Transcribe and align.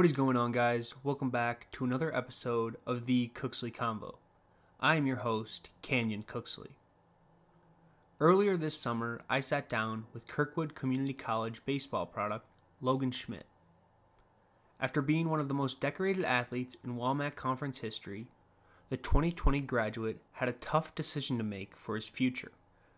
What 0.00 0.06
is 0.06 0.14
going 0.14 0.38
on, 0.38 0.52
guys? 0.52 0.94
Welcome 1.02 1.28
back 1.28 1.70
to 1.72 1.84
another 1.84 2.16
episode 2.16 2.78
of 2.86 3.04
the 3.04 3.28
Cooksley 3.34 3.70
Convo. 3.70 4.14
I 4.80 4.96
am 4.96 5.06
your 5.06 5.18
host, 5.18 5.68
Kanyon 5.82 6.22
Cooksley. 6.22 6.70
Earlier 8.18 8.56
this 8.56 8.74
summer, 8.74 9.20
I 9.28 9.40
sat 9.40 9.68
down 9.68 10.06
with 10.14 10.26
Kirkwood 10.26 10.74
Community 10.74 11.12
College 11.12 11.62
baseball 11.66 12.06
product, 12.06 12.46
Logan 12.80 13.10
Schmitt. 13.10 13.44
After 14.80 15.02
being 15.02 15.28
one 15.28 15.38
of 15.38 15.48
the 15.48 15.54
most 15.54 15.80
decorated 15.80 16.24
athletes 16.24 16.78
in 16.82 16.96
WaMaC 16.96 17.34
Conference 17.34 17.76
history, 17.76 18.28
the 18.88 18.96
2020 18.96 19.60
graduate 19.60 20.22
had 20.32 20.48
a 20.48 20.52
tough 20.52 20.94
decision 20.94 21.36
to 21.36 21.44
make 21.44 21.76
for 21.76 21.94
his 21.94 22.08
future. 22.08 22.52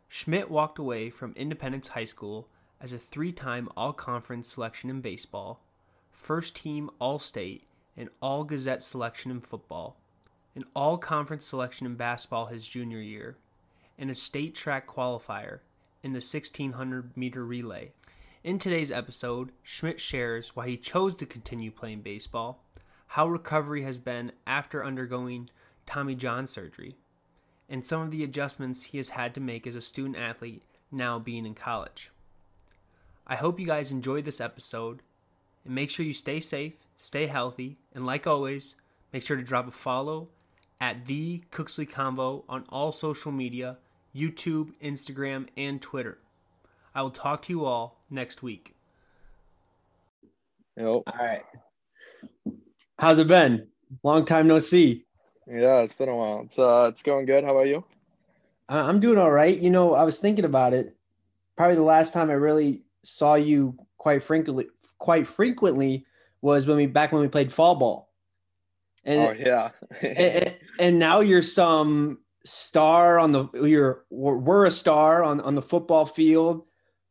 Schmidt 0.06 0.48
walked 0.48 0.78
away 0.78 1.10
from 1.10 1.32
Independence 1.34 1.88
High 1.88 2.04
School 2.04 2.46
as 2.80 2.92
a 2.92 2.98
three 2.98 3.32
time 3.32 3.68
All 3.76 3.92
Conference 3.92 4.46
selection 4.46 4.88
in 4.88 5.00
baseball, 5.00 5.64
first 6.12 6.54
team 6.54 6.90
All 6.98 7.18
State, 7.18 7.64
and 7.96 8.08
All 8.20 8.44
Gazette 8.44 8.82
selection 8.82 9.30
in 9.30 9.40
football, 9.40 9.96
an 10.54 10.64
All 10.76 10.98
Conference 10.98 11.44
selection 11.44 11.86
in 11.86 11.96
basketball 11.96 12.46
his 12.46 12.66
junior 12.66 13.00
year, 13.00 13.36
and 13.98 14.10
a 14.10 14.14
state 14.14 14.54
track 14.54 14.86
qualifier 14.86 15.60
in 16.02 16.12
the 16.12 16.16
1600 16.16 17.16
meter 17.16 17.44
relay. 17.44 17.92
In 18.44 18.58
today's 18.58 18.90
episode, 18.90 19.52
Schmitt 19.62 20.00
shares 20.00 20.56
why 20.56 20.68
he 20.68 20.76
chose 20.76 21.14
to 21.16 21.26
continue 21.26 21.70
playing 21.70 22.02
baseball, 22.02 22.64
how 23.06 23.28
recovery 23.28 23.82
has 23.82 23.98
been 23.98 24.32
after 24.46 24.84
undergoing 24.84 25.48
Tommy 25.86 26.14
John 26.14 26.46
surgery, 26.46 26.96
and 27.68 27.86
some 27.86 28.02
of 28.02 28.10
the 28.10 28.24
adjustments 28.24 28.82
he 28.82 28.98
has 28.98 29.10
had 29.10 29.34
to 29.34 29.40
make 29.40 29.66
as 29.66 29.76
a 29.76 29.80
student 29.80 30.16
athlete 30.16 30.64
now 30.90 31.18
being 31.18 31.46
in 31.46 31.54
college. 31.54 32.10
I 33.26 33.36
hope 33.36 33.60
you 33.60 33.66
guys 33.66 33.92
enjoyed 33.92 34.24
this 34.24 34.40
episode, 34.40 35.02
and 35.64 35.74
make 35.74 35.90
sure 35.90 36.04
you 36.04 36.12
stay 36.12 36.40
safe, 36.40 36.74
stay 36.96 37.26
healthy, 37.26 37.76
and 37.94 38.06
like 38.06 38.26
always, 38.26 38.76
make 39.12 39.22
sure 39.22 39.36
to 39.36 39.42
drop 39.42 39.68
a 39.68 39.70
follow 39.70 40.28
at 40.80 41.06
the 41.06 41.42
Cooksley 41.50 41.88
Convo 41.88 42.44
on 42.48 42.64
all 42.70 42.92
social 42.92 43.32
media 43.32 43.78
YouTube, 44.14 44.72
Instagram, 44.82 45.48
and 45.56 45.80
Twitter. 45.80 46.18
I 46.94 47.02
will 47.02 47.10
talk 47.10 47.42
to 47.42 47.52
you 47.52 47.64
all 47.64 48.00
next 48.10 48.42
week. 48.42 48.74
Yep. 50.76 50.86
All 50.86 51.04
right. 51.18 51.42
How's 52.98 53.18
it 53.18 53.26
been? 53.26 53.66
Long 54.02 54.24
time 54.24 54.46
no 54.46 54.58
see. 54.58 55.04
Yeah, 55.46 55.80
it's 55.80 55.92
been 55.92 56.08
a 56.08 56.16
while. 56.16 56.42
It's 56.42 56.58
uh, 56.58 56.86
it's 56.90 57.02
going 57.02 57.26
good. 57.26 57.44
How 57.44 57.50
about 57.50 57.68
you? 57.68 57.84
I- 58.68 58.80
I'm 58.80 59.00
doing 59.00 59.18
all 59.18 59.30
right. 59.30 59.58
You 59.58 59.70
know, 59.70 59.94
I 59.94 60.04
was 60.04 60.18
thinking 60.18 60.44
about 60.44 60.72
it. 60.72 60.96
Probably 61.56 61.76
the 61.76 61.82
last 61.82 62.12
time 62.12 62.30
I 62.30 62.34
really 62.34 62.82
saw 63.02 63.34
you 63.34 63.76
quite 63.98 64.22
frequently, 64.22 64.66
quite 65.02 65.26
frequently, 65.26 66.06
was 66.40 66.66
when 66.66 66.76
we 66.76 66.86
back 66.86 67.12
when 67.12 67.22
we 67.22 67.28
played 67.28 67.52
fall 67.52 67.74
ball. 67.74 68.10
And, 69.04 69.20
oh 69.20 69.32
yeah. 69.32 69.70
and, 70.00 70.54
and 70.78 70.98
now 70.98 71.20
you're 71.20 71.42
some 71.42 72.18
star 72.44 73.18
on 73.18 73.32
the 73.32 73.48
you're 73.54 74.04
we're 74.10 74.66
a 74.66 74.70
star 74.70 75.22
on 75.22 75.40
on 75.40 75.54
the 75.54 75.62
football 75.62 76.04
field 76.04 76.64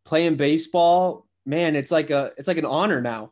playing 0.04 0.36
baseball 0.36 1.26
man 1.46 1.74
it's 1.78 1.90
like 1.90 2.10
a 2.10 2.34
it's 2.38 2.50
like 2.50 2.58
an 2.58 2.66
honor 2.66 3.00
now 3.00 3.32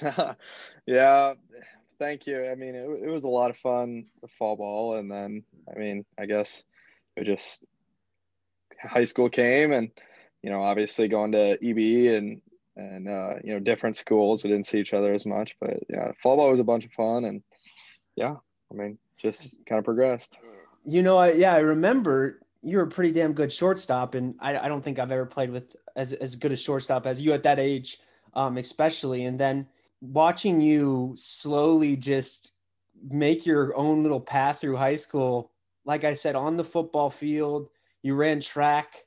yeah. 0.86 1.34
Thank 1.98 2.26
you. 2.26 2.48
I 2.48 2.54
mean, 2.54 2.74
it, 2.74 2.88
it 3.04 3.08
was 3.08 3.24
a 3.24 3.28
lot 3.28 3.50
of 3.50 3.56
fun 3.56 4.06
fall 4.38 4.56
ball, 4.56 4.96
and 4.96 5.10
then 5.10 5.44
I 5.72 5.78
mean, 5.78 6.04
I 6.18 6.26
guess 6.26 6.64
it 7.16 7.24
just 7.24 7.64
high 8.80 9.04
school 9.04 9.28
came, 9.28 9.72
and 9.72 9.90
you 10.42 10.50
know, 10.50 10.62
obviously 10.62 11.08
going 11.08 11.32
to 11.32 11.58
EB 11.62 12.16
and 12.16 12.40
and 12.78 13.08
uh, 13.08 13.34
you 13.42 13.52
know 13.52 13.60
different 13.60 13.96
schools, 13.96 14.42
we 14.42 14.50
didn't 14.50 14.66
see 14.66 14.80
each 14.80 14.94
other 14.94 15.12
as 15.12 15.26
much, 15.26 15.56
but 15.60 15.78
yeah, 15.90 16.12
fall 16.22 16.36
ball 16.36 16.50
was 16.50 16.60
a 16.60 16.64
bunch 16.64 16.84
of 16.84 16.92
fun, 16.92 17.24
and 17.24 17.42
yeah, 18.16 18.36
I 18.70 18.74
mean, 18.74 18.98
just 19.18 19.64
kind 19.66 19.78
of 19.78 19.84
progressed. 19.84 20.38
You 20.86 21.02
know, 21.02 21.18
I, 21.18 21.32
yeah, 21.32 21.54
I 21.54 21.58
remember 21.58 22.40
you 22.62 22.78
were 22.78 22.84
a 22.84 22.88
pretty 22.88 23.12
damn 23.12 23.32
good 23.32 23.52
shortstop, 23.52 24.14
and 24.14 24.34
I, 24.40 24.56
I 24.56 24.68
don't 24.68 24.82
think 24.82 24.98
I've 24.98 25.10
ever 25.10 25.26
played 25.26 25.50
with 25.50 25.76
as 25.96 26.12
as 26.14 26.36
good 26.36 26.52
a 26.52 26.56
shortstop 26.56 27.06
as 27.06 27.20
you 27.20 27.32
at 27.32 27.42
that 27.42 27.58
age, 27.58 27.98
um, 28.34 28.56
especially. 28.56 29.24
And 29.24 29.38
then 29.38 29.66
watching 30.00 30.60
you 30.60 31.14
slowly 31.18 31.96
just 31.96 32.52
make 33.10 33.44
your 33.44 33.76
own 33.76 34.02
little 34.02 34.20
path 34.20 34.60
through 34.60 34.76
high 34.76 34.96
school, 34.96 35.50
like 35.84 36.04
I 36.04 36.14
said, 36.14 36.36
on 36.36 36.56
the 36.56 36.64
football 36.64 37.10
field, 37.10 37.68
you 38.02 38.14
ran 38.14 38.40
track, 38.40 39.04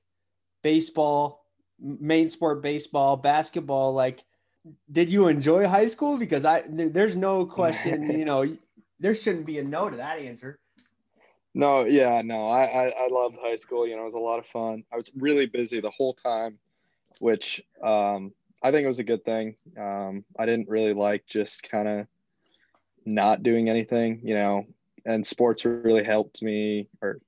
baseball, 0.62 1.41
main 1.82 2.30
sport 2.30 2.62
baseball, 2.62 3.18
basketball. 3.18 3.94
Like, 3.94 4.24
did 4.92 5.10
you 5.10 5.28
enjoy 5.28 5.68
high 5.68 5.88
school? 5.88 6.18
Because 6.18 6.46
I 6.46 6.64
there, 6.68 6.90
there's 6.90 7.16
no 7.16 7.46
question, 7.46 8.12
you 8.20 8.26
know, 8.26 8.46
there 9.00 9.16
shouldn't 9.16 9.46
be 9.46 9.60
a 9.60 9.64
no 9.64 9.90
to 9.90 9.98
that 9.98 10.20
answer. 10.20 10.60
No, 11.54 11.86
yeah, 11.86 12.22
no, 12.22 12.48
I, 12.48 12.64
I, 12.64 12.94
I 12.98 13.08
loved 13.10 13.38
high 13.42 13.58
school. 13.58 13.86
You 13.86 13.96
know, 13.96 14.04
it 14.04 14.06
was 14.06 14.14
a 14.14 14.20
lot 14.20 14.40
of 14.40 14.46
fun. 14.46 14.84
I 14.92 14.96
was 14.96 15.12
really 15.18 15.48
busy 15.48 15.82
the 15.82 15.90
whole 15.90 16.14
time, 16.14 16.60
which 17.20 17.62
um, 17.84 18.32
I 18.64 18.72
think 18.72 18.86
it 18.86 18.88
was 18.88 19.00
a 19.00 19.04
good 19.04 19.26
thing. 19.26 19.56
Um, 19.78 20.24
I 20.40 20.46
didn't 20.46 20.70
really 20.70 20.94
like 20.94 21.26
just 21.28 21.70
kind 21.70 21.88
of 21.88 22.08
not 23.06 23.44
doing 23.44 23.70
anything, 23.70 24.22
you 24.24 24.36
know, 24.36 24.66
and 25.06 25.28
sports 25.28 25.66
really 25.66 26.06
helped 26.06 26.42
me. 26.42 26.88
Or, 27.02 27.20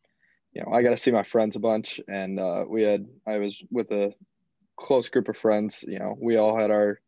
you 0.54 0.62
know, 0.62 0.72
I 0.72 0.84
got 0.84 0.92
to 0.92 0.98
see 0.98 1.12
my 1.12 1.24
friends 1.24 1.58
a 1.58 1.60
bunch, 1.60 2.00
and 2.08 2.40
uh, 2.40 2.64
we 2.66 2.84
had 2.84 3.06
I 3.28 3.40
was 3.40 3.62
with 3.72 3.92
a 3.92 4.14
close 4.76 5.10
group 5.10 5.30
of 5.30 5.38
friends. 5.38 5.84
You 5.88 6.00
know, 6.00 6.18
we 6.20 6.38
all 6.38 6.58
had 6.58 6.72
our 6.72 7.00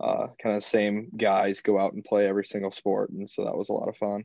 uh, 0.00 0.28
kind 0.42 0.56
of 0.56 0.64
same 0.64 1.08
guys 1.16 1.60
go 1.60 1.78
out 1.78 1.94
and 1.94 2.04
play 2.04 2.26
every 2.26 2.44
single 2.44 2.72
sport, 2.72 3.10
and 3.10 3.28
so 3.28 3.44
that 3.44 3.56
was 3.56 3.68
a 3.68 3.72
lot 3.72 3.88
of 3.88 3.96
fun. 3.96 4.24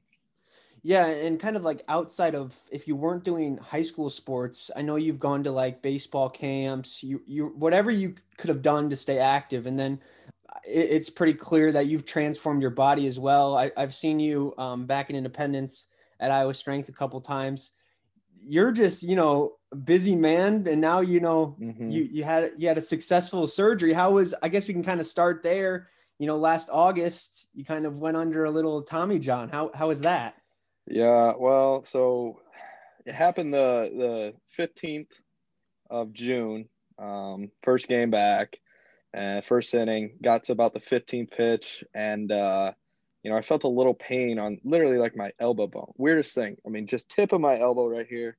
Yeah, 0.83 1.05
and 1.05 1.39
kind 1.39 1.55
of 1.55 1.63
like 1.63 1.83
outside 1.88 2.33
of 2.33 2.57
if 2.72 2.88
you 2.88 2.95
weren't 2.95 3.23
doing 3.23 3.57
high 3.57 3.83
school 3.83 4.09
sports, 4.09 4.72
I 4.75 4.81
know 4.81 4.95
you've 4.95 5.19
gone 5.19 5.44
to 5.44 5.51
like 5.51 5.81
baseball 5.81 6.29
camps, 6.29 7.03
you 7.03 7.22
you 7.25 7.53
whatever 7.55 7.91
you 7.91 8.16
could 8.38 8.49
have 8.49 8.63
done 8.63 8.89
to 8.89 8.95
stay 8.95 9.19
active, 9.19 9.67
and 9.67 9.78
then 9.78 9.99
it, 10.66 10.89
it's 10.89 11.09
pretty 11.09 11.33
clear 11.33 11.72
that 11.72 11.85
you've 11.85 12.05
transformed 12.05 12.61
your 12.61 12.72
body 12.72 13.05
as 13.05 13.19
well. 13.19 13.55
I, 13.55 13.72
I've 13.78 13.93
seen 13.93 14.19
you 14.19 14.55
um, 14.57 14.88
back 14.88 15.09
in 15.09 15.16
Independence 15.16 15.85
at 16.19 16.31
Iowa 16.31 16.53
Strength 16.53 16.89
a 16.89 16.93
couple 16.93 17.22
times. 17.22 17.72
You're 18.44 18.72
just 18.72 19.03
you 19.03 19.16
know 19.16 19.53
busy 19.84 20.16
man, 20.16 20.68
and 20.68 20.81
now 20.81 21.02
you 21.02 21.19
know 21.19 21.56
Mhm. 21.59 21.91
you 21.91 22.03
you 22.03 22.24
had 22.24 22.52
you 22.57 22.68
had 22.68 22.78
a 22.78 22.81
successful 22.81 23.47
surgery. 23.47 23.94
How 23.94 24.12
was 24.12 24.34
I 24.41 24.50
guess 24.50 24.68
we 24.68 24.74
can 24.74 24.84
kind 24.84 25.00
of 25.00 25.07
start 25.07 25.44
there. 25.44 25.90
You 26.19 26.28
know, 26.28 26.38
last 26.38 26.69
August 26.72 27.47
you 27.53 27.66
kind 27.66 27.85
of 27.85 27.97
went 28.00 28.18
under 28.18 28.46
a 28.46 28.52
little 28.52 28.81
Tommy 28.84 29.19
John. 29.19 29.50
How 29.50 29.72
how 29.74 29.88
was 29.88 30.02
that? 30.02 30.35
Yeah, 30.88 31.34
well, 31.38 31.85
so 31.85 32.40
it 33.06 33.13
happened 33.13 33.53
the 33.53 33.91
the 33.96 34.34
fifteenth 34.50 35.09
of 35.90 36.13
June. 36.13 36.69
Um, 36.97 37.50
first 37.63 37.88
game 37.88 38.12
back, 38.12 38.58
and 39.13 39.44
first 39.44 39.73
inning 39.73 40.18
got 40.22 40.44
to 40.46 40.52
about 40.52 40.73
the 40.73 40.79
fifteenth 40.79 41.31
pitch, 41.31 41.84
and 41.96 42.31
uh, 42.31 42.73
you 43.24 43.32
know 43.32 43.38
I 43.38 43.42
felt 43.42 43.64
a 43.64 43.70
little 43.70 43.94
pain 43.94 44.40
on 44.40 44.59
literally 44.64 44.98
like 44.98 45.16
my 45.16 45.32
elbow 45.40 45.68
bone. 45.68 45.94
Weirdest 45.98 46.34
thing. 46.34 46.58
I 46.66 46.70
mean, 46.70 46.88
just 46.88 47.09
tip 47.09 47.32
of 47.32 47.42
my 47.42 47.59
elbow 47.59 47.88
right 47.88 48.08
here, 48.08 48.38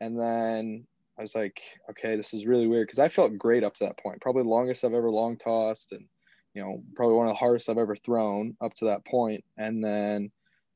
and 0.00 0.18
then 0.18 0.86
I 1.18 1.22
was 1.22 1.34
like, 1.34 1.60
okay, 1.90 2.16
this 2.16 2.34
is 2.34 2.46
really 2.46 2.66
weird 2.66 2.86
because 2.86 2.98
I 2.98 3.08
felt 3.08 3.38
great 3.38 3.64
up 3.64 3.74
to 3.76 3.84
that 3.84 3.98
point. 3.98 4.20
Probably 4.20 4.44
longest 4.44 4.84
I've 4.84 4.94
ever 4.94 5.10
long 5.10 5.36
tossed, 5.36 5.92
and 5.92 6.04
you 6.54 6.62
know 6.62 6.82
probably 6.94 7.16
one 7.16 7.28
of 7.28 7.32
the 7.32 7.38
hardest 7.38 7.68
I've 7.68 7.78
ever 7.78 7.96
thrown 7.96 8.56
up 8.60 8.74
to 8.74 8.86
that 8.86 9.04
point. 9.04 9.44
and 9.56 9.82
then. 9.82 10.30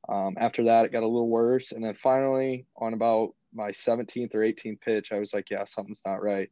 Um, 0.09 0.35
after 0.37 0.65
that, 0.65 0.85
it 0.85 0.93
got 0.93 1.05
a 1.05 1.07
little 1.07 1.29
worse. 1.29 1.71
And 1.71 1.85
then 1.85 1.95
finally, 1.95 2.67
on 2.77 2.93
about 2.93 3.35
my 3.55 3.71
17th 3.71 4.35
or 4.35 4.41
18th 4.41 4.81
pitch, 4.81 5.13
I 5.13 5.19
was 5.19 5.33
like, 5.33 5.51
yeah, 5.51 5.65
something's 5.65 6.03
not 6.05 6.23
right. 6.23 6.51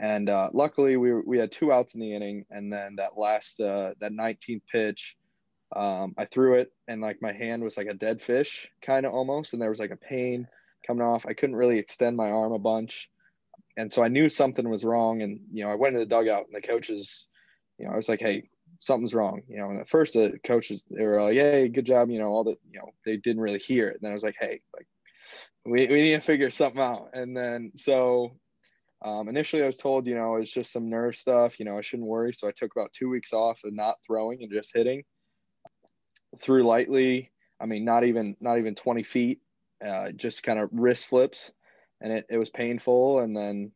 And 0.00 0.28
uh, 0.28 0.50
luckily, 0.52 0.96
we, 0.96 1.12
we 1.12 1.38
had 1.38 1.52
two 1.52 1.72
outs 1.72 1.94
in 1.94 2.00
the 2.00 2.14
inning. 2.14 2.44
And 2.50 2.72
then 2.72 2.96
that 2.96 3.16
last, 3.16 3.60
uh, 3.60 3.94
that 4.00 4.12
19th 4.12 4.62
pitch, 4.70 5.16
um, 5.74 6.14
I 6.16 6.24
threw 6.24 6.54
it 6.54 6.72
and 6.88 7.00
like 7.00 7.20
my 7.20 7.32
hand 7.32 7.62
was 7.62 7.76
like 7.76 7.88
a 7.88 7.94
dead 7.94 8.22
fish, 8.22 8.70
kind 8.82 9.06
of 9.06 9.12
almost. 9.12 9.52
And 9.52 9.62
there 9.62 9.70
was 9.70 9.80
like 9.80 9.90
a 9.90 9.96
pain 9.96 10.48
coming 10.86 11.06
off. 11.06 11.26
I 11.26 11.34
couldn't 11.34 11.56
really 11.56 11.78
extend 11.78 12.16
my 12.16 12.30
arm 12.30 12.52
a 12.52 12.58
bunch. 12.58 13.10
And 13.76 13.92
so 13.92 14.02
I 14.02 14.08
knew 14.08 14.28
something 14.28 14.68
was 14.68 14.84
wrong. 14.84 15.22
And, 15.22 15.40
you 15.52 15.64
know, 15.64 15.70
I 15.70 15.74
went 15.74 15.94
to 15.94 15.98
the 15.98 16.06
dugout 16.06 16.46
and 16.46 16.54
the 16.54 16.66
coaches, 16.66 17.26
you 17.78 17.86
know, 17.86 17.92
I 17.92 17.96
was 17.96 18.08
like, 18.08 18.20
hey, 18.20 18.48
something's 18.84 19.14
wrong, 19.14 19.42
you 19.48 19.56
know. 19.56 19.68
And 19.68 19.80
at 19.80 19.88
first, 19.88 20.14
the 20.14 20.38
coaches 20.44 20.82
they 20.90 21.04
were 21.04 21.20
like, 21.22 21.36
"Hey, 21.38 21.68
good 21.68 21.86
job," 21.86 22.10
you 22.10 22.18
know. 22.18 22.28
All 22.28 22.44
the, 22.44 22.56
you 22.70 22.78
know, 22.78 22.90
they 23.04 23.16
didn't 23.16 23.42
really 23.42 23.58
hear 23.58 23.88
it. 23.88 23.94
And 23.94 24.02
then 24.02 24.10
I 24.10 24.14
was 24.14 24.22
like, 24.22 24.36
"Hey, 24.38 24.60
like, 24.74 24.86
we 25.64 25.86
we 25.86 26.02
need 26.02 26.14
to 26.14 26.20
figure 26.20 26.50
something 26.50 26.80
out." 26.80 27.10
And 27.14 27.36
then 27.36 27.72
so, 27.76 28.36
um, 29.02 29.28
initially, 29.28 29.62
I 29.62 29.66
was 29.66 29.76
told, 29.76 30.06
you 30.06 30.14
know, 30.14 30.36
it's 30.36 30.50
just 30.50 30.72
some 30.72 30.90
nerve 30.90 31.16
stuff. 31.16 31.58
You 31.58 31.64
know, 31.64 31.78
I 31.78 31.82
shouldn't 31.82 32.08
worry. 32.08 32.32
So 32.34 32.48
I 32.48 32.52
took 32.52 32.72
about 32.74 32.92
two 32.92 33.08
weeks 33.08 33.32
off 33.32 33.58
of 33.64 33.72
not 33.72 33.98
throwing 34.06 34.42
and 34.42 34.52
just 34.52 34.72
hitting. 34.74 35.04
Threw 36.40 36.66
lightly. 36.66 37.30
I 37.60 37.66
mean, 37.66 37.84
not 37.84 38.04
even 38.04 38.36
not 38.40 38.58
even 38.58 38.74
twenty 38.74 39.02
feet. 39.02 39.40
Uh, 39.84 40.12
just 40.12 40.42
kind 40.42 40.58
of 40.58 40.70
wrist 40.72 41.06
flips, 41.06 41.52
and 42.00 42.12
it 42.12 42.26
it 42.30 42.38
was 42.38 42.50
painful. 42.50 43.20
And 43.20 43.36
then, 43.36 43.72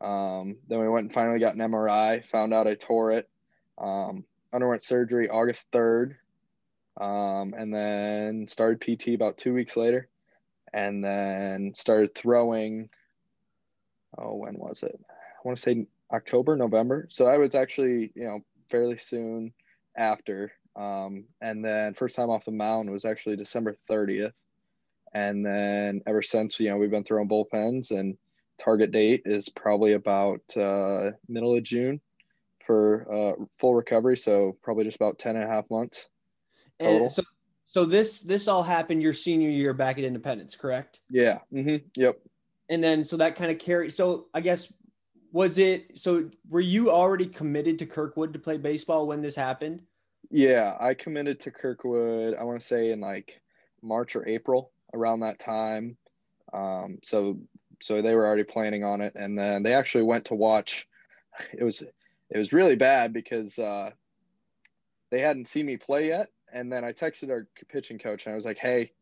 um, 0.00 0.56
then 0.68 0.80
we 0.80 0.88
went 0.88 1.06
and 1.06 1.14
finally 1.14 1.38
got 1.38 1.54
an 1.54 1.60
MRI. 1.60 2.24
Found 2.26 2.54
out 2.54 2.66
I 2.66 2.74
tore 2.74 3.12
it. 3.12 3.28
Um, 3.78 4.24
underwent 4.52 4.82
surgery 4.82 5.28
August 5.28 5.70
3rd. 5.72 6.16
Um, 7.00 7.54
and 7.56 7.72
then 7.72 8.46
started 8.48 8.80
PT 8.80 9.08
about 9.08 9.38
two 9.38 9.54
weeks 9.54 9.76
later. 9.76 10.08
And 10.72 11.02
then 11.02 11.72
started 11.74 12.14
throwing. 12.14 12.90
Oh, 14.16 14.34
when 14.34 14.54
was 14.54 14.82
it? 14.82 14.98
I 15.08 15.40
want 15.44 15.58
to 15.58 15.62
say 15.62 15.86
October, 16.12 16.56
November. 16.56 17.06
So 17.10 17.26
I 17.26 17.38
was 17.38 17.54
actually, 17.54 18.10
you 18.14 18.24
know, 18.24 18.40
fairly 18.70 18.98
soon 18.98 19.52
after. 19.96 20.52
Um, 20.78 21.24
and 21.40 21.64
then 21.64 21.94
first 21.94 22.14
time 22.14 22.30
off 22.30 22.44
the 22.44 22.52
mound 22.52 22.90
was 22.90 23.04
actually 23.04 23.36
December 23.36 23.76
30th. 23.90 24.32
And 25.12 25.44
then 25.44 26.02
ever 26.06 26.22
since, 26.22 26.60
you 26.60 26.70
know, 26.70 26.76
we've 26.76 26.90
been 26.90 27.04
throwing 27.04 27.28
bullpens 27.28 27.90
and 27.90 28.16
target 28.58 28.92
date 28.92 29.22
is 29.24 29.48
probably 29.48 29.94
about 29.94 30.40
uh, 30.56 31.10
middle 31.28 31.56
of 31.56 31.64
June 31.64 32.00
for 32.64 33.06
uh, 33.12 33.44
full 33.58 33.74
recovery. 33.74 34.16
So 34.16 34.56
probably 34.62 34.84
just 34.84 34.96
about 34.96 35.18
10 35.18 35.36
and 35.36 35.44
a 35.44 35.48
half 35.48 35.64
months. 35.70 36.08
Total. 36.78 37.04
And 37.04 37.12
so, 37.12 37.22
so 37.64 37.84
this, 37.84 38.20
this 38.20 38.46
all 38.46 38.62
happened 38.62 39.02
your 39.02 39.14
senior 39.14 39.50
year 39.50 39.74
back 39.74 39.98
at 39.98 40.04
Independence, 40.04 40.54
correct? 40.54 41.00
Yeah. 41.10 41.38
Mm-hmm. 41.52 41.86
Yep. 41.96 42.20
And 42.68 42.84
then, 42.84 43.02
so 43.02 43.16
that 43.16 43.34
kind 43.34 43.50
of 43.50 43.58
carried. 43.58 43.94
So 43.94 44.26
I 44.32 44.40
guess 44.42 44.72
was 45.30 45.58
it 45.58 45.98
so 45.98 46.30
were 46.48 46.60
you 46.60 46.90
already 46.90 47.26
committed 47.26 47.78
to 47.78 47.86
Kirkwood 47.86 48.32
to 48.32 48.38
play 48.38 48.56
baseball 48.56 49.06
when 49.06 49.20
this 49.20 49.34
happened? 49.34 49.82
Yeah, 50.30 50.76
I 50.78 50.94
committed 50.94 51.40
to 51.40 51.50
Kirkwood, 51.50 52.34
I 52.38 52.44
want 52.44 52.60
to 52.60 52.66
say 52.66 52.92
in 52.92 53.00
like 53.00 53.40
March 53.82 54.14
or 54.16 54.26
April 54.28 54.70
around 54.92 55.20
that 55.20 55.38
time. 55.38 55.96
Um, 56.52 56.98
so 57.02 57.38
so 57.80 58.02
they 58.02 58.14
were 58.14 58.26
already 58.26 58.44
planning 58.44 58.84
on 58.84 59.00
it 59.00 59.14
and 59.14 59.38
then 59.38 59.62
they 59.62 59.74
actually 59.74 60.02
went 60.02 60.26
to 60.26 60.34
watch 60.34 60.88
it 61.52 61.62
was 61.62 61.82
it 61.82 62.38
was 62.38 62.52
really 62.52 62.76
bad 62.76 63.12
because 63.12 63.58
uh, 63.58 63.90
they 65.10 65.20
hadn't 65.20 65.48
seen 65.48 65.66
me 65.66 65.76
play 65.76 66.08
yet 66.08 66.30
and 66.52 66.72
then 66.72 66.84
I 66.84 66.92
texted 66.92 67.30
our 67.30 67.46
pitching 67.68 67.98
coach 67.98 68.24
and 68.26 68.32
I 68.32 68.36
was 68.36 68.44
like, 68.44 68.58
"Hey, 68.58 68.92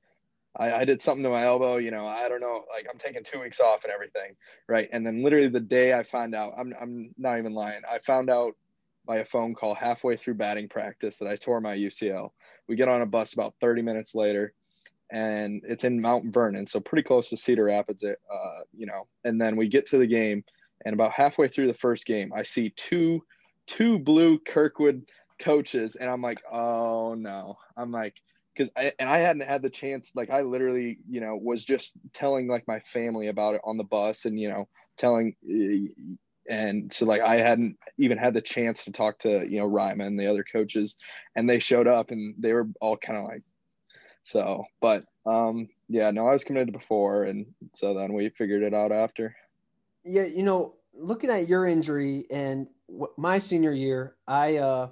I, 0.58 0.72
I, 0.72 0.84
did 0.84 1.02
something 1.02 1.22
to 1.24 1.30
my 1.30 1.44
elbow, 1.44 1.76
you 1.76 1.90
know, 1.90 2.06
I 2.06 2.28
don't 2.28 2.40
know, 2.40 2.64
like 2.72 2.86
I'm 2.90 2.98
taking 2.98 3.24
two 3.24 3.40
weeks 3.40 3.60
off 3.60 3.84
and 3.84 3.92
everything. 3.92 4.36
Right. 4.66 4.88
And 4.92 5.06
then 5.06 5.22
literally 5.22 5.48
the 5.48 5.60
day 5.60 5.92
I 5.92 6.02
find 6.02 6.34
out, 6.34 6.54
I'm, 6.56 6.72
I'm 6.80 7.14
not 7.18 7.38
even 7.38 7.54
lying. 7.54 7.82
I 7.90 7.98
found 7.98 8.30
out 8.30 8.54
by 9.06 9.18
a 9.18 9.24
phone 9.24 9.54
call 9.54 9.74
halfway 9.74 10.16
through 10.16 10.34
batting 10.34 10.68
practice 10.68 11.18
that 11.18 11.28
I 11.28 11.36
tore 11.36 11.60
my 11.60 11.76
UCL. 11.76 12.30
We 12.68 12.76
get 12.76 12.88
on 12.88 13.02
a 13.02 13.06
bus 13.06 13.32
about 13.32 13.54
30 13.60 13.82
minutes 13.82 14.14
later 14.14 14.52
and 15.10 15.62
it's 15.66 15.84
in 15.84 16.00
Mount 16.00 16.34
Vernon. 16.34 16.66
So 16.66 16.80
pretty 16.80 17.04
close 17.04 17.28
to 17.30 17.36
Cedar 17.36 17.64
Rapids, 17.64 18.02
uh, 18.02 18.60
you 18.76 18.86
know, 18.86 19.06
and 19.24 19.40
then 19.40 19.56
we 19.56 19.68
get 19.68 19.86
to 19.88 19.98
the 19.98 20.06
game 20.06 20.44
and 20.84 20.92
about 20.92 21.12
halfway 21.12 21.48
through 21.48 21.68
the 21.68 21.74
first 21.74 22.06
game, 22.06 22.32
I 22.34 22.42
see 22.42 22.70
two, 22.70 23.24
two 23.66 23.98
blue 23.98 24.38
Kirkwood 24.38 25.06
coaches 25.38 25.96
and 25.96 26.10
I'm 26.10 26.22
like, 26.22 26.42
oh 26.50 27.14
no, 27.14 27.56
I'm 27.76 27.92
like, 27.92 28.14
because 28.56 28.72
I 28.76 28.92
and 28.98 29.08
I 29.08 29.18
hadn't 29.18 29.46
had 29.46 29.62
the 29.62 29.70
chance. 29.70 30.12
Like 30.14 30.30
I 30.30 30.42
literally, 30.42 30.98
you 31.08 31.20
know, 31.20 31.36
was 31.36 31.64
just 31.64 31.92
telling 32.14 32.48
like 32.48 32.66
my 32.66 32.80
family 32.80 33.28
about 33.28 33.54
it 33.54 33.60
on 33.64 33.76
the 33.76 33.84
bus, 33.84 34.24
and 34.24 34.40
you 34.40 34.48
know, 34.48 34.68
telling, 34.96 35.36
and 36.48 36.92
so 36.92 37.06
like 37.06 37.20
I 37.20 37.36
hadn't 37.36 37.76
even 37.98 38.18
had 38.18 38.34
the 38.34 38.40
chance 38.40 38.84
to 38.84 38.92
talk 38.92 39.18
to 39.20 39.46
you 39.48 39.60
know 39.60 39.66
Ryman 39.66 40.06
and 40.06 40.20
the 40.20 40.30
other 40.30 40.44
coaches, 40.44 40.96
and 41.34 41.48
they 41.48 41.58
showed 41.58 41.86
up 41.86 42.10
and 42.10 42.34
they 42.38 42.52
were 42.52 42.68
all 42.80 42.96
kind 42.96 43.18
of 43.18 43.24
like, 43.24 43.42
so. 44.24 44.64
But 44.80 45.04
um, 45.26 45.68
yeah, 45.88 46.10
no, 46.10 46.28
I 46.28 46.32
was 46.32 46.44
committed 46.44 46.72
before, 46.72 47.24
and 47.24 47.46
so 47.74 47.94
then 47.94 48.12
we 48.12 48.28
figured 48.30 48.62
it 48.62 48.74
out 48.74 48.92
after. 48.92 49.36
Yeah, 50.04 50.24
you 50.24 50.42
know, 50.42 50.74
looking 50.94 51.30
at 51.30 51.48
your 51.48 51.66
injury 51.66 52.26
and 52.30 52.68
my 53.16 53.38
senior 53.38 53.72
year, 53.72 54.14
I 54.26 54.56
uh 54.56 54.88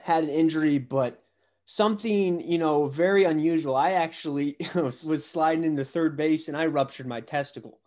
had 0.00 0.24
an 0.24 0.30
injury, 0.30 0.78
but 0.78 1.22
something 1.70 2.40
you 2.40 2.56
know 2.56 2.88
very 2.88 3.24
unusual 3.24 3.76
i 3.76 3.90
actually 3.90 4.56
was 4.74 5.22
sliding 5.22 5.64
into 5.64 5.84
third 5.84 6.16
base 6.16 6.48
and 6.48 6.56
i 6.56 6.64
ruptured 6.64 7.06
my 7.06 7.20
testicle 7.20 7.78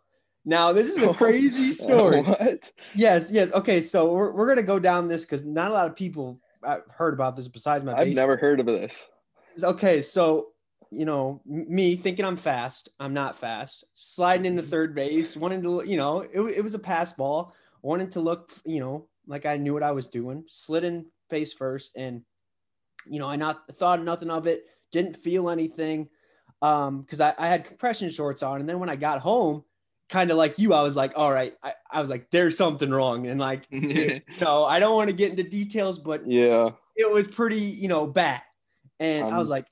now 0.46 0.72
this 0.72 0.88
is 0.90 1.04
a 1.04 1.14
crazy 1.14 1.72
story. 1.72 2.22
What? 2.22 2.72
yes 2.96 3.32
yes. 3.32 3.52
Okay 3.52 3.82
so 3.82 4.12
we're, 4.14 4.32
we're 4.32 4.48
gonna 4.48 4.64
go 4.64 4.80
down 4.80 5.08
this 5.08 5.22
because 5.22 5.46
not 5.46 5.72
a 5.72 5.74
lot 5.74 5.88
of 5.88 5.96
people 5.96 6.40
I've 6.64 6.84
heard 6.90 7.14
about 7.14 7.36
this 7.36 7.48
besides 7.48 7.84
my 7.84 7.94
i've 7.94 8.10
never 8.10 8.38
heard 8.38 8.60
of 8.60 8.66
this. 8.66 9.08
Okay 9.62 10.02
so 10.02 10.48
you 10.90 11.06
know 11.06 11.42
me 11.46 11.96
thinking 11.96 12.26
i'm 12.26 12.38
fast 12.38 12.90
i'm 13.00 13.14
not 13.14 13.40
fast. 13.40 13.86
Sliding 13.94 14.46
into 14.46 14.62
third 14.62 14.94
base 14.96 15.36
wanting 15.38 15.62
to 15.64 15.84
you 15.86 15.98
know 15.98 16.22
it, 16.22 16.40
it 16.58 16.64
was 16.64 16.74
a 16.74 16.80
pass 16.80 17.14
ball. 17.14 17.54
Wanted 17.82 18.12
to 18.14 18.22
look 18.22 18.52
you 18.66 18.80
know 18.80 19.08
like 19.28 19.46
i 19.46 19.58
knew 19.58 19.74
what 19.74 19.84
i 19.84 19.92
was 19.92 20.08
doing. 20.08 20.44
Slid 20.48 20.84
in 20.84 21.06
face 21.30 21.54
first 21.54 21.92
and 21.96 22.24
you 23.06 23.20
know, 23.20 23.28
I 23.28 23.36
not 23.36 23.68
thought 23.76 24.04
nothing 24.04 24.30
of 24.30 24.48
it, 24.48 24.66
didn't 24.92 25.18
feel 25.18 25.50
anything. 25.50 26.10
Um, 26.62 27.02
because 27.02 27.20
I, 27.20 27.34
I 27.38 27.48
had 27.48 27.66
compression 27.66 28.10
shorts 28.10 28.44
on. 28.44 28.60
And 28.60 28.70
then 28.70 28.80
when 28.80 28.90
I 28.90 28.96
got 28.96 29.20
home, 29.20 29.64
kind 30.12 30.30
of 30.30 30.38
like 30.38 30.60
you, 30.60 30.74
I 30.74 30.82
was 30.84 30.96
like, 30.96 31.14
all 31.16 31.32
right, 31.32 31.56
I, 31.64 31.74
I 31.90 32.02
was 32.02 32.10
like, 32.10 32.30
there's 32.32 32.58
something 32.58 32.92
wrong. 32.92 33.28
And 33.28 33.40
like, 33.40 33.66
no, 33.72 34.66
I 34.66 34.78
don't 34.80 34.96
want 34.96 35.08
to 35.10 35.16
get 35.16 35.32
into 35.32 35.44
details, 35.44 35.98
but 35.98 36.30
yeah, 36.30 36.72
it 36.98 37.10
was 37.10 37.30
pretty, 37.30 37.62
you 37.62 37.88
know, 37.88 38.06
bad. 38.06 38.42
And 39.00 39.24
um, 39.24 39.34
I 39.34 39.40
was 39.40 39.50
like, 39.50 39.66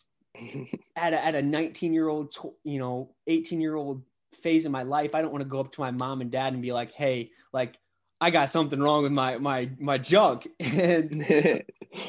at 0.95 1.13
a, 1.13 1.24
at 1.24 1.36
a 1.36 1.41
19 1.41 1.94
year 1.94 2.07
old, 2.07 2.33
you 2.63 2.80
know, 2.80 3.12
18 3.27 3.59
year 3.59 3.75
old 3.75 4.01
phase 4.33 4.65
in 4.65 4.71
my 4.71 4.83
life, 4.83 5.13
I 5.13 5.21
don't 5.21 5.31
want 5.31 5.44
to 5.44 5.50
go 5.50 5.59
up 5.59 5.74
to 5.74 5.81
my 5.81 5.91
mom 5.91 6.21
and 6.21 6.31
dad 6.31 6.53
and 6.53 6.62
be 6.62 6.71
like, 6.71 6.94
hey, 6.94 7.31
like, 7.51 7.75
I 8.21 8.31
got 8.31 8.50
something 8.50 8.80
wrong 8.81 9.03
with 9.03 9.13
my 9.13 9.38
my 9.38 9.69
my 9.80 9.97
junk. 9.97 10.47
And 10.59 11.24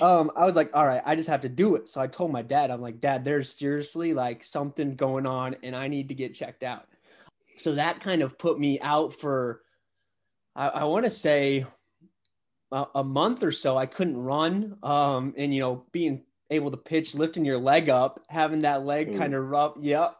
um, 0.01 0.31
I 0.37 0.45
was 0.45 0.57
like, 0.57 0.71
all 0.75 0.87
right, 0.87 1.03
I 1.05 1.15
just 1.15 1.29
have 1.29 1.41
to 1.43 1.49
do 1.49 1.77
it. 1.77 1.89
So 1.89 2.01
I 2.01 2.07
told 2.07 2.33
my 2.33 2.43
dad, 2.43 2.71
I'm 2.71 2.81
like, 2.81 3.01
Dad, 3.01 3.25
there's 3.25 3.57
seriously 3.57 4.13
like 4.13 4.45
something 4.45 4.95
going 4.95 5.25
on, 5.25 5.57
and 5.63 5.75
I 5.75 5.89
need 5.89 6.09
to 6.09 6.15
get 6.15 6.35
checked 6.35 6.63
out. 6.63 6.87
So 7.61 7.75
that 7.75 8.01
kind 8.01 8.23
of 8.23 8.39
put 8.39 8.59
me 8.59 8.81
out 8.81 9.15
for, 9.15 9.61
I, 10.57 10.69
I 10.69 10.85
want 10.85 11.05
to 11.05 11.11
say, 11.11 11.67
a, 12.73 12.87
a, 12.97 13.05
month 13.05 13.43
or 13.43 13.53
so. 13.53 13.77
I 13.77 13.87
couldn't 13.87 14.17
run, 14.17 14.77
um, 14.83 15.35
and 15.37 15.53
you 15.53 15.61
know, 15.61 15.85
being 15.93 16.23
able 16.51 16.71
to 16.71 16.77
pitch, 16.77 17.15
lifting 17.15 17.45
your 17.45 17.59
leg 17.59 17.89
up, 17.89 18.21
having 18.29 18.63
that 18.63 18.85
leg 18.85 19.17
kind 19.17 19.35
of 19.35 19.45
rub, 19.49 19.75
yep. 19.81 20.17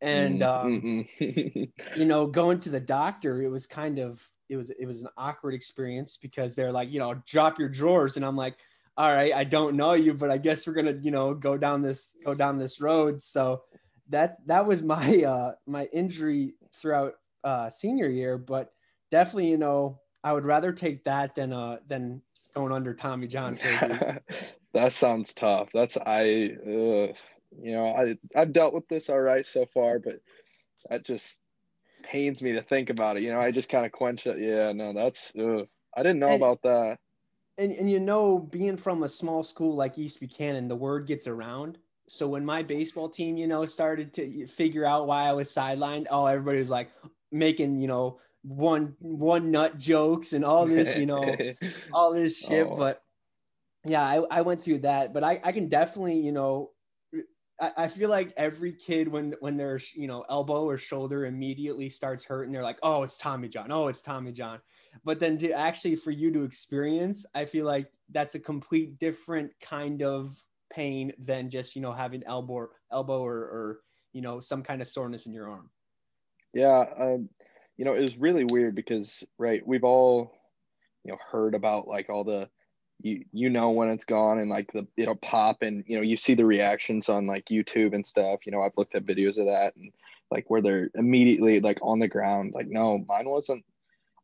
And 0.00 0.42
um, 0.42 1.06
you 1.18 1.68
know, 1.96 2.26
going 2.26 2.60
to 2.60 2.70
the 2.70 2.80
doctor, 2.80 3.42
it 3.42 3.48
was 3.48 3.66
kind 3.66 3.98
of 3.98 4.26
it 4.48 4.56
was 4.56 4.70
it 4.70 4.86
was 4.86 5.02
an 5.02 5.08
awkward 5.16 5.54
experience 5.54 6.18
because 6.20 6.54
they're 6.54 6.72
like, 6.72 6.90
you 6.90 6.98
know, 6.98 7.22
drop 7.26 7.58
your 7.58 7.68
drawers, 7.68 8.16
and 8.16 8.24
I'm 8.24 8.36
like, 8.36 8.56
all 8.96 9.12
right, 9.14 9.34
I 9.34 9.44
don't 9.44 9.76
know 9.76 9.92
you, 9.92 10.14
but 10.14 10.30
I 10.30 10.38
guess 10.38 10.66
we're 10.66 10.74
gonna, 10.74 10.98
you 11.02 11.10
know, 11.10 11.34
go 11.34 11.56
down 11.56 11.82
this 11.82 12.16
go 12.24 12.34
down 12.34 12.58
this 12.58 12.80
road. 12.80 13.20
So 13.20 13.62
that 14.08 14.38
that 14.46 14.66
was 14.66 14.82
my 14.82 15.22
uh 15.22 15.52
my 15.66 15.86
injury 15.92 16.54
throughout 16.74 17.14
uh 17.44 17.70
senior 17.70 18.08
year, 18.08 18.38
but 18.38 18.72
definitely, 19.10 19.50
you 19.50 19.58
know, 19.58 20.00
I 20.22 20.32
would 20.32 20.44
rather 20.44 20.72
take 20.72 21.04
that 21.04 21.34
than 21.34 21.52
uh 21.52 21.78
than 21.86 22.22
going 22.54 22.72
under 22.72 22.94
Tommy 22.94 23.26
John 23.26 23.56
surgery. 23.56 24.18
that 24.74 24.92
sounds 24.92 25.34
tough. 25.34 25.70
That's 25.72 25.96
I 25.96 26.56
uh, 26.66 27.12
you 27.58 27.72
know, 27.72 27.86
I 27.86 28.16
I've 28.34 28.52
dealt 28.52 28.74
with 28.74 28.88
this 28.88 29.08
all 29.08 29.20
right 29.20 29.46
so 29.46 29.66
far, 29.66 29.98
but 29.98 30.20
that 30.88 31.04
just 31.04 31.42
pains 32.02 32.42
me 32.42 32.52
to 32.52 32.62
think 32.62 32.90
about 32.90 33.16
it. 33.16 33.22
You 33.22 33.32
know, 33.32 33.40
I 33.40 33.50
just 33.50 33.68
kind 33.68 33.86
of 33.86 33.92
quench 33.92 34.26
it. 34.26 34.38
Yeah, 34.38 34.72
no, 34.72 34.92
that's 34.92 35.32
ugh. 35.38 35.66
I 35.96 36.02
didn't 36.02 36.20
know 36.20 36.28
and, 36.28 36.36
about 36.36 36.62
that. 36.62 36.98
And 37.58 37.72
and 37.72 37.90
you 37.90 38.00
know, 38.00 38.38
being 38.38 38.76
from 38.76 39.02
a 39.02 39.08
small 39.08 39.42
school 39.42 39.74
like 39.74 39.98
East 39.98 40.20
Buchanan, 40.20 40.68
the 40.68 40.76
word 40.76 41.06
gets 41.06 41.26
around. 41.26 41.78
So 42.12 42.26
when 42.26 42.44
my 42.44 42.64
baseball 42.64 43.08
team, 43.08 43.36
you 43.36 43.46
know, 43.46 43.64
started 43.64 44.12
to 44.14 44.48
figure 44.48 44.84
out 44.84 45.06
why 45.06 45.28
I 45.28 45.32
was 45.32 45.48
sidelined, 45.54 46.08
oh, 46.10 46.26
everybody 46.26 46.58
was 46.58 46.68
like 46.68 46.90
making, 47.30 47.80
you 47.80 47.86
know, 47.86 48.18
one 48.42 48.96
one 48.98 49.52
nut 49.52 49.78
jokes 49.78 50.32
and 50.32 50.44
all 50.44 50.66
this, 50.66 50.96
you 50.96 51.06
know, 51.06 51.36
all 51.92 52.12
this 52.12 52.36
shit. 52.36 52.66
Oh. 52.68 52.74
But 52.74 53.00
yeah, 53.86 54.02
I, 54.02 54.24
I 54.28 54.40
went 54.40 54.60
through 54.60 54.80
that. 54.80 55.14
But 55.14 55.22
I, 55.22 55.40
I 55.44 55.52
can 55.52 55.68
definitely, 55.68 56.18
you 56.18 56.32
know, 56.32 56.72
I, 57.60 57.86
feel 57.86 58.10
like 58.10 58.34
every 58.36 58.72
kid 58.72 59.06
when 59.06 59.36
when 59.38 59.56
their 59.56 59.78
you 59.94 60.08
know 60.08 60.24
elbow 60.28 60.64
or 60.64 60.78
shoulder 60.78 61.26
immediately 61.26 61.88
starts 61.88 62.24
hurting, 62.24 62.50
they're 62.50 62.64
like, 62.64 62.80
oh, 62.82 63.04
it's 63.04 63.18
Tommy 63.18 63.48
John. 63.48 63.70
Oh, 63.70 63.86
it's 63.86 64.02
Tommy 64.02 64.32
John. 64.32 64.58
But 65.04 65.20
then 65.20 65.38
to 65.38 65.52
actually 65.52 65.94
for 65.94 66.10
you 66.10 66.32
to 66.32 66.42
experience, 66.42 67.24
I 67.36 67.44
feel 67.44 67.66
like 67.66 67.86
that's 68.10 68.34
a 68.34 68.40
complete 68.40 68.98
different 68.98 69.52
kind 69.60 70.02
of 70.02 70.42
pain 70.70 71.12
than 71.18 71.50
just 71.50 71.76
you 71.76 71.82
know 71.82 71.92
having 71.92 72.22
elbow 72.24 72.68
elbow 72.92 73.24
or, 73.24 73.36
or 73.36 73.80
you 74.12 74.22
know 74.22 74.40
some 74.40 74.62
kind 74.62 74.82
of 74.82 74.88
soreness 74.88 75.26
in 75.26 75.32
your 75.32 75.50
arm. 75.50 75.70
Yeah, 76.52 76.86
um, 76.96 77.28
you 77.76 77.84
know 77.84 77.94
it 77.94 78.02
was 78.02 78.16
really 78.16 78.44
weird 78.44 78.74
because 78.74 79.24
right 79.38 79.66
we've 79.66 79.84
all 79.84 80.32
you 81.04 81.12
know 81.12 81.18
heard 81.30 81.54
about 81.54 81.88
like 81.88 82.10
all 82.10 82.24
the 82.24 82.48
you 83.02 83.24
you 83.32 83.50
know 83.50 83.70
when 83.70 83.90
it's 83.90 84.04
gone 84.04 84.38
and 84.38 84.50
like 84.50 84.70
the 84.72 84.86
it'll 84.96 85.16
pop 85.16 85.62
and 85.62 85.84
you 85.86 85.96
know 85.96 86.02
you 86.02 86.16
see 86.16 86.34
the 86.34 86.44
reactions 86.44 87.08
on 87.08 87.26
like 87.26 87.46
YouTube 87.46 87.94
and 87.94 88.06
stuff. 88.06 88.40
You 88.46 88.52
know 88.52 88.62
I've 88.62 88.76
looked 88.76 88.94
at 88.94 89.06
videos 89.06 89.38
of 89.38 89.46
that 89.46 89.76
and 89.76 89.92
like 90.30 90.48
where 90.48 90.62
they're 90.62 90.90
immediately 90.94 91.60
like 91.60 91.78
on 91.82 91.98
the 91.98 92.08
ground. 92.08 92.52
Like 92.54 92.68
no, 92.68 93.04
mine 93.08 93.28
wasn't. 93.28 93.64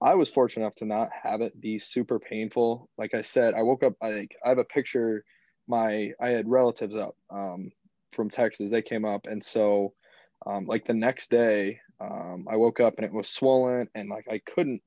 I 0.02 0.14
was 0.14 0.28
fortunate 0.28 0.64
enough 0.64 0.74
to 0.76 0.84
not 0.84 1.08
have 1.22 1.40
it 1.40 1.58
be 1.58 1.78
super 1.78 2.18
painful. 2.18 2.90
Like 2.98 3.14
I 3.14 3.22
said, 3.22 3.54
I 3.54 3.62
woke 3.62 3.82
up. 3.82 3.94
Like 4.02 4.36
I 4.44 4.50
have 4.50 4.58
a 4.58 4.64
picture. 4.64 5.24
My 5.68 6.12
I 6.20 6.30
had 6.30 6.48
relatives 6.48 6.96
up 6.96 7.16
um, 7.30 7.70
from 8.12 8.28
Texas. 8.30 8.70
They 8.70 8.82
came 8.82 9.04
up, 9.04 9.26
and 9.26 9.42
so 9.42 9.92
um, 10.46 10.66
like 10.66 10.86
the 10.86 10.94
next 10.94 11.30
day, 11.30 11.80
um, 12.00 12.46
I 12.50 12.56
woke 12.56 12.80
up 12.80 12.94
and 12.96 13.04
it 13.06 13.12
was 13.12 13.28
swollen, 13.28 13.88
and 13.94 14.08
like 14.08 14.26
I 14.30 14.40
couldn't 14.46 14.82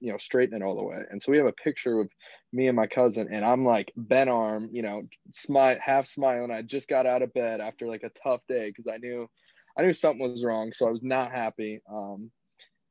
you 0.00 0.12
know 0.12 0.18
straighten 0.18 0.60
it 0.60 0.64
all 0.64 0.76
the 0.76 0.82
way. 0.82 0.98
And 1.10 1.22
so 1.22 1.32
we 1.32 1.38
have 1.38 1.46
a 1.46 1.52
picture 1.52 2.00
of 2.00 2.10
me 2.52 2.68
and 2.68 2.76
my 2.76 2.86
cousin, 2.86 3.28
and 3.30 3.44
I'm 3.44 3.64
like 3.64 3.92
bent 3.96 4.30
arm, 4.30 4.68
you 4.72 4.82
know, 4.82 5.02
smile, 5.32 5.78
half 5.80 6.06
smiling. 6.06 6.50
I 6.50 6.62
just 6.62 6.88
got 6.88 7.06
out 7.06 7.22
of 7.22 7.32
bed 7.32 7.60
after 7.60 7.86
like 7.86 8.02
a 8.02 8.10
tough 8.22 8.40
day 8.48 8.68
because 8.68 8.92
I 8.92 8.98
knew 8.98 9.28
I 9.78 9.82
knew 9.82 9.92
something 9.92 10.30
was 10.30 10.44
wrong, 10.44 10.72
so 10.72 10.86
I 10.86 10.90
was 10.90 11.02
not 11.02 11.30
happy. 11.30 11.80
Um, 11.90 12.30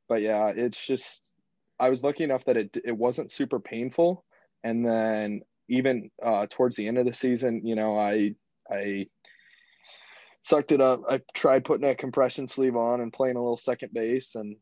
but 0.08 0.22
yeah, 0.22 0.52
it's 0.54 0.84
just 0.84 1.34
I 1.78 1.88
was 1.90 2.04
lucky 2.04 2.24
enough 2.24 2.44
that 2.44 2.56
it 2.56 2.76
it 2.84 2.96
wasn't 2.96 3.30
super 3.30 3.60
painful, 3.60 4.24
and 4.62 4.86
then 4.86 5.42
even 5.68 6.10
uh, 6.22 6.46
towards 6.50 6.76
the 6.76 6.88
end 6.88 6.98
of 6.98 7.06
the 7.06 7.12
season, 7.12 7.62
you 7.64 7.74
know, 7.74 7.96
I 7.96 8.34
I 8.70 9.06
sucked 10.42 10.72
it 10.72 10.80
up. 10.80 11.02
I 11.08 11.20
tried 11.34 11.64
putting 11.64 11.88
a 11.88 11.94
compression 11.94 12.48
sleeve 12.48 12.76
on 12.76 13.00
and 13.00 13.12
playing 13.12 13.36
a 13.36 13.42
little 13.42 13.58
second 13.58 13.92
base, 13.92 14.34
and 14.34 14.56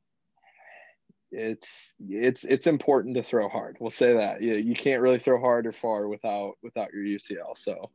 it's 1.30 1.94
it's 2.08 2.44
it's 2.44 2.66
important 2.66 3.16
to 3.16 3.22
throw 3.22 3.48
hard. 3.48 3.76
We'll 3.80 3.90
say 3.90 4.14
that. 4.14 4.42
You, 4.42 4.54
you 4.54 4.74
can't 4.74 5.02
really 5.02 5.18
throw 5.18 5.40
hard 5.40 5.66
or 5.66 5.72
far 5.72 6.08
without 6.08 6.54
without 6.62 6.92
your 6.92 7.04
UCL. 7.04 7.56
So, 7.56 7.90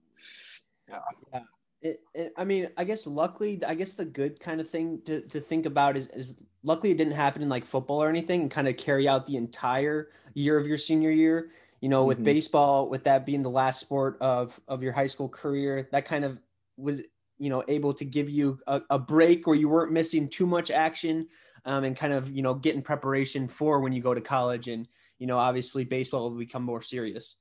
yeah. 0.89 0.99
yeah. 1.33 1.41
It, 1.79 2.01
it, 2.15 2.33
I 2.35 2.43
mean, 2.43 2.69
I 2.75 2.83
guess 2.83 3.05
luckily, 3.05 3.61
I 3.65 3.75
guess 3.75 3.93
the 3.93 4.03
good 4.03 4.39
kind 4.39 4.59
of 4.59 4.67
thing 4.67 4.99
to, 5.05 5.21
to 5.27 5.39
think 5.39 5.67
about 5.67 5.95
is, 5.95 6.07
is 6.07 6.35
luckily 6.63 6.89
it 6.89 6.97
didn't 6.97 7.13
happen 7.13 7.43
in 7.43 7.49
like 7.49 7.65
football 7.65 8.01
or 8.01 8.09
anything 8.09 8.41
and 8.41 8.51
kind 8.51 8.67
of 8.67 8.77
carry 8.77 9.07
out 9.07 9.27
the 9.27 9.37
entire 9.37 10.09
year 10.33 10.57
of 10.57 10.65
your 10.65 10.79
senior 10.79 11.11
year. 11.11 11.51
You 11.81 11.89
know, 11.89 12.05
with 12.05 12.17
mm-hmm. 12.17 12.25
baseball, 12.25 12.89
with 12.89 13.03
that 13.03 13.25
being 13.25 13.41
the 13.41 13.49
last 13.49 13.79
sport 13.79 14.17
of 14.19 14.59
of 14.67 14.81
your 14.81 14.93
high 14.93 15.07
school 15.07 15.29
career, 15.29 15.87
that 15.91 16.05
kind 16.05 16.25
of 16.25 16.39
was 16.75 17.01
you 17.37 17.49
know 17.49 17.63
able 17.67 17.93
to 17.93 18.05
give 18.05 18.29
you 18.29 18.59
a, 18.67 18.81
a 18.89 18.99
break 18.99 19.45
where 19.45 19.55
you 19.55 19.69
weren't 19.69 19.91
missing 19.91 20.27
too 20.27 20.45
much 20.45 20.71
action 20.71 21.27
um, 21.65 21.83
and 21.83 21.95
kind 21.95 22.13
of 22.13 22.29
you 22.31 22.41
know 22.41 22.55
get 22.55 22.75
in 22.75 22.81
preparation 22.81 23.47
for 23.47 23.79
when 23.79 23.93
you 23.93 24.01
go 24.01 24.13
to 24.13 24.21
college 24.21 24.67
and 24.67 24.87
you 25.19 25.27
know 25.27 25.37
obviously 25.37 25.83
baseball 25.83 26.29
will 26.29 26.37
become 26.37 26.63
more 26.63 26.81
serious. 26.81 27.35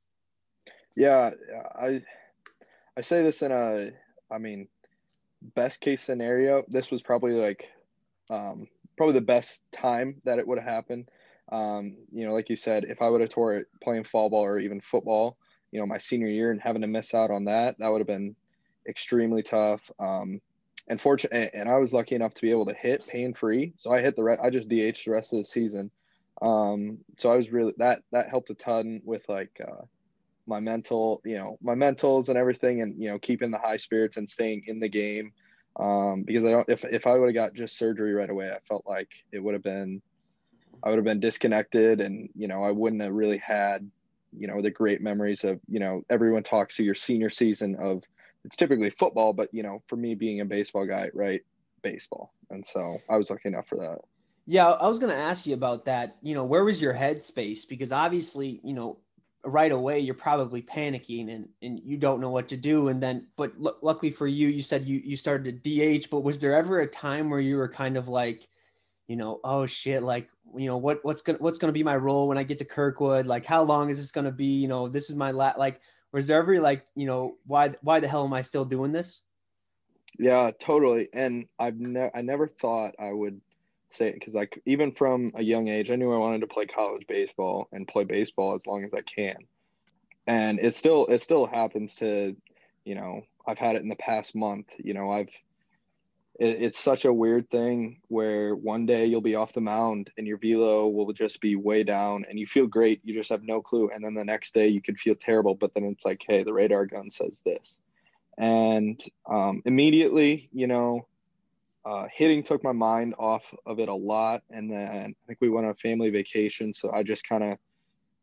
Yeah, 0.95 1.31
I 1.75 2.03
I 2.97 3.01
say 3.01 3.23
this 3.23 3.43
in 3.43 3.53
a 3.53 3.91
I 4.31 4.39
mean, 4.39 4.69
best 5.55 5.81
case 5.81 6.03
scenario, 6.03 6.65
this 6.69 6.91
was 6.91 7.03
probably 7.03 7.33
like 7.33 7.65
um, 8.31 8.67
probably 8.97 9.15
the 9.15 9.21
best 9.21 9.63
time 9.73 10.21
that 10.25 10.39
it 10.39 10.47
would 10.47 10.59
have 10.59 10.69
happened. 10.69 11.09
Um, 11.51 11.97
you 12.13 12.27
know, 12.27 12.35
like 12.35 12.51
you 12.51 12.57
said, 12.57 12.85
if 12.85 13.01
I 13.03 13.09
would 13.09 13.21
have 13.21 13.31
tore 13.31 13.57
it 13.57 13.67
playing 13.83 14.05
fall 14.05 14.31
ball 14.31 14.45
or 14.45 14.59
even 14.59 14.81
football, 14.81 15.37
you 15.71 15.81
know, 15.81 15.87
my 15.87 15.99
senior 15.99 16.29
year 16.29 16.51
and 16.51 16.61
having 16.61 16.83
to 16.83 16.89
miss 16.89 17.15
out 17.15 17.31
on 17.31 17.45
that, 17.45 17.79
that 17.79 17.89
would 17.89 18.01
have 18.01 18.07
been 18.07 18.35
extremely 18.89 19.43
tough. 19.43 19.81
Um, 19.99 20.41
and 20.89 21.01
fortunate, 21.01 21.51
and 21.53 21.69
I 21.69 21.79
was 21.79 21.93
lucky 21.93 22.15
enough 22.15 22.35
to 22.35 22.43
be 22.43 22.51
able 22.51 22.67
to 22.67 22.75
hit 22.75 23.07
pain 23.07 23.35
free. 23.35 23.73
So 23.77 23.91
I 23.91 24.01
hit 24.01 24.17
the 24.17 24.23
re- 24.23 24.39
I 24.41 24.51
just 24.51 24.69
DH 24.69 25.05
the 25.05 25.11
rest 25.11 25.33
of 25.33 25.39
the 25.39 25.45
season. 25.45 25.91
Um, 26.43 26.99
so 27.17 27.33
I 27.33 27.37
was 27.37 27.51
really 27.51 27.75
that 27.79 28.03
that 28.13 28.29
helped 28.29 28.51
a 28.51 28.55
ton 28.55 29.01
with 29.05 29.29
like 29.29 29.61
uh, 29.61 29.85
my 30.47 30.61
mental, 30.61 31.21
you 31.25 31.37
know, 31.39 31.59
my 31.61 31.75
mentals 31.75 32.29
and 32.29 32.39
everything, 32.39 32.83
and 32.83 33.01
you 33.01 33.09
know, 33.09 33.19
keeping 33.19 33.51
the 33.51 33.59
high 33.59 33.79
spirits 33.79 34.17
and 34.17 34.29
staying 34.29 34.65
in 34.67 34.79
the 34.79 34.89
game. 34.89 35.33
Um, 35.79 36.23
because 36.23 36.45
I 36.45 36.53
don't, 36.53 36.69
if 36.69 36.85
if 36.85 37.07
I 37.07 37.19
would 37.19 37.27
have 37.27 37.35
got 37.35 37.55
just 37.55 37.79
surgery 37.79 38.15
right 38.15 38.31
away, 38.31 38.51
I 38.51 38.59
felt 38.69 38.85
like 38.87 39.09
it 39.33 39.41
would 39.41 39.55
have 39.55 39.63
been, 39.63 40.01
I 40.83 40.89
would 40.89 40.99
have 40.99 41.05
been 41.05 41.21
disconnected, 41.21 42.01
and 42.01 42.29
you 42.35 42.49
know, 42.49 42.63
I 42.63 42.71
wouldn't 42.71 43.03
have 43.03 43.13
really 43.13 43.39
had, 43.39 43.89
you 44.37 44.47
know, 44.47 44.63
the 44.63 44.71
great 44.71 45.01
memories 45.01 45.45
of, 45.45 45.61
you 45.69 45.81
know, 45.81 46.03
everyone 46.11 46.43
talks 46.43 46.77
to 46.77 46.85
your 46.85 46.95
senior 46.95 47.31
season 47.31 47.77
of, 47.77 48.03
it's 48.45 48.57
typically 48.57 48.91
football, 48.91 49.33
but 49.33 49.49
you 49.53 49.63
know, 49.63 49.83
for 49.89 49.97
me 49.97 50.15
being 50.15 50.41
a 50.41 50.45
baseball 50.45 50.87
guy, 50.87 51.11
right, 51.15 51.43
baseball, 51.83 52.33
and 52.51 52.65
so 52.65 52.99
I 53.11 53.17
was 53.17 53.31
lucky 53.31 53.49
enough 53.49 53.67
for 53.69 53.79
that. 53.79 53.99
Yeah, 54.49 54.71
I 54.71 54.87
was 54.87 55.01
going 55.01 55.13
to 55.13 55.21
ask 55.21 55.45
you 55.45 55.55
about 55.55 55.87
that. 55.87 56.19
You 56.23 56.35
know, 56.35 56.45
where 56.45 56.65
was 56.65 56.81
your 56.81 56.95
headspace? 56.95 57.69
Because 57.69 57.91
obviously, 57.91 58.61
you 58.63 58.75
know, 58.75 58.99
right 59.47 59.71
away 59.71 60.01
you're 60.01 60.15
probably 60.15 60.61
panicking 60.61 61.33
and, 61.33 61.49
and 61.63 61.81
you 61.85 61.97
don't 61.97 62.21
know 62.21 62.31
what 62.31 62.49
to 62.49 62.57
do 62.57 62.89
and 62.89 63.01
then 63.01 63.27
but 63.37 63.53
l- 63.65 63.79
luckily 63.81 64.11
for 64.11 64.27
you 64.27 64.49
you 64.49 64.61
said 64.61 64.85
you 64.85 65.01
you 65.05 65.17
started 65.17 65.63
to 65.63 65.99
DH 66.01 66.11
but 66.11 66.25
was 66.25 66.41
there 66.41 66.57
ever 66.57 66.81
a 66.81 66.87
time 66.87 67.31
where 67.31 67.41
you 67.41 67.57
were 67.57 67.69
kind 67.69 67.97
of 67.97 68.09
like 68.09 68.49
you 69.07 69.15
know 69.15 69.41
oh 69.45 69.65
shit 69.65 70.03
like 70.03 70.29
you 70.55 70.67
know 70.67 70.77
what 70.77 71.05
what's 71.05 71.23
gonna 71.23 71.39
what's 71.39 71.59
gonna 71.59 71.73
be 71.73 71.83
my 71.83 71.97
role 71.97 72.29
when 72.29 72.39
I 72.39 72.43
get 72.43 72.59
to 72.59 72.65
Kirkwood? 72.65 73.27
Like 73.27 73.45
how 73.45 73.63
long 73.63 73.91
is 73.91 73.97
this 73.97 74.13
gonna 74.13 74.33
be? 74.33 74.47
You 74.47 74.69
know 74.69 74.89
this 74.89 75.11
is 75.11 75.17
my 75.17 75.31
lat 75.31 75.59
like 75.59 75.81
was 76.13 76.27
there 76.27 76.39
ever 76.39 76.61
like 76.61 76.85
you 76.95 77.07
know 77.07 77.37
why 77.47 77.75
why 77.83 78.01
the 78.01 78.09
hell 78.09 78.25
am 78.25 78.33
I 78.33 78.41
still 78.43 78.65
doing 78.65 78.93
this? 78.93 79.23
Yeah 80.19 80.51
totally. 80.59 81.09
And 81.13 81.47
I've 81.59 81.79
never 81.79 82.11
I 82.17 82.23
never 82.23 82.49
thought 82.49 82.95
I 82.99 83.13
would 83.13 83.41
say 83.91 84.09
it 84.09 84.15
because 84.15 84.35
like 84.35 84.61
even 84.67 84.93
from 84.93 85.33
a 85.37 85.43
young 85.43 85.69
age 85.69 85.91
i 85.91 85.97
knew 85.97 86.13
i 86.13 86.19
wanted 86.19 86.41
to 86.41 86.47
play 86.47 86.67
college 86.67 87.07
baseball 87.07 87.69
and 87.73 87.87
play 87.89 88.05
baseball 88.05 88.55
as 88.55 88.67
long 88.67 88.85
as 88.85 88.93
i 88.93 89.01
can. 89.03 89.37
And 90.27 90.59
it 90.59 90.75
still 90.75 91.07
it 91.07 91.21
still 91.21 91.47
happens 91.47 91.97
to 91.97 92.37
you 92.85 92.95
know 92.95 93.23
i've 93.47 93.59
had 93.59 93.77
it 93.77 93.83
in 93.83 93.89
the 93.89 93.97
past 93.97 94.35
month. 94.35 94.69
You 94.79 94.95
know 94.95 95.11
i've 95.11 95.31
it, 96.39 96.63
it's 96.63 96.79
such 96.79 97.05
a 97.05 97.13
weird 97.13 97.49
thing 97.51 98.01
where 98.09 98.55
one 98.55 98.87
day 98.87 99.07
you'll 99.07 99.21
be 99.21 99.35
off 99.35 99.53
the 99.53 99.61
mound 99.61 100.11
and 100.17 100.27
your 100.27 100.39
velo 100.39 100.89
will 100.89 101.13
just 101.13 101.41
be 101.41 101.57
way 101.57 101.83
down 101.83 102.25
and 102.29 102.39
you 102.39 102.47
feel 102.47 102.67
great 102.67 103.01
you 103.05 103.15
just 103.15 103.31
have 103.31 103.43
no 103.43 103.61
clue 103.61 103.91
and 103.95 104.05
then 104.05 104.15
the 104.15 104.25
next 104.25 104.55
day 104.55 104.69
you 104.69 104.83
could 104.83 104.99
feel 104.99 105.15
terrible 105.15 105.55
but 105.55 105.73
then 105.75 105.85
it's 105.85 106.05
like 106.05 106.23
hey 106.27 106.43
the 106.43 106.53
radar 106.53 106.87
gun 106.87 107.11
says 107.11 107.43
this 107.45 107.81
and 108.39 109.03
um, 109.29 109.63
immediately 109.65 110.49
you 110.53 110.67
know 110.67 111.07
uh, 111.87 112.09
hitting 112.13 112.43
took 112.43 112.65
my 112.65 112.73
mind 112.73 113.15
off 113.17 113.55
of 113.65 113.79
it 113.79 113.89
a 113.89 113.95
lot. 113.95 114.43
And 114.51 114.71
then 114.71 115.15
I 115.23 115.27
think 115.27 115.39
we 115.41 115.49
went 115.49 115.67
on 115.67 115.73
a 115.73 115.77
family 115.77 116.11
vacation. 116.11 116.73
So 116.73 116.91
I 116.93 117.05
just 117.05 117.29
kind 117.29 117.45
of 117.45 117.59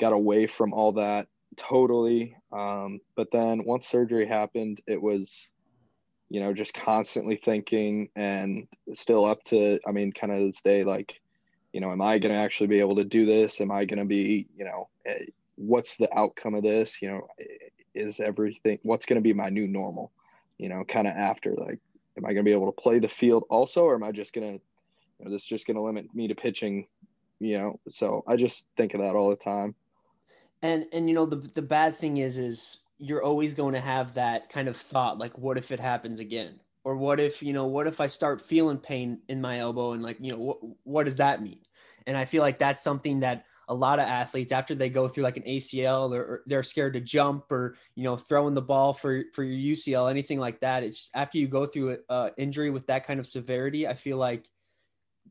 got 0.02 0.12
away 0.12 0.48
from 0.48 0.74
all 0.74 0.92
that 0.94 1.30
totally. 1.56 2.36
Um, 2.52 3.00
but 3.16 3.32
then 3.32 3.64
once 3.66 3.88
surgery 3.88 4.28
happened, 4.28 4.82
it 4.86 5.02
was, 5.02 5.50
you 6.34 6.40
know, 6.40 6.52
just 6.52 6.74
constantly 6.74 7.36
thinking 7.36 8.10
and 8.16 8.68
still 8.94 9.24
up 9.24 9.44
to, 9.44 9.80
I 9.88 9.92
mean, 9.92 10.12
kind 10.12 10.34
of 10.34 10.40
this 10.40 10.64
day, 10.64 10.84
like, 10.84 11.22
you 11.72 11.80
know, 11.80 11.92
am 11.92 12.02
I 12.02 12.18
going 12.18 12.34
to 12.34 12.42
actually 12.42 12.68
be 12.68 12.80
able 12.80 12.96
to 12.96 13.04
do 13.04 13.28
this? 13.28 13.62
Am 13.62 13.70
I 13.70 13.86
going 13.86 14.00
to 14.00 14.06
be, 14.06 14.48
you 14.58 14.66
know, 14.66 14.90
eh, 15.06 15.26
what's 15.58 15.98
the 15.98 16.10
outcome 16.18 16.56
of 16.56 16.64
this? 16.64 17.04
You 17.04 17.10
know, 17.10 17.28
is 17.94 18.20
everything, 18.20 18.80
what's 18.82 19.06
going 19.06 19.18
to 19.18 19.22
be 19.22 19.34
my 19.34 19.50
new 19.50 19.68
normal, 19.68 20.12
you 20.58 20.70
know, 20.70 20.84
kind 20.84 21.06
of 21.06 21.16
after 21.16 21.54
like 21.54 21.80
am 22.18 22.26
I 22.26 22.30
going 22.30 22.38
to 22.38 22.50
be 22.50 22.54
able 22.54 22.72
to 22.72 22.82
play 22.82 22.98
the 22.98 23.10
field 23.10 23.44
also, 23.52 23.84
or 23.84 23.94
am 23.94 24.04
I 24.04 24.12
just 24.12 24.34
going 24.34 24.58
to, 24.58 24.64
you 25.20 25.26
know, 25.26 25.32
this 25.32 25.46
just 25.46 25.68
going 25.68 25.78
to 25.78 25.84
limit 25.84 26.16
me 26.16 26.30
to 26.30 26.36
pitching, 26.36 26.88
you 27.40 27.60
know? 27.60 27.80
So 27.90 28.24
I 28.26 28.38
just 28.38 28.66
think 28.76 28.96
of 28.96 29.02
that 29.02 29.16
all 29.16 29.30
the 29.30 29.36
time. 29.36 29.76
And 30.64 30.88
and 30.94 31.08
you 31.08 31.14
know 31.14 31.28
the 31.28 31.36
the 31.36 31.62
bad 31.62 31.96
thing 31.96 32.18
is 32.18 32.40
is 32.40 32.80
you're 33.04 33.24
always 33.24 33.54
going 33.54 33.74
to 33.74 33.82
have 33.82 34.14
that 34.14 34.50
kind 34.50 34.70
of 34.70 34.78
thought 34.78 35.18
like 35.18 35.38
what 35.38 35.58
if 35.58 35.72
it 35.72 35.80
happens 35.80 36.22
again 36.22 36.58
or 36.86 36.96
what 36.96 37.20
if 37.20 37.44
you 37.44 37.52
know 37.52 37.66
what 37.66 37.86
if 37.86 38.00
I 38.00 38.08
start 38.08 38.42
feeling 38.42 38.78
pain 38.78 39.20
in 39.28 39.42
my 39.42 39.60
elbow 39.60 39.92
and 39.92 40.02
like 40.02 40.18
you 40.20 40.32
know 40.32 40.38
what 40.38 40.58
what 40.84 41.06
does 41.06 41.18
that 41.18 41.42
mean? 41.42 41.60
And 42.08 42.18
I 42.18 42.26
feel 42.26 42.42
like 42.42 42.60
that's 42.60 42.84
something 42.84 43.22
that 43.22 43.46
a 43.70 43.74
lot 43.74 44.00
of 44.00 44.08
athletes 44.08 44.52
after 44.52 44.76
they 44.76 44.90
go 44.90 45.08
through 45.08 45.24
like 45.24 45.38
an 45.38 45.44
ACL 45.44 46.14
or, 46.14 46.44
they're 46.46 46.64
scared 46.64 46.94
to 46.94 47.02
jump 47.02 47.50
or 47.52 47.76
you 47.96 48.04
know 48.04 48.18
throwing 48.18 48.54
the 48.54 48.62
ball 48.62 48.94
for 48.94 49.24
for 49.34 49.44
your 49.44 49.76
UCL 49.76 50.10
anything 50.10 50.40
like 50.40 50.60
that 50.62 50.84
it's 50.84 51.00
just 51.00 51.12
after 51.14 51.38
you 51.38 51.48
go 51.48 51.66
through 51.66 51.92
an 51.92 52.00
uh, 52.10 52.30
injury 52.38 52.70
with 52.70 52.88
that 52.88 53.06
kind 53.06 53.20
of 53.20 53.28
severity 53.28 53.88
I 53.88 53.96
feel 53.96 54.18
like 54.18 54.50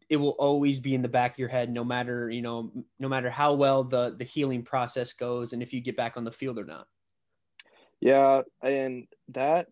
it 0.08 0.16
will 0.16 0.30
always 0.30 0.80
be 0.80 0.94
in 0.94 1.02
the 1.02 1.08
back 1.08 1.32
of 1.32 1.38
your 1.38 1.48
head 1.48 1.70
no 1.70 1.84
matter 1.84 2.30
you 2.30 2.42
know 2.42 2.72
no 2.98 3.08
matter 3.08 3.28
how 3.28 3.52
well 3.52 3.84
the 3.84 4.14
the 4.18 4.24
healing 4.24 4.62
process 4.62 5.12
goes 5.12 5.52
and 5.52 5.62
if 5.62 5.74
you 5.74 5.82
get 5.82 5.96
back 5.96 6.16
on 6.16 6.24
the 6.24 6.32
field 6.32 6.58
or 6.58 6.64
not 6.64 6.86
yeah 8.02 8.42
and 8.62 9.06
that 9.28 9.68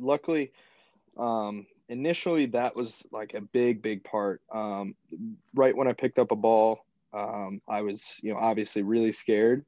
luckily 0.00 0.52
um 1.16 1.66
initially 1.88 2.46
that 2.46 2.76
was 2.76 3.02
like 3.10 3.34
a 3.34 3.40
big 3.40 3.82
big 3.82 4.04
part 4.04 4.40
um 4.52 4.94
right 5.54 5.76
when 5.76 5.88
I 5.88 5.92
picked 5.92 6.20
up 6.20 6.30
a 6.30 6.36
ball 6.36 6.84
um, 7.12 7.60
I 7.68 7.82
was, 7.82 8.18
you 8.22 8.32
know, 8.32 8.38
obviously 8.38 8.82
really 8.82 9.12
scared. 9.12 9.64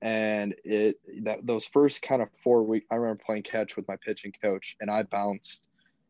And 0.00 0.54
it 0.64 0.98
that 1.22 1.46
those 1.46 1.64
first 1.64 2.02
kind 2.02 2.22
of 2.22 2.28
four 2.42 2.64
weeks, 2.64 2.86
I 2.90 2.96
remember 2.96 3.22
playing 3.24 3.44
catch 3.44 3.76
with 3.76 3.86
my 3.86 3.96
pitching 3.96 4.34
coach, 4.42 4.76
and 4.80 4.90
I 4.90 5.04
bounced. 5.04 5.62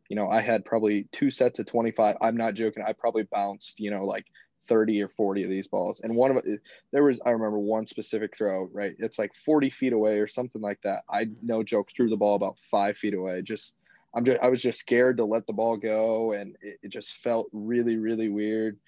You 0.08 0.16
know, 0.16 0.28
I 0.28 0.40
had 0.40 0.64
probably 0.64 1.06
two 1.12 1.30
sets 1.30 1.58
of 1.58 1.66
25. 1.66 2.16
I'm 2.20 2.36
not 2.36 2.54
joking. 2.54 2.82
I 2.86 2.92
probably 2.92 3.22
bounced, 3.24 3.80
you 3.80 3.90
know, 3.90 4.04
like 4.04 4.26
30 4.68 5.02
or 5.02 5.08
40 5.08 5.44
of 5.44 5.50
these 5.50 5.68
balls. 5.68 6.00
And 6.00 6.14
one 6.14 6.36
of 6.36 6.44
there 6.92 7.04
was, 7.04 7.20
I 7.24 7.30
remember 7.30 7.58
one 7.58 7.86
specific 7.86 8.36
throw, 8.36 8.68
right? 8.72 8.94
It's 8.98 9.18
like 9.18 9.34
40 9.34 9.70
feet 9.70 9.92
away 9.92 10.18
or 10.18 10.26
something 10.26 10.62
like 10.62 10.80
that. 10.82 11.02
I, 11.08 11.28
no 11.42 11.62
joke, 11.62 11.90
threw 11.94 12.08
the 12.08 12.16
ball 12.16 12.34
about 12.34 12.56
five 12.70 12.96
feet 12.96 13.14
away. 13.14 13.42
Just, 13.42 13.76
I'm 14.14 14.24
just, 14.24 14.38
I 14.40 14.48
was 14.48 14.62
just 14.62 14.78
scared 14.78 15.16
to 15.18 15.24
let 15.24 15.46
the 15.46 15.52
ball 15.52 15.76
go. 15.76 16.32
And 16.32 16.56
it, 16.60 16.78
it 16.82 16.88
just 16.88 17.14
felt 17.14 17.48
really, 17.52 17.96
really 17.96 18.28
weird 18.28 18.78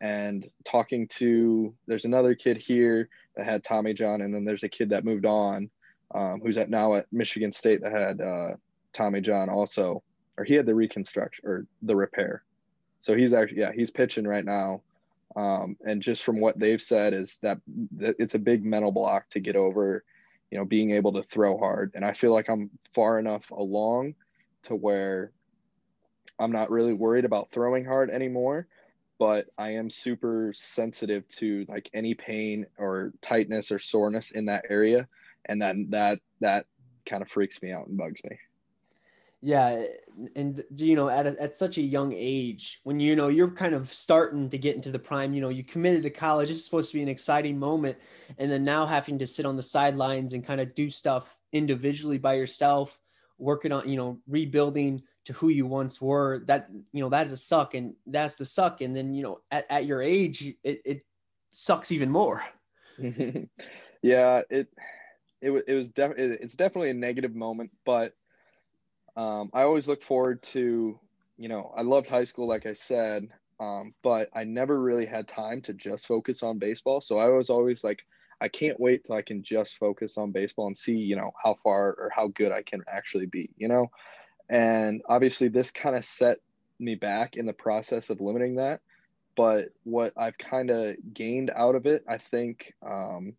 and 0.00 0.48
talking 0.64 1.08
to 1.08 1.74
there's 1.86 2.04
another 2.04 2.34
kid 2.34 2.58
here 2.58 3.08
that 3.36 3.46
had 3.46 3.64
Tommy 3.64 3.94
John, 3.94 4.20
and 4.20 4.34
then 4.34 4.44
there's 4.44 4.62
a 4.62 4.68
kid 4.68 4.90
that 4.90 5.04
moved 5.04 5.24
on, 5.24 5.70
um, 6.14 6.40
who's 6.42 6.58
at 6.58 6.68
now 6.70 6.94
at 6.94 7.06
Michigan 7.10 7.52
State 7.52 7.80
that 7.82 7.92
had 7.92 8.20
uh, 8.20 8.56
Tommy 8.92 9.22
John 9.22 9.48
also, 9.48 10.02
or 10.36 10.44
he 10.44 10.54
had 10.54 10.66
the 10.66 10.74
reconstruction 10.74 11.46
or 11.46 11.66
the 11.82 11.96
repair. 11.96 12.42
So 13.00 13.16
he's 13.16 13.32
actually 13.32 13.60
yeah 13.60 13.72
he's 13.74 13.90
pitching 13.90 14.26
right 14.26 14.44
now, 14.44 14.82
um, 15.36 15.76
and 15.84 16.02
just 16.02 16.22
from 16.22 16.40
what 16.40 16.58
they've 16.58 16.82
said 16.82 17.12
is 17.12 17.38
that 17.42 17.58
it's 17.98 18.34
a 18.34 18.38
big 18.38 18.64
mental 18.64 18.92
block 18.92 19.28
to 19.30 19.40
get 19.40 19.56
over, 19.56 20.04
you 20.50 20.58
know, 20.58 20.64
being 20.64 20.92
able 20.92 21.12
to 21.14 21.22
throw 21.24 21.58
hard. 21.58 21.92
And 21.94 22.04
I 22.04 22.12
feel 22.12 22.32
like 22.32 22.48
I'm 22.48 22.70
far 22.92 23.18
enough 23.18 23.50
along 23.50 24.14
to 24.64 24.74
where 24.74 25.32
I'm 26.38 26.52
not 26.52 26.70
really 26.70 26.92
worried 26.92 27.24
about 27.24 27.50
throwing 27.50 27.84
hard 27.84 28.10
anymore 28.10 28.68
but 29.18 29.46
I 29.56 29.70
am 29.70 29.90
super 29.90 30.52
sensitive 30.54 31.26
to 31.36 31.64
like 31.68 31.88
any 31.94 32.14
pain 32.14 32.66
or 32.78 33.12
tightness 33.22 33.70
or 33.70 33.78
soreness 33.78 34.30
in 34.30 34.46
that 34.46 34.66
area, 34.68 35.08
and 35.46 35.60
then 35.60 35.86
that 35.90 36.20
that 36.40 36.66
kind 37.06 37.22
of 37.22 37.30
freaks 37.30 37.62
me 37.62 37.72
out 37.72 37.86
and 37.86 37.96
bugs 37.96 38.22
me. 38.24 38.38
Yeah, 39.44 39.84
and 40.36 40.64
you 40.74 40.96
know, 40.96 41.10
at 41.10 41.26
a, 41.26 41.36
at 41.38 41.58
such 41.58 41.76
a 41.76 41.82
young 41.82 42.14
age, 42.16 42.80
when 42.84 42.98
you 42.98 43.14
know 43.14 43.28
you're 43.28 43.50
kind 43.50 43.74
of 43.74 43.92
starting 43.92 44.48
to 44.48 44.56
get 44.56 44.74
into 44.74 44.90
the 44.90 44.98
prime, 44.98 45.34
you 45.34 45.42
know, 45.42 45.50
you 45.50 45.62
committed 45.62 46.02
to 46.04 46.10
college. 46.10 46.50
It's 46.50 46.64
supposed 46.64 46.88
to 46.92 46.94
be 46.94 47.02
an 47.02 47.10
exciting 47.10 47.58
moment, 47.58 47.98
and 48.38 48.50
then 48.50 48.64
now 48.64 48.86
having 48.86 49.18
to 49.18 49.26
sit 49.26 49.44
on 49.44 49.56
the 49.56 49.62
sidelines 49.62 50.32
and 50.32 50.46
kind 50.46 50.62
of 50.62 50.74
do 50.74 50.88
stuff 50.88 51.36
individually 51.52 52.16
by 52.16 52.36
yourself, 52.36 52.98
working 53.36 53.70
on 53.70 53.86
you 53.86 53.98
know 53.98 54.18
rebuilding 54.26 55.02
to 55.26 55.34
who 55.34 55.50
you 55.50 55.66
once 55.66 56.00
were 56.00 56.42
that 56.46 56.70
you 56.94 57.02
know 57.02 57.10
that's 57.10 57.32
a 57.32 57.36
suck 57.36 57.74
and 57.74 57.92
that's 58.06 58.36
the 58.36 58.46
suck 58.46 58.80
and 58.80 58.96
then 58.96 59.12
you 59.12 59.22
know 59.22 59.40
at, 59.50 59.66
at 59.70 59.84
your 59.84 60.00
age 60.00 60.54
it, 60.62 60.80
it 60.86 61.04
sucks 61.52 61.92
even 61.92 62.10
more 62.10 62.42
yeah 64.02 64.40
it 64.48 64.68
it, 65.42 65.50
it 65.66 65.74
was 65.74 65.90
definitely 65.90 66.38
it's 66.40 66.56
definitely 66.56 66.90
a 66.90 66.94
negative 66.94 67.34
moment 67.34 67.70
but 67.84 68.14
um, 69.16 69.50
i 69.52 69.62
always 69.62 69.88
look 69.88 70.02
forward 70.02 70.42
to 70.42 70.98
you 71.38 71.48
know 71.48 71.72
i 71.76 71.82
loved 71.82 72.08
high 72.08 72.24
school 72.24 72.48
like 72.48 72.66
i 72.66 72.74
said 72.74 73.28
um, 73.60 73.94
but 74.02 74.28
i 74.34 74.44
never 74.44 74.80
really 74.80 75.06
had 75.06 75.28
time 75.28 75.60
to 75.60 75.72
just 75.72 76.06
focus 76.06 76.42
on 76.42 76.58
baseball 76.58 77.00
so 77.00 77.18
i 77.18 77.28
was 77.28 77.50
always 77.50 77.84
like 77.84 78.04
i 78.40 78.48
can't 78.48 78.80
wait 78.80 79.04
till 79.04 79.14
i 79.14 79.22
can 79.22 79.42
just 79.42 79.78
focus 79.78 80.18
on 80.18 80.32
baseball 80.32 80.66
and 80.66 80.76
see 80.76 80.96
you 80.96 81.16
know 81.16 81.30
how 81.42 81.56
far 81.62 81.90
or 81.90 82.10
how 82.14 82.28
good 82.28 82.52
i 82.52 82.62
can 82.62 82.82
actually 82.88 83.26
be 83.26 83.50
you 83.56 83.68
know 83.68 83.90
and 84.48 85.02
obviously, 85.08 85.48
this 85.48 85.70
kind 85.70 85.96
of 85.96 86.04
set 86.04 86.38
me 86.78 86.94
back 86.94 87.36
in 87.36 87.46
the 87.46 87.52
process 87.52 88.10
of 88.10 88.20
limiting 88.20 88.56
that. 88.56 88.80
But 89.36 89.70
what 89.84 90.12
I've 90.16 90.38
kind 90.38 90.70
of 90.70 90.96
gained 91.12 91.50
out 91.54 91.74
of 91.74 91.86
it, 91.86 92.04
I 92.08 92.18
think 92.18 92.72
um, 92.86 93.34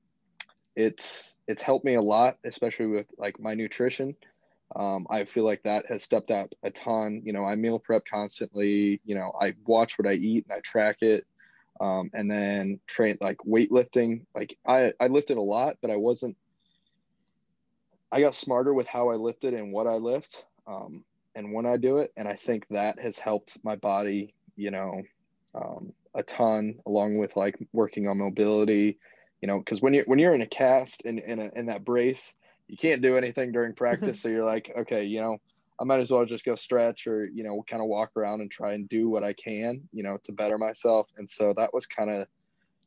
it's 0.76 1.36
it's 1.48 1.62
helped 1.62 1.86
me 1.86 1.96
a 1.96 2.02
lot, 2.02 2.38
especially 2.44 2.88
with 2.88 3.08
like 3.18 3.40
my 3.40 3.54
nutrition. 3.54 4.16
Um, 4.74 5.06
I 5.10 5.26
feel 5.26 5.44
like 5.46 5.64
that 5.64 5.86
has 5.88 6.04
stepped 6.04 6.32
up 6.32 6.54
a 6.64 6.72
ton. 6.72 7.22
You 7.24 7.34
know, 7.34 7.46
I 7.46 7.56
meal 7.56 7.80
prep 7.80 8.04
constantly. 8.06 9.02
You 9.06 9.16
know, 9.16 9.32
I 9.40 9.54
watch 9.66 9.98
what 9.98 10.08
I 10.08 10.14
eat 10.14 10.46
and 10.48 10.58
I 10.58 10.62
track 10.62 10.98
it. 11.02 11.26
Um, 11.82 12.10
and 12.14 12.32
then 12.32 12.80
train 12.88 13.18
like 13.20 13.38
weightlifting. 13.40 14.26
Like 14.34 14.58
I, 14.66 14.94
I 15.00 15.08
lifted 15.08 15.38
a 15.38 15.42
lot, 15.42 15.78
but 15.82 15.92
I 15.92 15.98
wasn't. 15.98 16.38
I 18.12 18.22
got 18.22 18.36
smarter 18.36 18.74
with 18.74 18.88
how 18.88 19.10
I 19.10 19.16
lifted 19.16 19.54
and 19.54 19.74
what 19.74 19.88
I 19.88 19.96
lift 19.96 20.46
um, 20.68 21.04
and 21.36 21.52
when 21.52 21.66
I 21.66 21.76
do 21.76 21.98
it. 21.98 22.14
And 22.16 22.28
I 22.28 22.36
think 22.36 22.66
that 22.70 23.00
has 23.00 23.20
helped 23.20 23.58
my 23.64 23.76
body, 23.76 24.34
you 24.56 24.72
know, 24.72 25.02
um, 25.54 25.92
a 26.14 26.24
ton, 26.24 26.76
along 26.86 27.18
with 27.18 27.36
like 27.36 27.58
working 27.74 28.08
on 28.08 28.18
mobility, 28.18 28.98
you 29.42 29.48
know, 29.48 29.60
because 29.60 29.82
when 29.82 29.94
you're 29.94 30.06
when 30.06 30.20
you're 30.20 30.34
in 30.34 30.42
a 30.42 30.48
cast 30.48 31.02
in 31.02 31.20
in, 31.20 31.40
a, 31.40 31.50
in 31.56 31.66
that 31.68 31.84
brace, 31.84 32.34
you 32.68 32.78
can't 32.78 33.02
do 33.02 33.18
anything 33.18 33.52
during 33.52 33.74
practice. 33.76 34.22
so 34.22 34.30
you're 34.30 34.46
like, 34.46 34.72
okay, 34.78 35.04
you 35.04 35.22
know, 35.22 35.38
I 35.80 35.84
might 35.84 36.00
as 36.00 36.12
well 36.12 36.26
just 36.26 36.46
go 36.46 36.56
stretch 36.56 37.08
or 37.08 37.26
you 37.26 37.44
know, 37.44 37.64
kind 37.70 37.82
of 37.82 37.88
walk 37.88 38.12
around 38.16 38.42
and 38.42 38.50
try 38.50 38.74
and 38.74 38.88
do 38.88 39.10
what 39.10 39.24
I 39.24 39.34
can, 39.34 39.82
you 39.92 40.04
know, 40.04 40.18
to 40.24 40.32
better 40.32 40.58
myself. 40.58 41.08
And 41.18 41.30
so 41.30 41.54
that 41.58 41.74
was 41.74 41.86
kind 41.86 42.10
of 42.10 42.28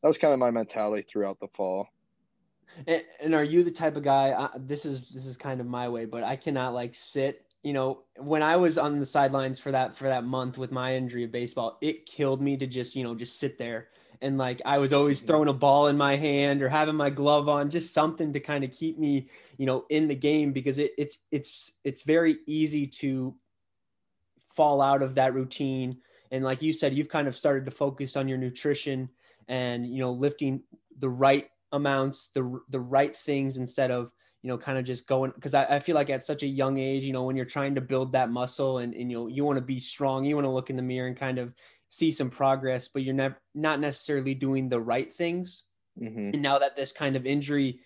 that 0.02 0.08
was 0.08 0.18
kind 0.18 0.32
of 0.32 0.40
my 0.40 0.50
mentality 0.50 1.06
throughout 1.10 1.38
the 1.40 1.48
fall. 1.54 1.88
And, 2.86 3.02
and, 3.20 3.34
are 3.34 3.42
you 3.42 3.64
the 3.64 3.72
type 3.72 3.96
of 3.96 4.04
guy? 4.04 4.30
Uh, 4.30 4.50
this 4.56 4.84
is 4.84 5.10
this 5.10 5.26
is 5.26 5.36
kind 5.36 5.60
of 5.60 5.66
my 5.66 5.88
way, 5.88 6.04
but 6.04 6.22
I 6.22 6.36
cannot 6.36 6.74
like 6.74 6.94
sit 6.94 7.48
you 7.62 7.72
know, 7.72 8.04
when 8.16 8.42
I 8.42 8.56
was 8.56 8.78
on 8.78 8.98
the 8.98 9.06
sidelines 9.06 9.58
for 9.58 9.72
that 9.72 9.96
for 9.96 10.08
that 10.08 10.24
month 10.24 10.58
with 10.58 10.70
my 10.70 10.94
injury 10.94 11.24
of 11.24 11.32
baseball, 11.32 11.78
it 11.80 12.06
killed 12.06 12.40
me 12.40 12.56
to 12.56 12.66
just, 12.66 12.94
you 12.94 13.02
know, 13.02 13.14
just 13.14 13.38
sit 13.38 13.58
there 13.58 13.88
and 14.20 14.38
like 14.38 14.60
I 14.64 14.78
was 14.78 14.92
always 14.92 15.18
mm-hmm. 15.18 15.26
throwing 15.26 15.48
a 15.48 15.52
ball 15.52 15.88
in 15.88 15.96
my 15.96 16.16
hand 16.16 16.62
or 16.62 16.68
having 16.68 16.96
my 16.96 17.10
glove 17.10 17.48
on, 17.48 17.70
just 17.70 17.92
something 17.92 18.32
to 18.32 18.40
kind 18.40 18.64
of 18.64 18.72
keep 18.72 18.98
me, 18.98 19.28
you 19.56 19.66
know, 19.66 19.84
in 19.90 20.08
the 20.08 20.14
game 20.14 20.52
because 20.52 20.78
it, 20.78 20.92
it's 20.98 21.18
it's 21.30 21.72
it's 21.84 22.02
very 22.02 22.38
easy 22.46 22.86
to 22.86 23.34
fall 24.50 24.80
out 24.80 25.02
of 25.02 25.16
that 25.16 25.34
routine. 25.34 25.98
And 26.30 26.44
like 26.44 26.62
you 26.62 26.72
said, 26.72 26.94
you've 26.94 27.08
kind 27.08 27.28
of 27.28 27.36
started 27.36 27.64
to 27.66 27.70
focus 27.70 28.16
on 28.16 28.28
your 28.28 28.38
nutrition 28.38 29.08
and 29.48 29.86
you 29.86 30.00
know 30.00 30.12
lifting 30.12 30.62
the 30.98 31.08
right 31.08 31.46
amounts, 31.72 32.30
the 32.34 32.60
the 32.68 32.80
right 32.80 33.14
things 33.16 33.56
instead 33.56 33.90
of 33.90 34.10
you 34.42 34.48
know, 34.48 34.58
kind 34.58 34.78
of 34.78 34.84
just 34.84 35.06
going 35.06 35.32
because 35.34 35.52
I, 35.52 35.64
I, 35.64 35.80
feel 35.80 35.96
like 35.96 36.10
at 36.10 36.22
such 36.22 36.44
a 36.44 36.46
young 36.46 36.78
age, 36.78 37.02
you 37.02 37.12
know, 37.12 37.24
when 37.24 37.34
you're 37.34 37.44
trying 37.44 37.74
to 37.74 37.80
build 37.80 38.12
that 38.12 38.30
muscle 38.30 38.78
and, 38.78 38.94
and 38.94 39.10
you 39.10 39.18
know, 39.18 39.26
you 39.26 39.44
want 39.44 39.56
to 39.56 39.64
be 39.64 39.80
strong, 39.80 40.24
you 40.24 40.36
want 40.36 40.44
to 40.44 40.50
look 40.50 40.70
in 40.70 40.76
the 40.76 40.82
mirror 40.82 41.08
and 41.08 41.16
kind 41.16 41.38
of 41.38 41.52
see 41.88 42.10
some 42.10 42.30
progress, 42.30 42.88
but 42.88 43.02
you're 43.02 43.14
never 43.14 43.40
not 43.54 43.80
necessarily 43.80 44.34
doing 44.34 44.68
the 44.68 44.80
right 44.80 45.12
things. 45.12 45.64
Mm-hmm. 46.00 46.30
And 46.34 46.42
now 46.42 46.58
that 46.58 46.76
this 46.76 46.92
kind 46.92 47.16
of 47.16 47.26
injury, 47.26 47.80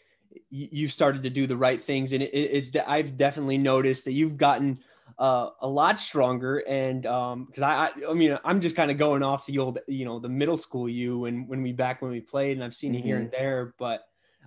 you, 0.50 0.68
you've 0.70 0.92
started 0.92 1.22
to 1.22 1.30
do 1.30 1.46
the 1.46 1.56
right 1.56 1.82
things, 1.82 2.12
and 2.12 2.22
it, 2.22 2.34
it's 2.34 2.76
I've 2.86 3.16
definitely 3.16 3.58
noticed 3.58 4.04
that 4.04 4.12
you've 4.12 4.36
gotten 4.36 4.80
uh, 5.18 5.50
a 5.60 5.68
lot 5.68 5.98
stronger. 5.98 6.58
And 6.58 7.06
um, 7.06 7.46
because 7.46 7.62
I, 7.62 7.86
I, 7.86 7.90
I 8.10 8.14
mean, 8.14 8.38
I'm 8.44 8.60
just 8.60 8.76
kind 8.76 8.90
of 8.90 8.98
going 8.98 9.22
off 9.22 9.46
the 9.46 9.58
old, 9.58 9.78
you 9.86 10.04
know, 10.04 10.18
the 10.18 10.28
middle 10.28 10.56
school 10.56 10.88
you 10.88 11.26
and 11.26 11.48
when 11.48 11.62
we 11.62 11.72
back 11.72 12.02
when 12.02 12.10
we 12.10 12.20
played, 12.20 12.56
and 12.56 12.64
I've 12.64 12.74
seen 12.74 12.92
mm-hmm. 12.92 12.98
you 12.98 13.04
here 13.04 13.16
and 13.18 13.30
there, 13.30 13.74
but 13.78 14.02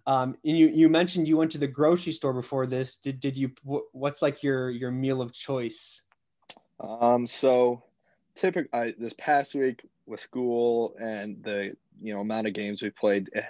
um, 0.08 0.38
and 0.46 0.58
you 0.58 0.68
you 0.68 0.89
mentioned 0.89 1.28
you 1.28 1.38
went 1.38 1.52
to 1.54 1.58
the 1.58 1.68
grocery 1.68 2.13
store 2.13 2.34
before 2.34 2.68
this. 2.68 2.98
Did 2.98 3.20
did 3.20 3.38
you? 3.38 3.52
What's 3.63 4.22
like 4.22 4.44
your 4.44 4.70
your 4.70 4.91
meal 4.91 5.22
of 5.22 5.34
choice? 5.34 6.04
Um, 6.80 7.26
so 7.26 7.85
typically 8.36 8.93
this 8.98 9.13
past 9.17 9.56
week 9.56 9.82
with 10.06 10.19
school 10.19 10.95
and 11.00 11.43
the 11.43 11.76
you 12.02 12.13
know 12.13 12.19
amount 12.19 12.48
of 12.48 12.54
games 12.54 12.82
we 12.82 12.89
played, 12.89 13.30
eh, 13.34 13.41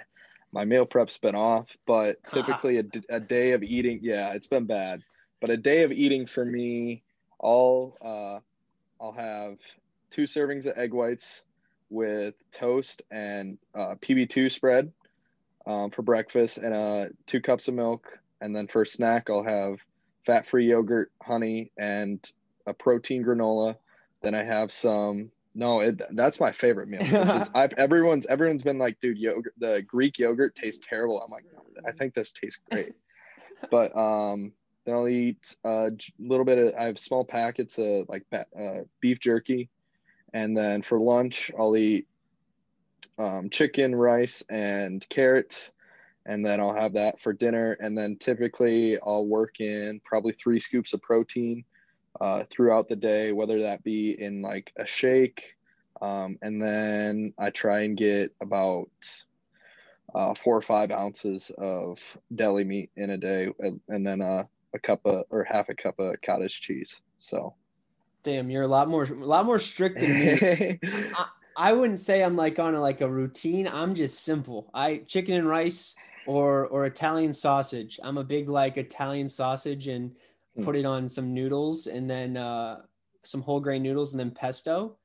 my 0.52 0.64
meal 0.64 0.86
prep's 0.86 1.18
been 1.18 1.34
off. 1.34 1.76
But 1.86 2.22
typically 2.32 2.78
a, 2.78 2.84
a 3.10 3.20
day 3.20 3.52
of 3.52 3.62
eating, 3.62 4.00
yeah, 4.02 4.32
it's 4.32 4.46
been 4.46 4.66
bad. 4.66 5.02
But 5.40 5.50
a 5.50 5.56
day 5.56 5.82
of 5.82 5.92
eating 5.92 6.26
for 6.26 6.44
me, 6.44 7.02
I'll 7.42 7.96
uh, 8.02 8.40
I'll 9.02 9.12
have 9.12 9.58
two 10.10 10.22
servings 10.22 10.66
of 10.66 10.78
egg 10.78 10.94
whites 10.94 11.42
with 11.90 12.34
toast 12.52 13.02
and 13.10 13.58
uh, 13.74 13.94
PB2 13.96 14.50
spread 14.50 14.92
um, 15.66 15.90
for 15.90 16.02
breakfast 16.02 16.58
and 16.58 16.74
uh, 16.74 17.06
two 17.26 17.40
cups 17.40 17.68
of 17.68 17.74
milk. 17.74 18.18
And 18.40 18.54
then 18.54 18.66
for 18.66 18.82
a 18.82 18.86
snack, 18.86 19.30
I'll 19.30 19.44
have 19.44 19.78
fat 20.24 20.46
free 20.46 20.68
yogurt, 20.68 21.10
honey, 21.22 21.70
and 21.78 22.18
a 22.66 22.74
protein 22.74 23.24
granola. 23.24 23.76
Then 24.22 24.34
I 24.34 24.42
have 24.42 24.72
some. 24.72 25.30
No, 25.54 25.80
it, 25.80 26.00
that's 26.14 26.38
my 26.38 26.52
favorite 26.52 26.88
meal. 26.88 27.02
Is, 27.02 27.50
I've 27.54 27.72
everyone's 27.74 28.26
everyone's 28.26 28.62
been 28.62 28.78
like, 28.78 29.00
dude, 29.00 29.18
yogurt, 29.18 29.54
the 29.58 29.82
Greek 29.82 30.18
yogurt 30.18 30.54
tastes 30.54 30.86
terrible. 30.86 31.20
I'm 31.20 31.30
like, 31.30 31.44
I 31.86 31.92
think 31.92 32.14
this 32.14 32.32
tastes 32.32 32.60
great. 32.70 32.94
but 33.70 33.96
um, 33.96 34.52
then 34.84 34.94
I'll 34.94 35.08
eat 35.08 35.56
a 35.64 35.92
little 36.18 36.44
bit 36.44 36.58
of. 36.58 36.74
I 36.78 36.84
have 36.84 36.98
small 36.98 37.24
packets 37.24 37.78
of 37.78 38.08
like 38.08 38.24
uh, 38.32 38.80
beef 39.00 39.18
jerky, 39.20 39.70
and 40.32 40.56
then 40.56 40.82
for 40.82 40.98
lunch 40.98 41.50
I'll 41.58 41.76
eat 41.76 42.06
um, 43.18 43.50
chicken, 43.50 43.94
rice, 43.94 44.42
and 44.48 45.06
carrots. 45.08 45.72
And 46.24 46.44
then 46.44 46.60
I'll 46.60 46.74
have 46.74 46.94
that 46.94 47.20
for 47.20 47.32
dinner. 47.32 47.76
And 47.80 47.96
then 47.96 48.16
typically 48.16 48.98
I'll 49.00 49.26
work 49.26 49.60
in 49.60 50.00
probably 50.04 50.32
three 50.32 50.58
scoops 50.58 50.92
of 50.92 51.00
protein 51.00 51.64
uh, 52.20 52.44
throughout 52.50 52.88
the 52.88 52.96
day, 52.96 53.32
whether 53.32 53.62
that 53.62 53.84
be 53.84 54.20
in 54.20 54.42
like 54.42 54.72
a 54.78 54.86
shake. 54.86 55.54
Um, 56.00 56.38
and 56.42 56.60
then 56.60 57.32
I 57.38 57.50
try 57.50 57.80
and 57.80 57.96
get 57.96 58.34
about 58.40 58.88
uh, 60.14 60.34
four 60.34 60.56
or 60.56 60.62
five 60.62 60.90
ounces 60.90 61.50
of 61.58 62.00
deli 62.34 62.64
meat 62.64 62.90
in 62.96 63.10
a 63.10 63.18
day, 63.18 63.48
and, 63.58 63.80
and 63.88 64.06
then 64.06 64.20
uh, 64.20 64.44
a 64.74 64.78
cup 64.78 65.00
of 65.04 65.24
or 65.30 65.44
half 65.44 65.68
a 65.68 65.74
cup 65.74 65.98
of 65.98 66.16
cottage 66.22 66.60
cheese. 66.60 66.96
So, 67.18 67.54
damn, 68.22 68.50
you're 68.50 68.62
a 68.62 68.68
lot 68.68 68.88
more 68.88 69.04
a 69.04 69.14
lot 69.14 69.46
more 69.46 69.58
strict 69.58 69.98
than 69.98 70.12
me. 70.12 70.78
I, 71.14 71.26
I 71.56 71.72
wouldn't 71.72 72.00
say 72.00 72.22
I'm 72.22 72.36
like 72.36 72.58
on 72.58 72.74
a, 72.74 72.80
like 72.80 73.00
a 73.00 73.08
routine. 73.08 73.66
I'm 73.66 73.94
just 73.94 74.22
simple. 74.22 74.70
I 74.74 74.98
chicken 75.06 75.34
and 75.34 75.48
rice 75.48 75.94
or 76.26 76.66
or 76.66 76.86
Italian 76.86 77.32
sausage. 77.34 77.98
I'm 78.02 78.18
a 78.18 78.24
big 78.24 78.48
like 78.48 78.76
Italian 78.76 79.28
sausage 79.28 79.88
and 79.88 80.12
mm. 80.56 80.64
put 80.64 80.76
it 80.76 80.84
on 80.84 81.08
some 81.08 81.32
noodles 81.34 81.86
and 81.86 82.08
then 82.08 82.36
uh, 82.36 82.80
some 83.22 83.42
whole 83.42 83.60
grain 83.60 83.82
noodles 83.82 84.12
and 84.12 84.20
then 84.20 84.30
pesto. 84.30 84.96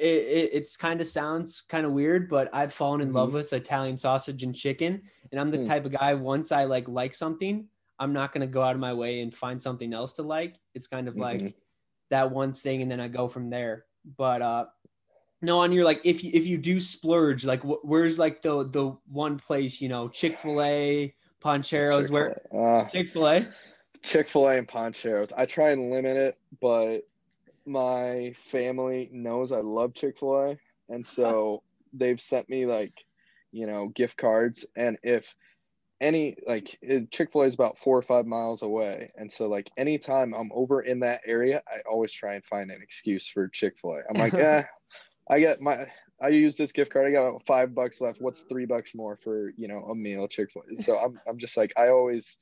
it, 0.00 0.06
it 0.06 0.50
it's 0.54 0.76
kind 0.76 1.00
of 1.00 1.06
sounds 1.06 1.62
kind 1.68 1.86
of 1.86 1.92
weird, 1.92 2.28
but 2.28 2.48
I've 2.52 2.72
fallen 2.72 3.00
in 3.00 3.12
love 3.12 3.30
Mhm. 3.30 3.34
with 3.34 3.52
Italian 3.52 3.96
sausage 3.96 4.42
and 4.42 4.52
chicken, 4.54 5.02
and 5.30 5.40
I'm 5.40 5.50
the 5.52 5.58
Hmm. 5.58 5.66
type 5.66 5.84
of 5.84 5.92
guy 5.92 6.14
once 6.14 6.50
I 6.50 6.64
like 6.64 6.88
like 6.88 7.14
something, 7.14 7.68
I'm 8.00 8.12
not 8.12 8.32
gonna 8.32 8.46
go 8.48 8.62
out 8.62 8.74
of 8.74 8.80
my 8.80 8.92
way 8.92 9.20
and 9.20 9.32
find 9.34 9.62
something 9.62 9.92
else 9.94 10.12
to 10.14 10.22
like. 10.22 10.56
It's 10.74 10.88
kind 10.88 11.06
of 11.06 11.14
like 11.16 11.40
Mhm. 11.40 11.54
that 12.10 12.30
one 12.30 12.52
thing, 12.52 12.82
and 12.82 12.90
then 12.90 12.98
I 13.00 13.06
go 13.08 13.28
from 13.28 13.50
there. 13.50 13.84
But 14.16 14.42
uh, 14.42 14.66
no, 15.42 15.60
on 15.60 15.70
your 15.70 15.84
like, 15.84 16.00
if 16.04 16.24
you 16.24 16.30
if 16.34 16.44
you 16.46 16.58
do 16.58 16.80
splurge, 16.80 17.44
like, 17.44 17.62
wh- 17.62 17.84
where's 17.84 18.18
like 18.18 18.42
the 18.42 18.64
the 18.64 18.96
one 19.06 19.38
place 19.38 19.80
you 19.80 19.88
know, 19.88 20.08
Chick 20.08 20.38
Fil 20.38 20.60
A, 20.60 21.14
Pancheros, 21.40 22.10
where 22.10 22.36
Uh, 22.52 22.84
Chick 22.88 23.10
Fil 23.10 23.28
A? 23.28 23.46
Chick 24.02 24.28
Fil 24.28 24.48
A 24.48 24.58
and 24.58 24.68
Pancheros. 24.68 25.32
I 25.36 25.46
try 25.46 25.70
and 25.70 25.90
limit 25.90 26.16
it, 26.16 26.38
but 26.60 27.00
my 27.66 28.34
family 28.50 29.10
knows 29.12 29.52
I 29.52 29.60
love 29.60 29.94
Chick 29.94 30.18
Fil 30.18 30.34
A, 30.34 30.58
and 30.88 31.06
so 31.06 31.62
they've 31.92 32.20
sent 32.20 32.48
me 32.48 32.66
like, 32.66 32.94
you 33.52 33.66
know, 33.66 33.88
gift 33.88 34.16
cards. 34.16 34.66
And 34.76 34.98
if 35.02 35.34
any 36.00 36.36
like 36.46 36.78
Chick 37.10 37.32
Fil 37.32 37.42
A 37.42 37.46
is 37.46 37.54
about 37.54 37.78
four 37.78 37.98
or 37.98 38.02
five 38.02 38.26
miles 38.26 38.62
away, 38.62 39.10
and 39.16 39.30
so 39.30 39.48
like 39.48 39.70
anytime 39.76 40.32
I'm 40.32 40.50
over 40.52 40.80
in 40.80 41.00
that 41.00 41.20
area, 41.26 41.62
I 41.68 41.80
always 41.88 42.12
try 42.12 42.34
and 42.34 42.44
find 42.44 42.70
an 42.70 42.80
excuse 42.82 43.26
for 43.26 43.48
Chick 43.48 43.74
Fil 43.80 43.92
A. 43.92 44.02
I'm 44.08 44.18
like, 44.18 44.34
eh, 44.34 44.64
I 45.28 45.40
get 45.40 45.60
my. 45.60 45.86
I 46.20 46.30
use 46.30 46.56
this 46.56 46.72
gift 46.72 46.92
card. 46.92 47.06
I 47.06 47.12
got 47.12 47.46
five 47.46 47.76
bucks 47.76 48.00
left. 48.00 48.20
What's 48.20 48.40
three 48.40 48.66
bucks 48.66 48.92
more 48.94 49.18
for 49.22 49.52
you 49.56 49.68
know 49.68 49.84
a 49.84 49.94
meal 49.94 50.26
Chick 50.28 50.50
Fil 50.52 50.64
A? 50.72 50.82
So 50.82 50.98
I'm 50.98 51.20
I'm 51.28 51.38
just 51.38 51.56
like 51.56 51.72
I 51.76 51.88
always. 51.88 52.36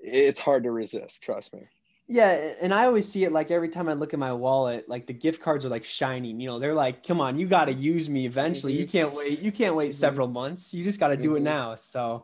It's 0.00 0.40
hard 0.40 0.64
to 0.64 0.70
resist. 0.70 1.22
Trust 1.22 1.52
me. 1.54 1.68
Yeah, 2.08 2.54
and 2.60 2.74
I 2.74 2.86
always 2.86 3.08
see 3.08 3.22
it 3.22 3.30
like 3.30 3.52
every 3.52 3.68
time 3.68 3.88
I 3.88 3.92
look 3.92 4.12
at 4.12 4.18
my 4.18 4.32
wallet, 4.32 4.88
like 4.88 5.06
the 5.06 5.12
gift 5.12 5.40
cards 5.40 5.64
are 5.64 5.68
like 5.68 5.84
shining. 5.84 6.40
You 6.40 6.48
know, 6.48 6.58
they're 6.58 6.74
like, 6.74 7.06
"Come 7.06 7.20
on, 7.20 7.38
you 7.38 7.46
got 7.46 7.66
to 7.66 7.72
use 7.72 8.08
me 8.08 8.26
eventually. 8.26 8.72
You 8.72 8.84
Mhm. 8.84 8.90
can't 8.90 9.14
wait. 9.14 9.38
You 9.38 9.52
can't 9.52 9.76
wait 9.76 9.92
Mhm. 9.92 9.94
several 9.94 10.26
months. 10.26 10.74
You 10.74 10.82
just 10.82 10.98
got 10.98 11.08
to 11.08 11.16
do 11.16 11.36
it 11.36 11.40
Mhm. 11.40 11.44
now." 11.44 11.76
So, 11.76 12.22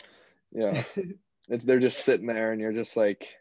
Yeah, 0.53 0.83
it's 1.49 1.65
they're 1.65 1.79
just 1.81 2.01
sitting 2.01 2.27
there, 2.27 2.51
and 2.53 2.61
you're 2.61 2.73
just 2.73 2.97
like, 2.97 3.37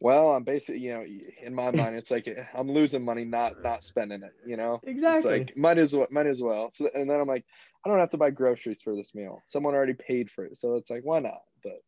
well, 0.00 0.32
I'm 0.32 0.44
basically 0.44 0.80
you 0.80 0.94
know 0.94 1.04
in 1.42 1.54
my 1.54 1.70
mind 1.72 1.96
it's 1.96 2.10
like 2.10 2.28
I'm 2.54 2.70
losing 2.70 3.04
money 3.04 3.24
not 3.24 3.60
not 3.62 3.84
spending 3.84 4.22
it. 4.22 4.32
You 4.46 4.56
know. 4.56 4.80
exactly. 4.84 5.32
It's 5.32 5.48
like 5.48 5.56
might 5.56 5.78
as 5.78 5.92
well 5.94 6.08
might 6.10 6.26
as 6.26 6.40
well. 6.42 6.70
So 6.72 6.88
and 6.94 7.08
then 7.10 7.20
I'm 7.20 7.28
like, 7.28 7.44
I 7.84 7.88
don't 7.88 7.98
have 8.00 8.10
to 8.10 8.18
buy 8.18 8.30
groceries 8.30 8.82
for 8.82 8.94
this 8.94 9.14
meal. 9.14 9.42
Someone 9.46 9.74
already 9.74 9.94
paid 9.94 10.30
for 10.30 10.44
it. 10.44 10.56
So 10.58 10.74
it's 10.76 10.90
like, 10.90 11.02
why 11.04 11.20
not? 11.20 11.40
But 11.62 11.80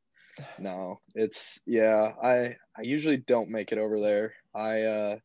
no, 0.59 1.01
it's 1.15 1.61
yeah, 1.67 2.13
I 2.23 2.57
I 2.77 2.83
usually 2.83 3.19
don't 3.19 3.51
make 3.51 3.73
it 3.73 3.79
over 3.79 4.01
there. 4.01 4.35
I 4.55 4.83
uh 4.83 5.19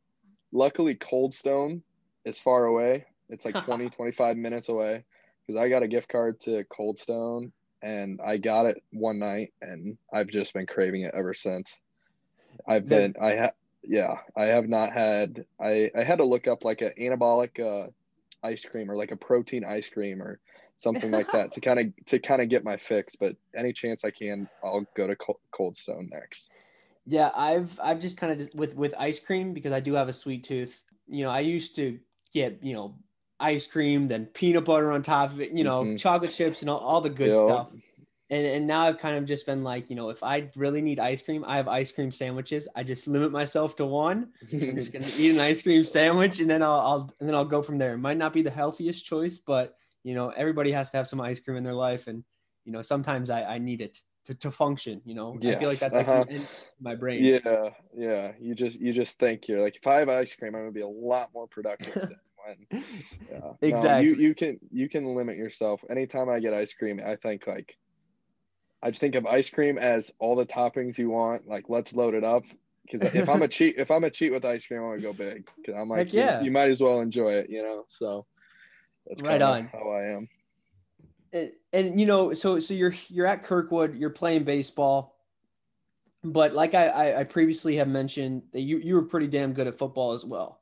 luckily 0.52 0.96
Cold 0.96 1.34
Stone 1.34 1.84
is 2.26 2.40
far 2.40 2.66
away. 2.66 3.06
It's 3.30 3.46
like 3.46 3.56
20 3.66 3.90
25 3.90 4.38
minutes 4.38 4.70
away 4.70 5.04
because 5.46 5.60
I 5.60 5.70
got 5.70 5.84
a 5.84 5.88
gift 5.88 6.10
card 6.10 6.40
to 6.42 6.64
Cold 6.66 7.00
Stone 7.00 7.52
and 7.82 8.20
I 8.24 8.38
got 8.38 8.68
it 8.68 8.84
one 8.92 9.20
night 9.20 9.54
and 9.62 9.98
I've 10.14 10.28
just 10.28 10.54
been 10.54 10.68
craving 10.68 11.02
it 11.02 11.14
ever 11.16 11.34
since. 11.34 11.78
I've 12.68 12.88
been 12.88 13.16
I 13.22 13.32
have 13.32 13.54
yeah, 13.84 14.18
I 14.36 14.46
have 14.46 14.68
not 14.68 14.92
had 14.92 15.46
I 15.60 15.92
I 15.96 16.04
had 16.04 16.20
to 16.20 16.26
look 16.26 16.48
up 16.48 16.64
like 16.64 16.82
an 16.82 16.94
anabolic 17.00 17.60
uh 17.60 17.90
ice 18.44 18.66
cream 18.66 18.90
or 18.90 18.96
like 18.96 19.12
a 19.12 19.18
protein 19.18 19.64
ice 19.64 19.90
cream 19.90 20.22
or 20.22 20.40
something 20.82 21.12
like 21.12 21.32
that 21.32 21.52
to 21.54 21.62
kind 21.62 21.80
of 21.80 22.06
to 22.08 22.20
kind 22.20 22.42
of 22.42 22.50
get 22.50 22.64
my 22.64 22.78
fix, 22.78 23.16
but 23.16 23.36
any 23.56 23.74
chance 23.74 24.04
I 24.04 24.12
can 24.12 24.50
I'll 24.64 24.86
go 24.96 25.08
to 25.08 25.16
Cold 25.52 25.78
Stone 25.78 26.10
next. 26.12 26.52
yeah, 27.06 27.32
I've 27.36 27.80
I've 27.82 28.00
just 28.00 28.18
kind 28.18 28.40
of 28.40 28.50
with 28.54 28.76
with 28.76 28.94
ice 28.98 29.20
cream 29.20 29.54
because 29.54 29.72
I 29.72 29.80
do 29.80 29.94
have 29.94 30.08
a 30.08 30.14
sweet 30.14 30.44
tooth. 30.44 30.82
You 31.08 31.24
know, 31.24 31.30
I 31.32 31.40
used 31.42 31.76
to 31.78 32.00
get 32.34 32.64
you 32.64 32.74
know 32.74 32.96
ice 33.40 33.66
cream, 33.68 34.08
then 34.08 34.28
peanut 34.28 34.66
butter 34.66 34.92
on 34.92 35.04
top 35.04 35.32
of 35.32 35.42
it. 35.42 35.52
You 35.52 35.64
know, 35.64 35.86
Mhm. 35.86 36.00
chocolate 36.00 36.32
chips 36.32 36.62
and 36.62 36.70
all, 36.70 36.80
all 36.80 37.02
the 37.02 37.10
good 37.10 37.36
stuff. 37.36 37.70
And 38.30 38.46
and 38.48 38.68
now 38.68 38.88
I've 38.88 38.98
kind 39.00 39.18
of 39.18 39.26
just 39.26 39.46
been 39.46 39.64
like, 39.64 39.90
you 39.90 39.96
know, 39.96 40.10
if 40.10 40.24
I 40.24 40.50
really 40.56 40.82
need 40.82 41.00
ice 41.00 41.22
cream, 41.24 41.44
I 41.46 41.58
have 41.58 41.68
ice 41.68 41.92
cream 41.92 42.12
sandwiches. 42.12 42.68
I 42.76 42.84
just 42.84 43.08
limit 43.08 43.32
myself 43.32 43.76
to 43.78 43.86
one. 43.86 44.32
I'm 44.70 44.76
just 44.78 44.94
gonna 44.94 45.10
eat 45.18 45.32
an 45.32 45.40
ice 45.40 45.64
cream 45.64 45.84
sandwich 45.84 46.40
and 46.40 46.50
then 46.50 46.64
I'll, 46.64 46.80
I'll 46.80 47.16
and 47.20 47.28
then 47.28 47.36
I'll 47.36 47.46
go 47.46 47.62
from 47.62 47.78
there. 47.78 47.94
It 47.94 47.98
might 47.98 48.18
not 48.18 48.34
be 48.34 48.42
the 48.42 48.52
healthiest 48.52 49.06
choice, 49.06 49.38
but 49.40 49.78
you 50.04 50.16
know, 50.16 50.30
everybody 50.30 50.72
has 50.72 50.90
to 50.92 50.98
have 50.98 51.08
some 51.08 51.22
ice 51.22 51.40
cream 51.40 51.58
in 51.58 51.64
their 51.64 51.74
life, 51.74 52.08
and 52.08 52.24
you 52.66 52.72
know, 52.72 52.82
sometimes 52.82 53.30
I, 53.30 53.44
I 53.44 53.58
need 53.58 53.82
it 53.82 54.00
to, 54.26 54.34
to 54.36 54.52
function. 54.52 55.02
You 55.06 55.16
know, 55.16 55.38
I 55.38 55.56
feel 55.56 55.70
like 55.70 55.80
that's 55.80 55.94
like 55.94 56.08
uh-huh. 56.08 56.26
in 56.30 56.38
in 56.38 56.48
my 56.80 56.96
brain. 56.96 57.24
Yeah, 57.24 57.70
yeah. 57.96 58.32
You 58.40 58.56
just 58.56 58.80
you 58.80 58.94
just 58.94 59.20
think 59.20 59.48
you're 59.48 59.62
like 59.62 59.76
if 59.76 59.86
I 59.88 60.00
have 60.00 60.10
ice 60.10 60.36
cream, 60.36 60.56
I'm 60.56 60.62
gonna 60.62 60.72
be 60.72 60.82
a 60.82 60.88
lot 60.88 61.30
more 61.34 61.48
productive 61.48 61.94
than 61.94 62.16
when 62.70 62.84
yeah. 63.30 63.40
No, 63.40 63.58
Exactly. 63.62 64.10
you 64.10 64.16
you 64.16 64.36
can 64.36 64.60
you 64.72 64.90
can 64.90 65.16
limit 65.16 65.38
yourself. 65.38 65.82
Anytime 65.90 66.30
I 66.30 66.40
get 66.40 66.54
ice 66.54 66.74
cream, 66.74 67.02
I 67.06 67.16
think 67.16 67.48
like 67.48 67.76
I 68.84 68.90
just 68.90 69.02
think 69.02 69.16
of 69.16 69.26
ice 69.26 69.50
cream 69.50 69.78
as 69.78 70.12
all 70.20 70.36
the 70.36 70.46
toppings 70.46 70.98
you 70.98 71.10
want. 71.10 71.48
Like 71.48 71.66
let's 71.70 71.94
load 71.94 72.14
it 72.14 72.24
up. 72.24 72.44
Because 72.84 73.14
if 73.14 73.30
I'm 73.30 73.42
a 73.42 73.48
cheat, 73.48 73.76
if 73.78 73.92
I'm 73.92 74.04
a 74.04 74.10
cheat 74.10 74.32
with 74.32 74.44
ice 74.44 74.66
cream, 74.68 74.82
I'm 74.82 74.90
gonna 74.90 75.02
go 75.02 75.14
big. 75.14 75.48
Because 75.58 75.76
I'm 75.80 75.88
like, 75.88 76.08
Heck 76.08 76.14
yeah. 76.14 76.40
you, 76.40 76.46
you 76.46 76.52
might 76.52 76.70
as 76.70 76.82
well 76.82 77.00
enjoy 77.00 77.34
it, 77.34 77.50
you 77.50 77.62
know. 77.64 77.86
So 77.90 78.26
that's 79.08 79.22
Right 79.22 79.42
on. 79.42 79.68
how 79.68 79.90
I 79.90 80.04
am. 80.16 80.30
and, 81.34 81.52
and 81.74 82.00
you 82.00 82.06
know 82.06 82.34
so 82.34 82.60
so 82.60 82.74
you're 82.74 82.94
you're 83.10 83.26
at 83.28 83.44
kirkwood 83.44 83.96
you're 83.96 84.10
playing 84.10 84.44
baseball 84.44 85.18
but 86.24 86.54
like 86.54 86.74
I, 86.76 86.88
I 86.88 87.20
i 87.22 87.24
previously 87.24 87.76
have 87.78 87.88
mentioned 87.88 88.44
that 88.54 88.62
you 88.62 88.78
you 88.78 88.96
were 88.96 89.04
pretty 89.04 89.28
damn 89.28 89.54
good 89.54 89.68
at 89.68 89.78
football 89.78 90.14
as 90.14 90.24
well 90.26 90.60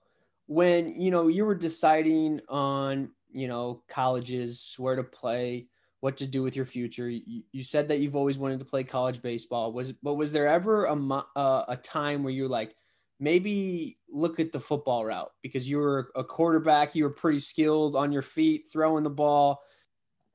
when 0.48 1.00
you 1.00 1.12
know 1.12 1.28
you 1.28 1.46
were 1.46 1.56
deciding 1.56 2.40
on 2.50 3.10
you 3.32 3.48
know 3.48 3.84
colleges 3.90 4.74
where 4.78 4.96
to 4.96 5.04
play 5.04 5.68
what 6.02 6.18
to 6.18 6.26
do 6.26 6.42
with 6.44 6.56
your 6.56 6.66
future 6.66 7.10
you, 7.10 7.44
you 7.52 7.62
said 7.64 7.88
that 7.90 8.00
you've 8.00 8.16
always 8.16 8.38
wanted 8.38 8.60
to 8.60 8.66
play 8.66 8.84
college 8.84 9.22
baseball 9.22 9.74
was 9.74 9.92
but 9.92 10.14
was 10.16 10.32
there 10.32 10.48
ever 10.48 10.86
a 10.86 10.96
uh, 11.36 11.66
a 11.68 11.76
time 11.76 12.24
where 12.24 12.34
you're 12.34 12.48
like 12.48 12.76
maybe 13.20 13.98
look 14.10 14.40
at 14.40 14.52
the 14.52 14.60
football 14.60 15.06
route 15.06 15.32
because 15.42 15.70
you 15.70 15.78
were 15.78 16.12
a 16.16 16.24
quarterback 16.24 16.96
you 16.96 17.04
were 17.04 17.10
pretty 17.10 17.40
skilled 17.40 17.96
on 17.96 18.12
your 18.12 18.22
feet 18.22 18.66
throwing 18.72 19.04
the 19.04 19.10
ball 19.10 19.62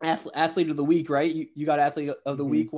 athlete 0.02 0.68
of 0.68 0.76
the 0.76 0.84
week, 0.84 1.08
right? 1.08 1.34
You, 1.34 1.46
you 1.54 1.64
got 1.64 1.78
athlete 1.78 2.10
of 2.26 2.36
the 2.36 2.44
Mhm. 2.44 2.48
week 2.50 2.70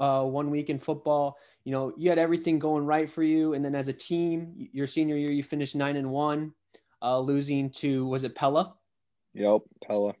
uh, 0.00 0.24
one 0.24 0.50
week 0.50 0.68
in 0.68 0.78
football. 0.78 1.36
You 1.64 1.72
know, 1.72 1.92
you 1.96 2.08
had 2.08 2.18
everything 2.18 2.58
going 2.58 2.84
right 2.84 3.08
for 3.08 3.22
you, 3.22 3.54
and 3.54 3.64
then 3.64 3.74
as 3.74 3.88
a 3.88 3.92
team, 3.92 4.68
your 4.72 4.86
senior 4.86 5.16
year, 5.16 5.30
you 5.30 5.44
finished 5.44 5.76
nine 5.76 5.96
and 5.96 6.10
one, 6.10 6.54
uh, 7.00 7.20
losing 7.20 7.70
to 7.70 8.06
was 8.06 8.24
it 8.24 8.34
Pella? 8.34 8.74
Yep, 9.34 9.62
Pella. 9.84 10.14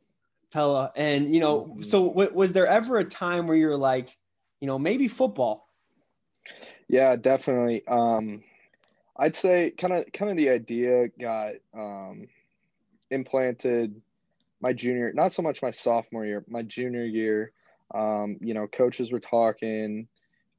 Pella, 0.52 0.92
and 0.94 1.34
you 1.34 1.40
know, 1.40 1.74
Mhm. 1.78 1.84
so 1.84 2.08
w- 2.08 2.32
was 2.32 2.52
there 2.52 2.66
ever 2.66 2.98
a 2.98 3.04
time 3.04 3.46
where 3.46 3.56
you're 3.56 3.76
like, 3.76 4.16
you 4.60 4.66
know, 4.66 4.78
maybe 4.78 5.08
football? 5.08 5.68
Yeah, 6.88 7.16
definitely. 7.16 7.86
Um, 7.88 8.44
I'd 9.16 9.36
say 9.36 9.72
kind 9.72 9.92
of 9.92 10.12
kind 10.12 10.30
of 10.30 10.36
the 10.36 10.50
idea 10.50 11.08
got 11.08 11.54
um, 11.74 12.28
implanted 13.10 14.00
my 14.60 14.72
junior, 14.72 15.12
not 15.12 15.32
so 15.32 15.42
much 15.42 15.60
my 15.60 15.70
sophomore 15.70 16.24
year, 16.24 16.44
my 16.48 16.62
junior 16.62 17.04
year. 17.04 17.52
Um, 17.94 18.38
you 18.40 18.54
know, 18.54 18.66
coaches 18.66 19.12
were 19.12 19.20
talking 19.20 20.08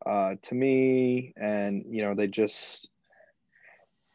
uh, 0.05 0.35
to 0.43 0.55
me, 0.55 1.33
and 1.35 1.85
you 1.89 2.03
know, 2.03 2.13
they 2.13 2.27
just 2.27 2.89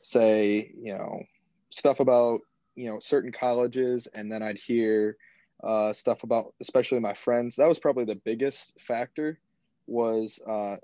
say, 0.02 0.70
you 0.80 0.96
know, 0.96 1.22
stuff 1.70 2.00
about 2.00 2.40
you 2.76 2.90
know 2.90 3.00
certain 3.00 3.32
colleges, 3.32 4.06
and 4.14 4.30
then 4.30 4.42
I'd 4.42 4.58
hear 4.58 5.16
uh, 5.64 5.92
stuff 5.92 6.22
about, 6.22 6.54
especially 6.60 7.00
my 7.00 7.14
friends. 7.14 7.56
That 7.56 7.68
was 7.68 7.80
probably 7.80 8.04
the 8.04 8.20
biggest 8.24 8.80
factor. 8.80 9.40
Was 9.86 10.38
uh, 10.46 10.76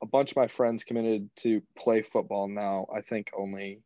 a 0.00 0.06
bunch 0.06 0.30
of 0.30 0.36
my 0.36 0.46
friends 0.46 0.84
committed 0.84 1.28
to 1.36 1.62
play 1.76 2.02
football 2.02 2.48
now. 2.48 2.86
I 2.94 3.00
think 3.00 3.30
only 3.36 3.80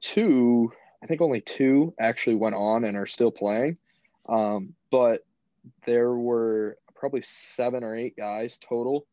two, 0.00 0.72
I 1.02 1.06
think 1.06 1.20
only 1.20 1.40
two 1.40 1.94
actually 1.98 2.36
went 2.36 2.54
on 2.54 2.84
and 2.84 2.96
are 2.96 3.06
still 3.06 3.30
playing. 3.30 3.76
Um, 4.28 4.74
but 4.90 5.24
there 5.86 6.12
were 6.12 6.78
probably 6.94 7.22
seven 7.22 7.84
or 7.84 7.94
eight 7.94 8.16
guys 8.16 8.58
total 8.58 9.06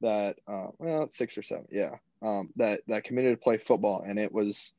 that, 0.00 0.36
uh, 0.46 0.68
well, 0.78 1.08
six 1.08 1.36
or 1.36 1.42
seven, 1.42 1.66
yeah, 1.70 1.96
um, 2.22 2.50
that 2.56 2.80
that 2.88 3.04
committed 3.04 3.32
to 3.32 3.42
play 3.42 3.58
football, 3.58 4.02
and 4.06 4.18
it 4.18 4.32
was. 4.32 4.74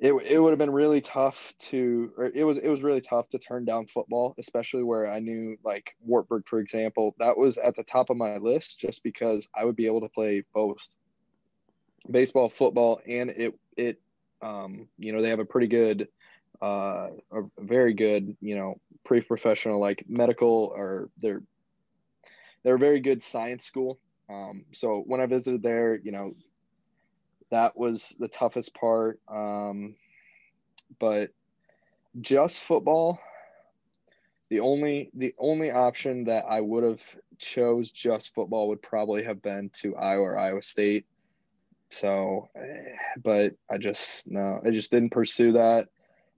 It, 0.00 0.12
it 0.12 0.38
would 0.38 0.50
have 0.50 0.58
been 0.58 0.72
really 0.72 1.00
tough 1.00 1.54
to 1.70 2.12
or 2.16 2.26
it 2.26 2.44
was 2.44 2.58
it 2.58 2.68
was 2.68 2.82
really 2.82 3.00
tough 3.00 3.28
to 3.30 3.38
turn 3.38 3.64
down 3.64 3.86
football 3.88 4.34
especially 4.38 4.84
where 4.84 5.10
i 5.10 5.18
knew 5.18 5.56
like 5.64 5.96
wartburg 6.00 6.44
for 6.46 6.60
example. 6.60 7.16
That 7.18 7.36
was 7.36 7.58
at 7.58 7.74
the 7.74 7.82
top 7.82 8.10
of 8.10 8.16
my 8.16 8.36
list 8.36 8.78
just 8.78 9.02
because 9.02 9.48
i 9.54 9.64
would 9.64 9.76
be 9.76 9.86
able 9.86 10.02
to 10.02 10.08
play 10.08 10.44
both 10.54 10.78
baseball 12.08 12.48
football 12.48 13.00
and 13.08 13.30
it 13.30 13.54
it 13.76 14.00
um 14.40 14.88
you 14.98 15.12
know 15.12 15.20
they 15.20 15.30
have 15.30 15.40
a 15.40 15.44
pretty 15.44 15.66
good 15.66 16.08
uh 16.62 17.08
a 17.32 17.42
very 17.58 17.92
good 17.92 18.36
you 18.40 18.56
know 18.56 18.80
pre-professional 19.04 19.80
like 19.80 20.04
medical 20.08 20.72
or 20.74 21.10
they're 21.18 21.42
they're 22.62 22.76
a 22.76 22.78
very 22.78 23.00
good 23.00 23.22
science 23.22 23.64
school. 23.64 23.98
Um 24.30 24.64
so 24.72 25.02
when 25.06 25.20
i 25.20 25.26
visited 25.26 25.62
there 25.62 25.96
you 25.96 26.12
know 26.12 26.34
that 27.50 27.76
was 27.76 28.14
the 28.18 28.28
toughest 28.28 28.74
part 28.74 29.20
um 29.28 29.94
but 30.98 31.30
just 32.20 32.60
football, 32.60 33.20
the 34.48 34.60
only 34.60 35.10
the 35.14 35.34
only 35.38 35.70
option 35.70 36.24
that 36.24 36.44
I 36.48 36.60
would 36.60 36.84
have 36.84 37.02
chose 37.38 37.90
just 37.90 38.34
football 38.34 38.68
would 38.68 38.82
probably 38.82 39.24
have 39.24 39.42
been 39.42 39.70
to 39.80 39.96
Iowa 39.96 40.22
or 40.22 40.38
Iowa 40.38 40.62
State. 40.62 41.06
So, 41.90 42.48
but 43.22 43.54
I 43.70 43.78
just 43.78 44.30
no, 44.30 44.60
I 44.64 44.70
just 44.70 44.90
didn't 44.90 45.10
pursue 45.10 45.52
that, 45.52 45.88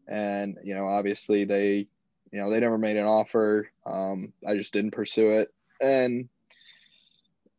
and 0.09 0.59
you 0.65 0.75
know, 0.75 0.89
obviously 0.89 1.45
they, 1.45 1.89
you 2.33 2.41
know, 2.41 2.51
they 2.51 2.61
never 2.61 2.79
made 2.79 2.97
an 2.97 3.07
offer. 3.07 3.71
Um, 3.87 4.33
I 4.47 4.57
just 4.57 4.73
didn't 4.73 4.93
pursue 4.93 5.31
it, 5.31 5.53
and 5.81 6.29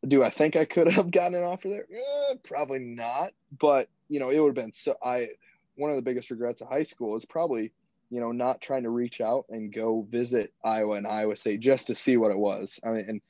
do 0.07 0.23
I 0.23 0.29
think 0.29 0.55
I 0.55 0.65
could 0.65 0.91
have 0.91 1.11
gotten 1.11 1.35
an 1.35 1.43
offer 1.43 1.69
there? 1.69 1.85
Eh, 1.91 2.35
probably 2.43 2.79
not, 2.79 3.33
but 3.59 3.89
you 4.09 4.19
know, 4.19 4.29
it 4.29 4.39
would 4.39 4.55
have 4.57 4.65
been 4.65 4.73
so. 4.73 4.95
I 5.03 5.29
one 5.75 5.89
of 5.89 5.95
the 5.95 6.01
biggest 6.01 6.31
regrets 6.31 6.61
of 6.61 6.67
high 6.67 6.83
school 6.83 7.15
is 7.15 7.25
probably 7.25 7.71
you 8.11 8.19
know, 8.19 8.33
not 8.33 8.61
trying 8.61 8.83
to 8.83 8.89
reach 8.89 9.21
out 9.21 9.45
and 9.49 9.73
go 9.73 10.05
visit 10.11 10.53
Iowa 10.63 10.95
and 10.95 11.07
Iowa 11.07 11.35
State 11.37 11.61
just 11.61 11.87
to 11.87 11.95
see 11.95 12.17
what 12.17 12.31
it 12.31 12.37
was. 12.37 12.77
I 12.83 12.89
mean, 12.89 13.05
and 13.07 13.21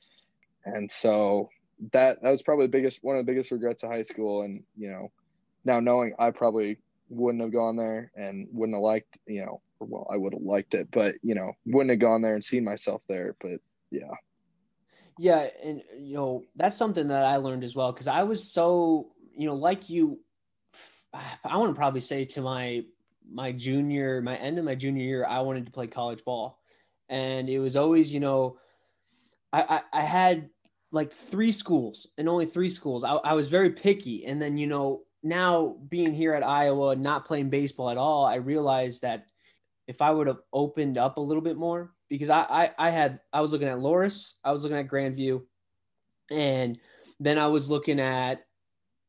and 0.64 0.90
so 0.90 1.50
that 1.92 2.20
that 2.22 2.30
was 2.30 2.42
probably 2.42 2.66
the 2.66 2.72
biggest 2.72 3.02
one 3.02 3.16
of 3.16 3.24
the 3.24 3.32
biggest 3.32 3.52
regrets 3.52 3.84
of 3.84 3.90
high 3.90 4.02
school. 4.02 4.42
And 4.42 4.64
you 4.76 4.90
know, 4.90 5.12
now 5.64 5.78
knowing 5.78 6.14
I 6.18 6.32
probably 6.32 6.78
wouldn't 7.08 7.42
have 7.42 7.52
gone 7.52 7.76
there 7.76 8.10
and 8.16 8.48
wouldn't 8.52 8.76
have 8.76 8.82
liked, 8.82 9.16
you 9.26 9.46
know, 9.46 9.62
well, 9.78 10.08
I 10.12 10.16
would 10.16 10.32
have 10.32 10.42
liked 10.42 10.74
it, 10.74 10.88
but 10.90 11.14
you 11.22 11.36
know, 11.36 11.52
wouldn't 11.64 11.90
have 11.90 12.00
gone 12.00 12.20
there 12.20 12.34
and 12.34 12.44
seen 12.44 12.64
myself 12.64 13.02
there. 13.08 13.36
But 13.40 13.60
yeah. 13.92 14.10
Yeah, 15.18 15.48
and 15.62 15.82
you 15.98 16.14
know, 16.14 16.44
that's 16.56 16.76
something 16.76 17.08
that 17.08 17.24
I 17.24 17.36
learned 17.36 17.64
as 17.64 17.74
well 17.76 17.92
because 17.92 18.08
I 18.08 18.22
was 18.22 18.50
so, 18.52 19.12
you 19.36 19.46
know, 19.46 19.54
like 19.54 19.90
you 19.90 20.20
I 21.44 21.56
want 21.56 21.70
to 21.70 21.78
probably 21.78 22.00
say 22.00 22.24
to 22.26 22.40
my 22.40 22.84
my 23.30 23.52
junior, 23.52 24.20
my 24.20 24.36
end 24.36 24.58
of 24.58 24.64
my 24.64 24.74
junior 24.74 25.02
year, 25.04 25.24
I 25.24 25.40
wanted 25.40 25.66
to 25.66 25.72
play 25.72 25.86
college 25.86 26.24
ball. 26.24 26.58
And 27.08 27.48
it 27.48 27.58
was 27.58 27.76
always, 27.76 28.12
you 28.12 28.20
know, 28.20 28.58
I, 29.52 29.82
I, 29.92 30.00
I 30.00 30.02
had 30.02 30.50
like 30.90 31.12
three 31.12 31.52
schools 31.52 32.06
and 32.18 32.28
only 32.28 32.46
three 32.46 32.68
schools. 32.68 33.04
I, 33.04 33.12
I 33.14 33.34
was 33.34 33.48
very 33.48 33.70
picky. 33.70 34.26
And 34.26 34.40
then, 34.40 34.56
you 34.56 34.66
know, 34.66 35.02
now 35.22 35.76
being 35.88 36.12
here 36.14 36.34
at 36.34 36.42
Iowa, 36.42 36.90
and 36.90 37.02
not 37.02 37.24
playing 37.26 37.50
baseball 37.50 37.90
at 37.90 37.96
all, 37.96 38.24
I 38.24 38.36
realized 38.36 39.02
that 39.02 39.26
if 39.86 40.02
I 40.02 40.10
would 40.10 40.26
have 40.26 40.40
opened 40.52 40.98
up 40.98 41.16
a 41.16 41.20
little 41.20 41.42
bit 41.42 41.56
more, 41.56 41.92
because 42.12 42.28
I, 42.28 42.42
I, 42.42 42.70
I 42.78 42.90
had, 42.90 43.20
I 43.32 43.40
was 43.40 43.52
looking 43.52 43.68
at 43.68 43.78
Loras, 43.78 44.34
I 44.44 44.52
was 44.52 44.62
looking 44.62 44.76
at 44.76 44.88
Grandview, 44.88 45.40
and 46.30 46.78
then 47.18 47.38
I 47.38 47.46
was 47.46 47.70
looking 47.70 48.00
at 48.00 48.44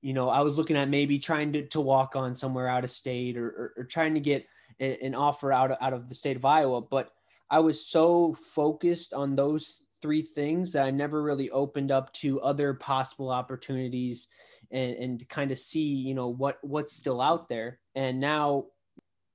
you 0.01 0.13
know, 0.13 0.27
I 0.27 0.41
was 0.41 0.57
looking 0.57 0.75
at 0.75 0.89
maybe 0.89 1.17
trying 1.17 1.53
to, 1.53 1.65
to 1.69 1.79
walk 1.79 2.17
on 2.17 2.35
somewhere 2.35 2.67
out 2.67 2.83
of 2.83 2.91
state 2.91 3.37
or, 3.37 3.47
or, 3.47 3.73
or 3.77 3.83
trying 3.85 4.13
to 4.15 4.19
get 4.19 4.45
an 4.79 5.15
offer 5.15 5.53
out 5.53 5.71
of, 5.71 5.77
out 5.79 5.93
of 5.93 6.09
the 6.09 6.15
state 6.15 6.35
of 6.35 6.43
Iowa. 6.43 6.81
But 6.81 7.09
I 7.49 7.59
was 7.59 7.87
so 7.87 8.35
focused 8.53 9.13
on 9.13 9.35
those 9.35 9.81
three 10.01 10.21
things 10.21 10.73
that 10.73 10.83
I 10.83 10.91
never 10.91 11.23
really 11.23 11.49
opened 11.51 11.89
up 11.89 12.11
to 12.15 12.41
other 12.41 12.73
possible 12.73 13.29
opportunities 13.29 14.27
and, 14.71 14.93
and 14.95 15.19
to 15.19 15.25
kind 15.25 15.51
of 15.51 15.57
see, 15.57 15.85
you 15.85 16.13
know, 16.13 16.27
what, 16.27 16.57
what's 16.61 16.93
still 16.93 17.21
out 17.21 17.47
there. 17.47 17.79
And 17.95 18.19
now 18.19 18.65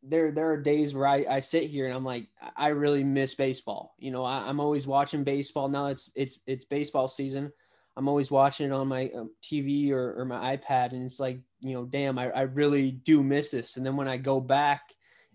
there, 0.09 0.31
there 0.33 0.51
are 0.51 0.57
days 0.57 0.95
where 0.95 1.07
I, 1.07 1.25
I 1.29 1.39
sit 1.41 1.65
here 1.65 1.87
and 1.87 1.95
I'm 1.95 2.05
like, 2.05 2.29
I 2.57 2.69
really 2.69 3.05
miss 3.05 3.35
baseball. 3.35 3.95
You 3.99 4.11
know, 4.11 4.25
I, 4.25 4.49
I'm 4.49 4.61
always 4.61 4.87
watching 4.87 5.25
baseball 5.25 5.69
now 5.69 5.87
it's, 5.87 6.11
it's, 6.15 6.39
it's 6.47 6.65
baseball 6.65 7.09
season. 7.09 7.53
I'm 7.97 8.09
always 8.09 8.31
watching 8.31 8.67
it 8.67 8.73
on 8.73 8.89
my 8.89 9.11
um, 9.15 9.31
TV 9.43 9.91
or, 9.91 10.21
or 10.21 10.25
my 10.25 10.57
iPad, 10.57 10.93
and 10.93 11.05
it's 11.05 11.19
like, 11.19 11.41
you 11.61 11.75
know, 11.75 11.85
damn, 11.85 12.17
I, 12.19 12.31
I 12.31 12.43
really 12.43 12.93
do 12.93 13.25
miss 13.25 13.51
this. 13.51 13.77
And 13.77 13.85
then 13.85 13.97
when 13.97 14.07
I 14.07 14.19
go 14.19 14.41
back 14.41 14.83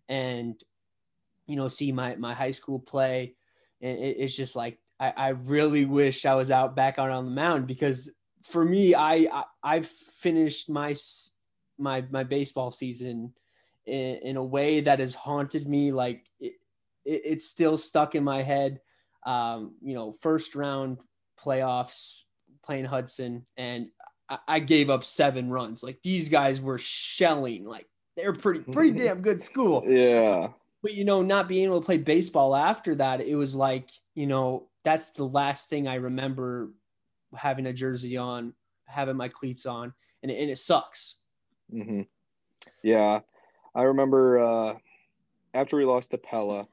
and, 0.08 0.56
you 1.46 1.58
know, 1.58 1.68
see 1.68 1.92
my, 1.92 2.16
my 2.16 2.34
high 2.34 2.52
school 2.52 2.80
play, 2.80 3.36
and 3.82 4.00
it, 4.00 4.16
it's 4.18 4.36
just 4.36 4.56
like, 4.56 4.80
I, 5.00 5.14
I 5.16 5.28
really 5.30 5.84
wish 5.84 6.26
I 6.26 6.36
was 6.36 6.52
out 6.52 6.76
back 6.76 7.00
out 7.00 7.10
on 7.10 7.26
the 7.26 7.32
mound 7.32 7.68
because 7.68 8.10
for 8.44 8.64
me, 8.64 8.96
I, 8.96 9.28
I 9.32 9.44
I've 9.64 9.88
finished 9.88 10.70
my 10.70 10.96
my 11.78 12.06
my 12.10 12.24
baseball 12.24 12.72
season 12.72 13.34
in, 13.86 14.16
in 14.24 14.38
a 14.38 14.44
way 14.44 14.82
that 14.82 15.00
has 15.00 15.16
haunted 15.16 15.68
me. 15.68 15.92
Like 15.92 16.30
it, 16.40 16.54
it, 17.06 17.22
it's 17.26 17.46
still 17.46 17.78
stuck 17.78 18.16
in 18.16 18.24
my 18.24 18.44
head. 18.44 18.80
Um, 19.26 19.76
you 19.82 19.94
know, 19.94 20.18
first 20.22 20.56
round 20.56 20.98
playoffs 21.44 22.22
playing 22.66 22.86
Hudson, 22.86 23.46
and 23.58 23.88
I, 24.30 24.38
I 24.48 24.60
gave 24.60 24.90
up 24.90 25.04
seven 25.04 25.50
runs. 25.50 25.84
Like 25.84 26.02
these 26.04 26.30
guys 26.30 26.62
were 26.62 26.80
shelling. 26.80 27.66
Like 27.66 27.88
they're 28.16 28.34
pretty 28.34 28.60
pretty 28.72 28.92
damn 29.04 29.22
good 29.22 29.42
school. 29.42 29.84
Yeah. 29.88 30.50
But 30.82 30.94
you 30.94 31.06
know, 31.06 31.22
not 31.22 31.48
being 31.48 31.64
able 31.66 31.80
to 31.80 31.86
play 31.86 31.98
baseball 31.98 32.56
after 32.56 32.96
that, 32.96 33.22
it 33.22 33.36
was 33.36 33.56
like 33.56 33.90
you 34.16 34.28
know 34.28 34.68
that's 34.84 35.12
the 35.12 35.26
last 35.26 35.70
thing 35.70 35.88
I 35.88 35.96
remember 35.96 36.72
having 37.36 37.66
a 37.66 37.74
jersey 37.74 38.18
on, 38.18 38.54
having 38.86 39.16
my 39.16 39.30
cleats 39.30 39.66
on, 39.66 39.94
and 40.22 40.32
it, 40.32 40.40
and 40.42 40.50
it 40.50 40.58
sucks. 40.58 41.16
Mm-hmm. 41.74 42.02
Yeah, 42.84 43.22
I 43.76 43.84
remember 43.84 44.40
uh, 44.40 44.74
after 45.54 45.78
we 45.78 45.86
lost 45.86 46.12
to 46.12 46.18
Pella, 46.18 46.68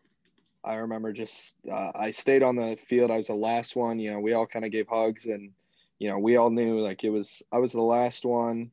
I 0.63 0.75
remember 0.75 1.13
just 1.13 1.57
uh, 1.71 1.93
I 1.95 2.11
stayed 2.11 2.43
on 2.43 2.57
the 2.57 2.77
field. 2.89 3.11
I 3.11 3.17
was 3.17 3.29
the 3.29 3.35
last 3.35 3.77
one. 3.77 3.99
You 3.99 4.13
know, 4.13 4.21
we 4.21 4.35
all 4.35 4.47
kind 4.47 4.65
of 4.65 4.71
gave 4.71 4.89
hugs 4.89 5.25
and 5.27 5.53
you 6.01 6.09
know, 6.09 6.19
we 6.19 6.37
all 6.37 6.51
knew 6.51 6.81
like 6.81 7.05
it 7.05 7.11
was, 7.11 7.43
I 7.53 7.59
was 7.59 7.73
the 7.73 7.83
last 7.83 8.25
one. 8.25 8.73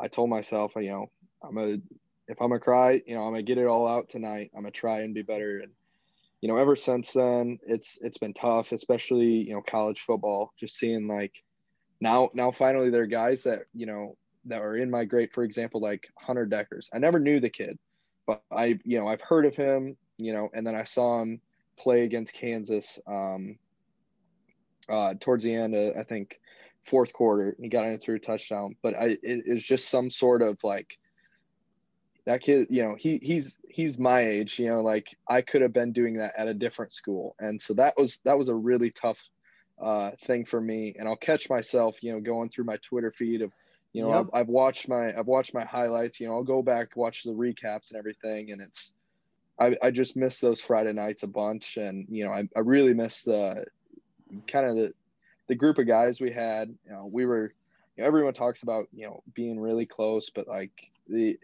I 0.00 0.08
told 0.08 0.30
myself, 0.30 0.72
you 0.74 0.90
know, 0.90 1.10
I'm 1.44 1.58
a, 1.58 1.78
if 2.26 2.40
I'm 2.40 2.48
gonna 2.48 2.60
cry, 2.60 3.02
you 3.06 3.14
know, 3.14 3.24
I'm 3.24 3.32
gonna 3.32 3.42
get 3.42 3.58
it 3.58 3.66
all 3.66 3.86
out 3.86 4.08
tonight. 4.08 4.50
I'm 4.56 4.62
gonna 4.62 4.72
try 4.72 5.00
and 5.00 5.14
be 5.14 5.22
better. 5.22 5.60
And, 5.60 5.72
you 6.40 6.48
know, 6.48 6.56
ever 6.56 6.74
since 6.74 7.12
then, 7.12 7.58
it's, 7.66 7.98
it's 8.00 8.16
been 8.16 8.32
tough, 8.32 8.72
especially, 8.72 9.46
you 9.46 9.52
know, 9.52 9.60
college 9.60 10.00
football, 10.00 10.54
just 10.58 10.76
seeing 10.76 11.06
like 11.06 11.34
now, 12.00 12.30
now 12.32 12.50
finally 12.50 12.88
there 12.88 13.02
are 13.02 13.06
guys 13.06 13.42
that, 13.42 13.64
you 13.74 13.84
know, 13.84 14.16
that 14.46 14.62
are 14.62 14.76
in 14.76 14.90
my 14.90 15.04
grade, 15.04 15.30
for 15.32 15.44
example, 15.44 15.80
like 15.80 16.08
Hunter 16.18 16.46
Dekkers. 16.46 16.88
I 16.92 16.98
never 16.98 17.18
knew 17.18 17.40
the 17.40 17.50
kid, 17.50 17.78
but 18.26 18.42
I, 18.50 18.78
you 18.84 18.98
know, 18.98 19.06
I've 19.06 19.20
heard 19.20 19.46
of 19.46 19.54
him, 19.54 19.96
you 20.18 20.32
know, 20.32 20.48
and 20.54 20.66
then 20.66 20.74
I 20.74 20.84
saw 20.84 21.22
him 21.22 21.40
play 21.78 22.04
against 22.04 22.32
Kansas 22.32 23.00
um, 23.06 23.58
uh, 24.88 25.14
towards 25.20 25.44
the 25.44 25.54
end, 25.54 25.74
uh, 25.74 25.98
I 25.98 26.04
think 26.04 26.40
fourth 26.84 27.12
quarter. 27.12 27.56
He 27.60 27.68
got 27.68 27.86
in 27.86 27.98
through 27.98 28.16
a 28.16 28.20
touchdown, 28.20 28.76
but 28.82 28.94
I 28.94 29.18
it, 29.22 29.44
it 29.46 29.54
was 29.54 29.64
just 29.64 29.88
some 29.88 30.10
sort 30.10 30.42
of 30.42 30.58
like 30.62 30.98
that 32.26 32.40
kid. 32.40 32.68
You 32.70 32.84
know, 32.84 32.96
he 32.98 33.18
he's 33.18 33.60
he's 33.68 33.98
my 33.98 34.20
age. 34.20 34.58
You 34.58 34.68
know, 34.68 34.82
like 34.82 35.08
I 35.28 35.42
could 35.42 35.62
have 35.62 35.72
been 35.72 35.92
doing 35.92 36.16
that 36.18 36.34
at 36.36 36.48
a 36.48 36.54
different 36.54 36.92
school, 36.92 37.34
and 37.38 37.60
so 37.60 37.74
that 37.74 37.94
was 37.96 38.20
that 38.24 38.38
was 38.38 38.48
a 38.48 38.54
really 38.54 38.90
tough 38.90 39.20
uh, 39.80 40.10
thing 40.24 40.44
for 40.44 40.60
me. 40.60 40.94
And 40.98 41.08
I'll 41.08 41.16
catch 41.16 41.48
myself, 41.48 42.02
you 42.02 42.12
know, 42.12 42.20
going 42.20 42.48
through 42.48 42.64
my 42.64 42.76
Twitter 42.78 43.12
feed 43.12 43.42
of. 43.42 43.52
You 43.92 44.02
know, 44.02 44.08
yep. 44.08 44.26
I've, 44.32 44.40
I've 44.40 44.48
watched 44.48 44.88
my 44.88 45.16
I've 45.16 45.26
watched 45.26 45.54
my 45.54 45.64
highlights. 45.64 46.20
You 46.20 46.28
know, 46.28 46.34
I'll 46.34 46.42
go 46.42 46.62
back 46.62 46.96
watch 46.96 47.24
the 47.24 47.32
recaps 47.32 47.90
and 47.90 47.98
everything, 47.98 48.52
and 48.52 48.60
it's 48.60 48.92
I, 49.58 49.76
I 49.82 49.90
just 49.90 50.16
miss 50.16 50.40
those 50.40 50.60
Friday 50.60 50.92
nights 50.92 51.22
a 51.22 51.28
bunch, 51.28 51.76
and 51.76 52.06
you 52.10 52.24
know, 52.24 52.32
I, 52.32 52.48
I 52.56 52.60
really 52.60 52.94
miss 52.94 53.22
the 53.22 53.66
kind 54.46 54.66
of 54.66 54.76
the 54.76 54.94
the 55.48 55.54
group 55.54 55.78
of 55.78 55.86
guys 55.86 56.20
we 56.20 56.30
had, 56.30 56.68
you 56.68 56.92
know, 56.92 57.08
we 57.12 57.26
were, 57.26 57.52
you 57.96 58.02
know, 58.02 58.06
everyone 58.06 58.34
talks 58.34 58.62
about, 58.62 58.88
you 58.92 59.06
know, 59.06 59.22
being 59.34 59.60
really 59.60 59.86
close, 59.86 60.30
but 60.30 60.48
like 60.48 60.72
the, 61.08 61.38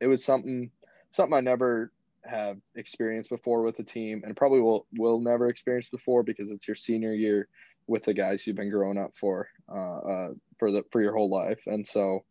it 0.00 0.06
was 0.06 0.24
something, 0.24 0.70
something 1.12 1.36
I 1.36 1.40
never 1.40 1.92
have 2.24 2.58
experienced 2.74 3.30
before 3.30 3.62
with 3.62 3.76
the 3.76 3.84
team 3.84 4.22
and 4.24 4.36
probably 4.36 4.60
will, 4.60 4.86
will 4.96 5.20
never 5.20 5.48
experience 5.48 5.88
before 5.88 6.22
because 6.22 6.50
it's 6.50 6.66
your 6.66 6.74
senior 6.74 7.12
year 7.12 7.48
with 7.86 8.04
the 8.04 8.14
guys 8.14 8.46
you've 8.46 8.56
been 8.56 8.70
growing 8.70 8.98
up 8.98 9.16
for, 9.16 9.48
uh, 9.70 9.98
uh 9.98 10.28
for 10.58 10.70
the, 10.70 10.84
for 10.90 11.00
your 11.00 11.14
whole 11.14 11.30
life. 11.30 11.60
And 11.66 11.86
so, 11.86 12.24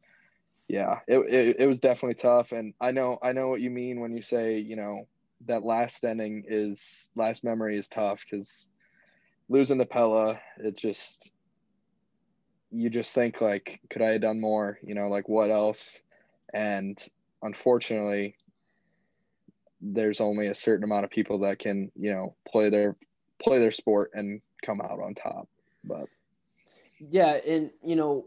yeah, 0.68 1.00
it, 1.08 1.20
it, 1.20 1.56
it 1.60 1.68
was 1.68 1.80
definitely 1.80 2.16
tough. 2.16 2.52
And 2.52 2.74
I 2.80 2.92
know, 2.92 3.18
I 3.22 3.34
know 3.34 3.50
what 3.50 3.62
you 3.62 3.70
mean 3.70 4.00
when 4.00 4.16
you 4.16 4.24
say, 4.24 4.58
you 4.60 4.76
know, 4.76 5.08
that 5.46 5.64
last 5.64 6.04
ending 6.04 6.46
is 6.48 7.10
last 7.16 7.44
memory 7.44 7.78
is 7.78 7.90
tough 7.90 8.24
because 8.24 8.70
losing 9.50 9.78
to 9.80 9.86
Pella, 9.86 10.40
it 10.58 10.78
just 10.78 11.32
you 12.72 12.90
just 12.90 13.14
think 13.14 13.40
like, 13.40 13.80
could 13.90 14.02
I 14.02 14.14
have 14.14 14.22
done 14.22 14.42
more? 14.42 14.80
You 14.84 14.96
know, 14.96 15.08
like 15.08 15.30
what 15.30 15.52
else? 15.52 16.02
And 16.54 17.00
unfortunately, 17.42 18.36
there's 19.80 20.22
only 20.22 20.48
a 20.48 20.56
certain 20.56 20.84
amount 20.84 21.06
of 21.06 21.12
people 21.12 21.40
that 21.40 21.60
can, 21.60 21.92
you 21.96 22.12
know, 22.12 22.36
play 22.50 22.70
their 22.70 22.96
play 23.42 23.60
their 23.60 23.72
sport 23.72 24.12
and 24.14 24.42
come 24.64 24.82
out 24.82 25.00
on 25.00 25.14
top. 25.16 25.48
But 25.84 26.08
yeah, 27.00 27.40
and 27.46 27.72
you 27.84 27.96
know, 27.96 28.26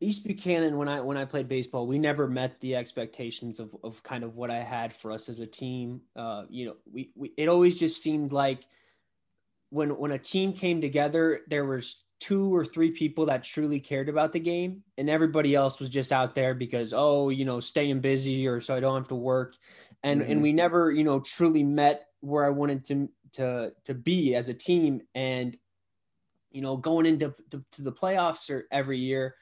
East 0.00 0.24
Buchanan 0.24 0.76
when 0.78 0.88
I 0.88 1.00
when 1.00 1.16
I 1.16 1.24
played 1.24 1.48
baseball, 1.48 1.86
we 1.86 1.98
never 1.98 2.26
met 2.26 2.60
the 2.60 2.76
expectations 2.76 3.60
of 3.60 3.74
of 3.84 4.02
kind 4.02 4.24
of 4.24 4.36
what 4.36 4.50
I 4.50 4.62
had 4.62 4.94
for 4.94 5.12
us 5.12 5.28
as 5.28 5.40
a 5.40 5.46
team. 5.46 6.00
Uh, 6.16 6.44
you 6.48 6.66
know, 6.66 6.76
we, 6.90 7.10
we 7.14 7.32
it 7.36 7.48
always 7.48 7.76
just 7.76 8.02
seemed 8.02 8.32
like 8.32 8.60
when 9.70 9.90
when 9.98 10.12
a 10.12 10.18
team 10.18 10.52
came 10.52 10.80
together, 10.80 11.40
there 11.48 11.64
was 11.64 12.04
two 12.20 12.54
or 12.54 12.66
three 12.66 12.90
people 12.90 13.26
that 13.26 13.42
truly 13.42 13.80
cared 13.80 14.08
about 14.08 14.32
the 14.32 14.40
game, 14.40 14.82
and 14.98 15.08
everybody 15.08 15.54
else 15.54 15.80
was 15.80 15.88
just 15.88 16.12
out 16.12 16.34
there 16.34 16.54
because 16.54 16.92
oh, 16.94 17.28
you 17.30 17.44
know, 17.44 17.60
staying 17.60 18.00
busy 18.00 18.46
or 18.46 18.60
so 18.60 18.74
I 18.74 18.80
don't 18.80 18.96
have 18.96 19.08
to 19.08 19.14
work. 19.14 19.54
and 20.02 20.22
Mhm. 20.22 20.30
and 20.30 20.42
we 20.42 20.52
never 20.52 20.90
you 20.90 21.04
know 21.04 21.20
truly 21.20 21.62
met 21.62 22.06
where 22.20 22.44
I 22.44 22.50
wanted 22.50 22.84
to 22.86 23.08
to 23.34 23.72
to 23.84 23.94
be 23.94 24.34
as 24.34 24.48
a 24.48 24.54
team 24.54 25.02
and 25.14 25.56
you 26.50 26.60
know 26.60 26.76
going 26.76 27.06
into 27.06 27.34
to, 27.50 27.64
to 27.72 27.82
the 27.82 27.92
playoffs 27.92 28.50
or 28.50 28.66
every 28.70 28.98
year 28.98 29.34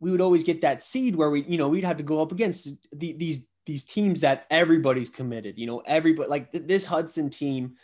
we 0.00 0.10
would 0.10 0.20
always 0.20 0.44
get 0.44 0.62
that 0.62 0.82
seed 0.82 1.14
where 1.14 1.30
we 1.30 1.42
you 1.44 1.58
know 1.58 1.68
we'd 1.68 1.84
have 1.84 1.96
to 1.96 2.02
go 2.02 2.20
up 2.20 2.32
against 2.32 2.68
the, 2.92 3.12
these 3.12 3.46
these 3.64 3.84
teams 3.84 4.20
that 4.20 4.46
everybody's 4.50 5.10
committed 5.10 5.58
you 5.58 5.66
know 5.66 5.82
everybody 5.86 6.28
like 6.28 6.52
th- 6.52 6.66
this 6.66 6.84
Hudson 6.84 7.30
team 7.30 7.76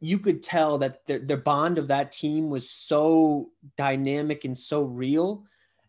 you 0.00 0.18
could 0.18 0.42
tell 0.42 0.78
that 0.78 1.06
the, 1.06 1.18
the 1.18 1.36
bond 1.36 1.78
of 1.78 1.88
that 1.88 2.10
team 2.10 2.50
was 2.50 2.68
so 2.68 3.50
dynamic 3.76 4.44
and 4.44 4.58
so 4.58 4.82
real 4.82 5.44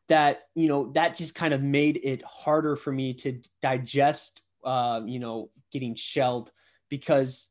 that 0.08 0.43
you 0.56 0.67
know 0.67 0.91
that 0.93 1.15
just 1.15 1.36
kind 1.36 1.54
of 1.54 1.62
made 1.62 2.00
it 2.04 2.24
harder 2.24 2.76
for 2.76 2.91
me 2.91 3.13
to 3.13 3.41
digest 3.62 4.41
uh, 4.63 5.02
you 5.06 5.19
know 5.19 5.50
getting 5.72 5.96
shelled 5.96 6.52
because 6.89 7.50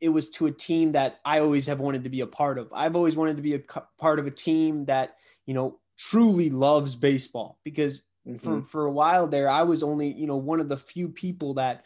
it 0.00 0.08
was 0.08 0.30
to 0.30 0.46
a 0.46 0.52
team 0.52 0.92
that 0.92 1.20
I 1.24 1.40
always 1.40 1.66
have 1.66 1.80
wanted 1.80 2.04
to 2.04 2.10
be 2.10 2.20
a 2.20 2.26
part 2.26 2.58
of. 2.58 2.72
I've 2.72 2.96
always 2.96 3.16
wanted 3.16 3.36
to 3.36 3.42
be 3.42 3.54
a 3.54 3.60
part 3.98 4.18
of 4.18 4.26
a 4.26 4.30
team 4.30 4.84
that 4.86 5.16
you 5.46 5.54
know 5.54 5.78
truly 5.98 6.50
loves 6.50 6.96
baseball 6.96 7.58
because 7.64 8.02
Mm-hmm. 8.26 8.36
for 8.36 8.62
for 8.62 8.86
a 8.86 8.92
while 8.92 9.26
there 9.26 9.48
I 9.48 9.62
was 9.62 9.82
only 9.82 10.12
you 10.12 10.28
know 10.28 10.36
one 10.36 10.60
of 10.60 10.68
the 10.68 10.76
few 10.76 11.08
people 11.08 11.54
that 11.54 11.84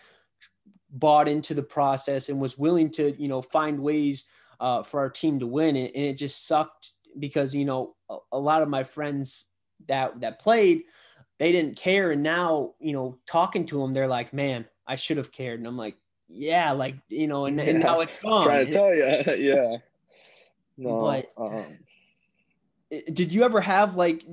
bought 0.91 1.29
into 1.29 1.55
the 1.55 1.63
process 1.63 2.29
and 2.29 2.39
was 2.39 2.59
willing 2.59 2.91
to 2.91 3.15
you 3.19 3.29
know 3.29 3.41
find 3.41 3.81
ways 3.81 4.25
uh, 4.61 4.83
for 4.83 5.01
our 5.01 5.09
team 5.09 5.39
to 5.39 5.47
win 5.47 5.77
and, 5.77 5.89
and 5.95 6.05
it 6.05 6.19
just 6.19 6.47
sucked 6.47 6.93
because 7.19 7.55
you 7.55 7.65
know 7.65 7.95
a, 8.11 8.19
a 8.33 8.39
lot 8.39 8.61
of 8.61 8.69
my 8.69 8.85
friends 8.85 9.47
that 9.89 10.21
that 10.21 10.39
played 10.39 10.83
they 11.39 11.53
didn't 11.53 11.79
care 11.79 12.13
and 12.13 12.23
now 12.23 12.75
you 12.81 12.93
know 12.93 13.19
talking 13.27 13.65
to 13.65 13.81
them 13.81 13.95
they're 13.95 14.07
like 14.07 14.35
man 14.35 14.67
i 14.87 14.95
should 14.95 15.17
have 15.17 15.33
cared 15.33 15.59
and 15.59 15.67
i'm 15.67 15.79
like 15.79 15.97
yeah 16.29 16.73
like 16.73 16.97
you 17.09 17.27
know 17.27 17.47
and, 17.47 17.61
and 17.61 17.81
now 17.81 18.01
it's 18.01 18.21
gone. 18.23 18.45
Trying 18.45 18.67
to 18.67 18.73
tell 18.73 18.95
you, 18.95 19.05
yeah. 19.55 19.77
No, 20.77 21.01
But- 21.01 21.33
um, 21.37 21.79
did 23.13 23.33
you 23.33 23.43
ever 23.45 23.61
have 23.61 23.97
like 23.97 24.25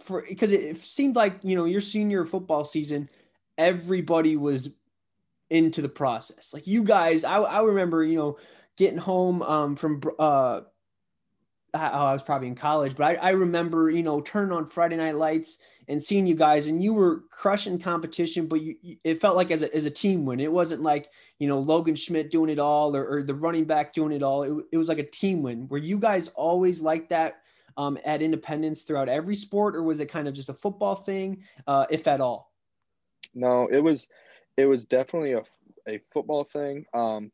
for 0.00 0.24
because 0.28 0.50
it, 0.52 0.76
seemed 0.78 1.16
like 1.16 1.38
you 1.42 1.56
know 1.56 1.64
your 1.64 1.80
senior 1.80 2.24
football 2.24 2.64
season 2.64 3.08
everybody 3.58 4.36
was 4.36 4.70
into 5.50 5.82
the 5.82 5.88
process. 5.88 6.52
Like 6.52 6.66
you 6.66 6.82
guys 6.82 7.24
i, 7.24 7.36
I 7.36 7.62
remember 7.62 8.02
you 8.02 8.16
know 8.16 8.38
getting 8.76 8.98
home 8.98 9.42
um, 9.42 9.76
from 9.76 10.00
uh 10.18 10.62
oh, 11.74 11.78
I 11.78 12.12
was 12.12 12.22
probably 12.22 12.48
in 12.48 12.54
college, 12.54 12.96
but 12.96 13.04
I, 13.04 13.14
I 13.14 13.30
remember, 13.30 13.90
you 13.90 14.02
know, 14.02 14.20
turning 14.20 14.52
on 14.52 14.66
Friday 14.66 14.96
Night 14.96 15.16
Lights 15.16 15.58
and 15.88 16.02
seeing 16.02 16.26
you 16.26 16.34
guys, 16.34 16.66
and 16.68 16.82
you 16.82 16.92
were 16.94 17.24
crushing 17.30 17.78
competition, 17.78 18.46
but 18.46 18.60
you, 18.60 18.76
you- 18.82 18.96
it 19.04 19.20
felt 19.20 19.36
like 19.36 19.50
as 19.50 19.62
a, 19.62 19.74
as 19.74 19.84
a 19.84 19.90
team 19.90 20.24
win. 20.24 20.40
It 20.40 20.52
wasn't 20.52 20.82
like, 20.82 21.10
you 21.38 21.48
know, 21.48 21.58
Logan 21.58 21.94
Schmitt 21.96 22.30
doing 22.30 22.50
it 22.50 22.58
all 22.58 22.94
or, 22.94 23.06
or 23.06 23.22
the 23.22 23.34
running 23.34 23.64
back 23.64 23.92
doing 23.94 24.12
it 24.12 24.22
all. 24.22 24.42
It, 24.42 24.64
it 24.72 24.76
was 24.76 24.88
like 24.88 24.98
a 24.98 25.08
team 25.10 25.42
win. 25.42 25.66
Were 25.68 25.78
you 25.78 25.98
guys 25.98 26.28
always 26.28 26.80
like 26.82 27.08
that 27.08 27.42
um, 27.76 27.98
at 28.04 28.22
Independence 28.22 28.82
throughout 28.82 29.08
every 29.08 29.36
sport, 29.36 29.74
or 29.74 29.82
was 29.82 29.98
it 30.00 30.06
kind 30.06 30.28
of 30.28 30.34
just 30.34 30.48
a 30.50 30.54
football 30.54 30.94
thing, 30.94 31.42
uh, 31.66 31.86
if 31.90 32.06
at 32.06 32.20
all? 32.20 32.52
no, 33.34 33.66
it 33.68 33.80
was, 33.82 34.08
it 34.56 34.66
was 34.66 34.84
definitely 34.84 35.32
a, 35.32 35.42
a 35.88 36.00
football 36.12 36.44
thing. 36.44 36.84
Um, 36.92 37.32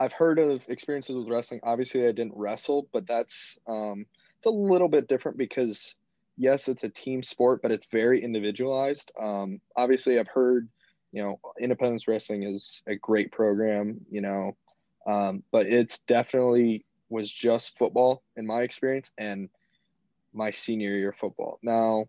I've 0.00 0.14
heard 0.14 0.38
of 0.38 0.64
experiences 0.68 1.14
with 1.14 1.28
wrestling. 1.28 1.60
Obviously, 1.62 2.06
I 2.06 2.12
didn't 2.12 2.32
wrestle, 2.34 2.88
but 2.90 3.06
that's 3.06 3.58
um, 3.66 4.06
it's 4.38 4.46
a 4.46 4.50
little 4.50 4.88
bit 4.88 5.08
different 5.08 5.36
because 5.36 5.94
yes, 6.38 6.68
it's 6.68 6.84
a 6.84 6.88
team 6.88 7.22
sport, 7.22 7.60
but 7.60 7.70
it's 7.70 7.86
very 7.86 8.24
individualized. 8.24 9.12
Um, 9.20 9.60
obviously, 9.76 10.18
I've 10.18 10.28
heard, 10.28 10.68
you 11.12 11.22
know, 11.22 11.38
Independence 11.60 12.08
Wrestling 12.08 12.44
is 12.44 12.82
a 12.86 12.96
great 12.96 13.30
program, 13.30 14.00
you 14.10 14.22
know, 14.22 14.56
um, 15.06 15.42
but 15.52 15.66
it's 15.66 16.00
definitely 16.00 16.86
was 17.10 17.30
just 17.30 17.76
football 17.76 18.22
in 18.36 18.46
my 18.46 18.62
experience 18.62 19.12
and 19.18 19.50
my 20.32 20.50
senior 20.50 20.96
year 20.96 21.12
football. 21.12 21.58
Now, 21.62 22.06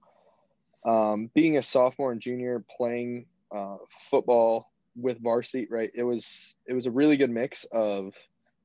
um, 0.86 1.30
being 1.34 1.58
a 1.58 1.64
sophomore 1.64 2.14
and 2.14 2.22
junior 2.22 2.64
playing 2.78 3.26
uh, 3.54 3.78
football 4.10 4.71
with 4.96 5.22
varsity, 5.22 5.68
right? 5.70 5.92
It 5.94 6.04
was 6.04 6.56
it 6.68 6.74
was 6.74 6.86
a 6.86 6.92
really 6.92 7.18
good 7.18 7.30
mix 7.30 7.66
of 7.72 8.14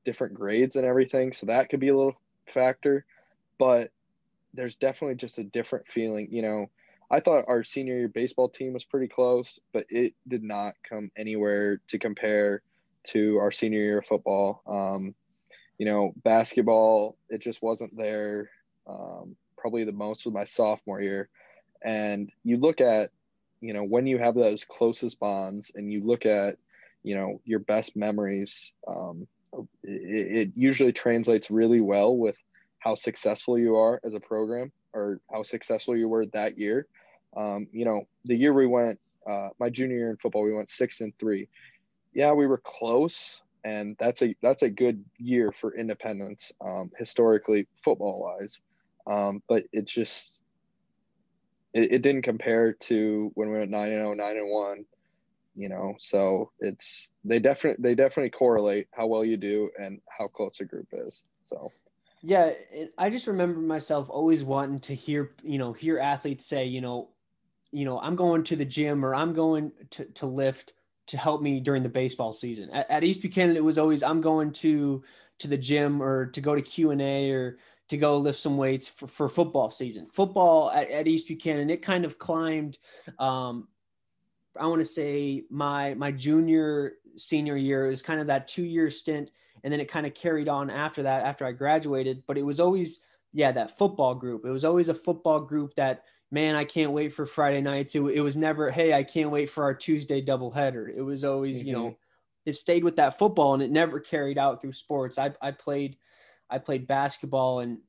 different 0.05 0.33
grades 0.33 0.75
and 0.75 0.85
everything, 0.85 1.33
so 1.33 1.47
that 1.47 1.69
could 1.69 1.79
be 1.79 1.89
a 1.89 1.95
little 1.95 2.19
factor, 2.47 3.05
but 3.57 3.91
there's 4.53 4.75
definitely 4.75 5.15
just 5.15 5.37
a 5.37 5.43
different 5.43 5.87
feeling. 5.87 6.29
You 6.31 6.41
know, 6.41 6.69
I 7.11 7.19
thought 7.19 7.45
our 7.47 7.63
senior 7.63 7.97
year 7.97 8.07
baseball 8.07 8.49
team 8.49 8.73
was 8.73 8.83
pretty 8.83 9.07
close, 9.07 9.59
but 9.73 9.85
it 9.89 10.13
did 10.27 10.43
not 10.43 10.75
come 10.87 11.11
anywhere 11.17 11.79
to 11.89 11.99
compare 11.99 12.61
to 13.05 13.37
our 13.37 13.51
senior 13.51 13.79
year 13.79 14.01
football. 14.01 14.61
Um, 14.67 15.15
you 15.77 15.85
know, 15.85 16.13
basketball, 16.23 17.17
it 17.29 17.41
just 17.41 17.61
wasn't 17.61 17.95
there. 17.95 18.49
Um, 18.87 19.35
probably 19.57 19.83
the 19.83 19.91
most 19.91 20.25
with 20.25 20.33
my 20.33 20.45
sophomore 20.45 21.01
year. 21.01 21.29
And 21.83 22.31
you 22.43 22.57
look 22.57 22.81
at, 22.81 23.11
you 23.61 23.73
know, 23.73 23.83
when 23.83 24.07
you 24.07 24.17
have 24.17 24.35
those 24.35 24.63
closest 24.63 25.19
bonds 25.19 25.71
and 25.75 25.91
you 25.91 26.05
look 26.05 26.25
at, 26.25 26.57
you 27.03 27.15
know, 27.15 27.41
your 27.45 27.59
best 27.59 27.95
memories, 27.95 28.73
um, 28.87 29.27
it, 29.83 30.37
it 30.37 30.51
usually 30.55 30.93
translates 30.93 31.49
really 31.49 31.81
well 31.81 32.15
with 32.15 32.35
how 32.79 32.95
successful 32.95 33.57
you 33.57 33.75
are 33.75 33.99
as 34.03 34.13
a 34.13 34.19
program 34.19 34.71
or 34.93 35.19
how 35.31 35.43
successful 35.43 35.95
you 35.95 36.07
were 36.07 36.25
that 36.27 36.57
year. 36.57 36.87
Um, 37.35 37.67
you 37.71 37.85
know, 37.85 38.07
the 38.25 38.35
year 38.35 38.53
we 38.53 38.67
went, 38.67 38.99
uh, 39.29 39.49
my 39.59 39.69
junior 39.69 39.97
year 39.97 40.09
in 40.09 40.17
football, 40.17 40.43
we 40.43 40.53
went 40.53 40.69
six 40.69 41.01
and 41.01 41.17
three. 41.19 41.47
Yeah, 42.13 42.31
we 42.31 42.47
were 42.47 42.61
close, 42.63 43.41
and 43.63 43.95
that's 43.99 44.21
a 44.21 44.35
that's 44.41 44.63
a 44.63 44.69
good 44.69 45.03
year 45.17 45.51
for 45.51 45.77
independence 45.77 46.51
um, 46.61 46.91
historically 46.97 47.67
football 47.83 48.19
wise. 48.19 48.61
Um, 49.05 49.43
but 49.47 49.63
it 49.71 49.85
just 49.85 50.41
it, 51.77 51.93
it 51.93 52.01
didn't 52.01 52.23
compare 52.23 52.73
to 52.73 53.31
when 53.35 53.49
we 53.51 53.57
went 53.59 53.71
9 53.71 53.81
and 53.89 53.91
0, 53.91 54.13
9 54.13 54.37
and 54.37 54.49
1, 54.49 54.85
you 55.55 55.69
know. 55.69 55.95
So 55.99 56.51
it's 56.59 57.09
they 57.23 57.39
definitely 57.39 57.81
they 57.81 57.95
definitely 57.95 58.31
correlate 58.31 58.87
how 58.91 59.07
well 59.07 59.25
you 59.25 59.37
do 59.37 59.69
and 59.77 60.01
how 60.17 60.27
close 60.27 60.59
a 60.59 60.65
group 60.65 60.87
is. 60.91 61.23
So 61.45 61.71
Yeah, 62.21 62.51
it, 62.71 62.93
I 62.97 63.09
just 63.09 63.27
remember 63.27 63.59
myself 63.59 64.09
always 64.09 64.43
wanting 64.43 64.79
to 64.81 64.95
hear, 64.95 65.35
you 65.43 65.57
know, 65.57 65.73
hear 65.73 65.99
athletes 65.99 66.45
say, 66.45 66.65
you 66.65 66.81
know, 66.81 67.09
you 67.71 67.85
know, 67.85 67.99
I'm 67.99 68.15
going 68.15 68.43
to 68.45 68.55
the 68.55 68.65
gym 68.65 69.05
or 69.05 69.13
I'm 69.13 69.33
going 69.33 69.71
to, 69.91 70.05
to 70.05 70.25
lift 70.25 70.73
to 71.07 71.17
help 71.17 71.41
me 71.41 71.59
during 71.59 71.83
the 71.83 71.89
baseball 71.89 72.33
season. 72.33 72.69
At, 72.71 72.89
at 72.89 73.03
East 73.03 73.21
Buchanan, 73.21 73.55
it 73.55 73.63
was 73.63 73.77
always 73.77 74.03
I'm 74.03 74.21
going 74.21 74.51
to 74.53 75.03
to 75.39 75.47
the 75.47 75.57
gym 75.57 76.01
or 76.01 76.27
to 76.27 76.41
go 76.41 76.55
to 76.55 76.61
Q 76.61 76.91
and 76.91 77.01
A 77.01 77.31
or 77.31 77.59
to 77.89 77.97
go 77.97 78.17
lift 78.17 78.39
some 78.39 78.57
weights 78.57 78.87
for, 78.87 79.07
for 79.07 79.29
football 79.29 79.71
season. 79.71 80.07
Football 80.11 80.71
at, 80.71 80.89
at 80.91 81.07
East 81.07 81.27
Buchanan, 81.27 81.69
it 81.69 81.81
kind 81.81 82.05
of 82.05 82.19
climbed. 82.19 82.77
Um, 83.19 83.67
I 84.59 84.67
want 84.67 84.81
to 84.81 84.85
say 84.85 85.43
my 85.49 85.93
my 85.93 86.11
junior 86.11 86.93
senior 87.15 87.55
year 87.55 87.89
is 87.89 88.01
kind 88.01 88.19
of 88.19 88.27
that 88.27 88.47
two 88.47 88.63
year 88.63 88.89
stint, 88.89 89.31
and 89.63 89.71
then 89.71 89.79
it 89.79 89.89
kind 89.89 90.05
of 90.05 90.13
carried 90.13 90.49
on 90.49 90.69
after 90.69 91.03
that 91.03 91.23
after 91.23 91.45
I 91.45 91.51
graduated. 91.51 92.23
But 92.27 92.37
it 92.37 92.43
was 92.43 92.59
always 92.59 92.99
yeah 93.33 93.51
that 93.51 93.77
football 93.77 94.15
group. 94.15 94.45
It 94.45 94.51
was 94.51 94.65
always 94.65 94.89
a 94.89 94.93
football 94.93 95.39
group 95.39 95.75
that 95.75 96.03
man 96.31 96.55
I 96.55 96.65
can't 96.65 96.91
wait 96.91 97.13
for 97.13 97.25
Friday 97.25 97.61
nights. 97.61 97.95
It, 97.95 98.01
it 98.01 98.21
was 98.21 98.35
never 98.35 98.69
hey 98.69 98.93
I 98.93 99.03
can't 99.03 99.31
wait 99.31 99.49
for 99.49 99.63
our 99.63 99.73
Tuesday 99.73 100.23
doubleheader. 100.23 100.89
It 100.93 101.01
was 101.01 101.23
always 101.23 101.63
you 101.63 101.73
know 101.73 101.97
it 102.45 102.53
stayed 102.53 102.83
with 102.83 102.95
that 102.97 103.17
football 103.19 103.53
and 103.53 103.63
it 103.63 103.71
never 103.71 103.99
carried 103.99 104.37
out 104.37 104.61
through 104.61 104.73
sports. 104.73 105.17
I 105.17 105.33
I 105.41 105.51
played 105.51 105.97
I 106.49 106.59
played 106.59 106.87
basketball 106.87 107.59
and 107.59 107.79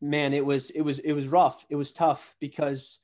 man 0.00 0.34
it 0.34 0.44
was 0.44 0.70
it 0.70 0.82
was 0.82 0.98
it 0.98 1.12
was 1.12 1.28
rough. 1.28 1.64
It 1.70 1.76
was 1.76 1.92
tough 1.92 2.36
because 2.40 2.98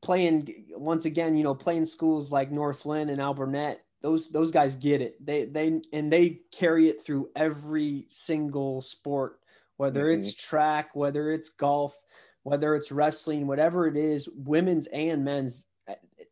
playing 0.00 0.66
once 0.70 1.04
again, 1.04 1.36
you 1.36 1.42
know, 1.44 1.54
playing 1.54 1.86
schools 1.86 2.30
like 2.30 2.50
North 2.50 2.86
Linn 2.86 3.08
and 3.10 3.18
Alburnett, 3.18 3.78
those 4.02 4.28
those 4.30 4.50
guys 4.50 4.76
get 4.76 5.00
it. 5.00 5.24
They 5.24 5.44
they 5.46 5.80
and 5.92 6.12
they 6.12 6.42
carry 6.52 6.88
it 6.88 7.02
through 7.02 7.30
every 7.34 8.06
single 8.10 8.80
sport, 8.80 9.40
whether 9.76 10.04
Mhm. 10.06 10.18
it's 10.18 10.34
track, 10.34 10.94
whether 10.94 11.32
it's 11.32 11.48
golf, 11.48 12.00
whether 12.42 12.74
it's 12.74 12.92
wrestling, 12.92 13.46
whatever 13.46 13.86
it 13.86 13.96
is, 13.96 14.28
women's 14.28 14.86
and 14.88 15.24
men's, 15.24 15.64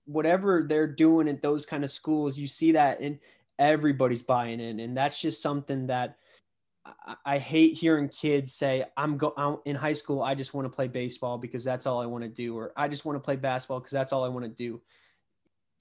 whatever 0.05 0.63
they're 0.63 0.87
doing 0.93 1.29
at 1.29 1.43
those 1.43 1.67
kind 1.67 1.85
of 1.85 1.91
schools, 1.91 2.39
you 2.39 2.47
see 2.47 2.73
that 2.73 3.01
and 3.01 3.19
everybody's 3.59 4.23
buying 4.23 4.61
in, 4.61 4.79
and 4.81 4.97
that's 4.97 5.21
just 5.21 5.43
something 5.43 5.89
that. 5.89 6.19
I, 7.25 7.39
hate 7.39 7.75
hearing 7.75 8.09
kids 8.09 8.55
say, 8.55 8.85
"I'm 8.97 9.17
go 9.19 9.33
I'm 9.37 9.59
in 9.65 9.77
high 9.77 9.93
school. 9.95 10.23
I 10.23 10.35
just 10.35 10.55
want 10.55 10.67
to 10.67 10.75
play 10.75 10.89
baseball 10.89 11.39
because 11.39 11.65
that's 11.65 11.87
all 11.87 12.01
I 12.01 12.07
want 12.07 12.25
to 12.25 12.31
do," 12.31 12.57
or 12.57 12.73
"I 12.77 12.89
just 12.89 13.05
want 13.05 13.17
to 13.17 13.21
play 13.21 13.37
basketball 13.37 13.81
because 13.81 13.93
that's 13.93 14.13
all 14.13 14.25
I 14.25 14.29
want 14.29 14.45
to 14.45 14.51
do." 14.51 14.81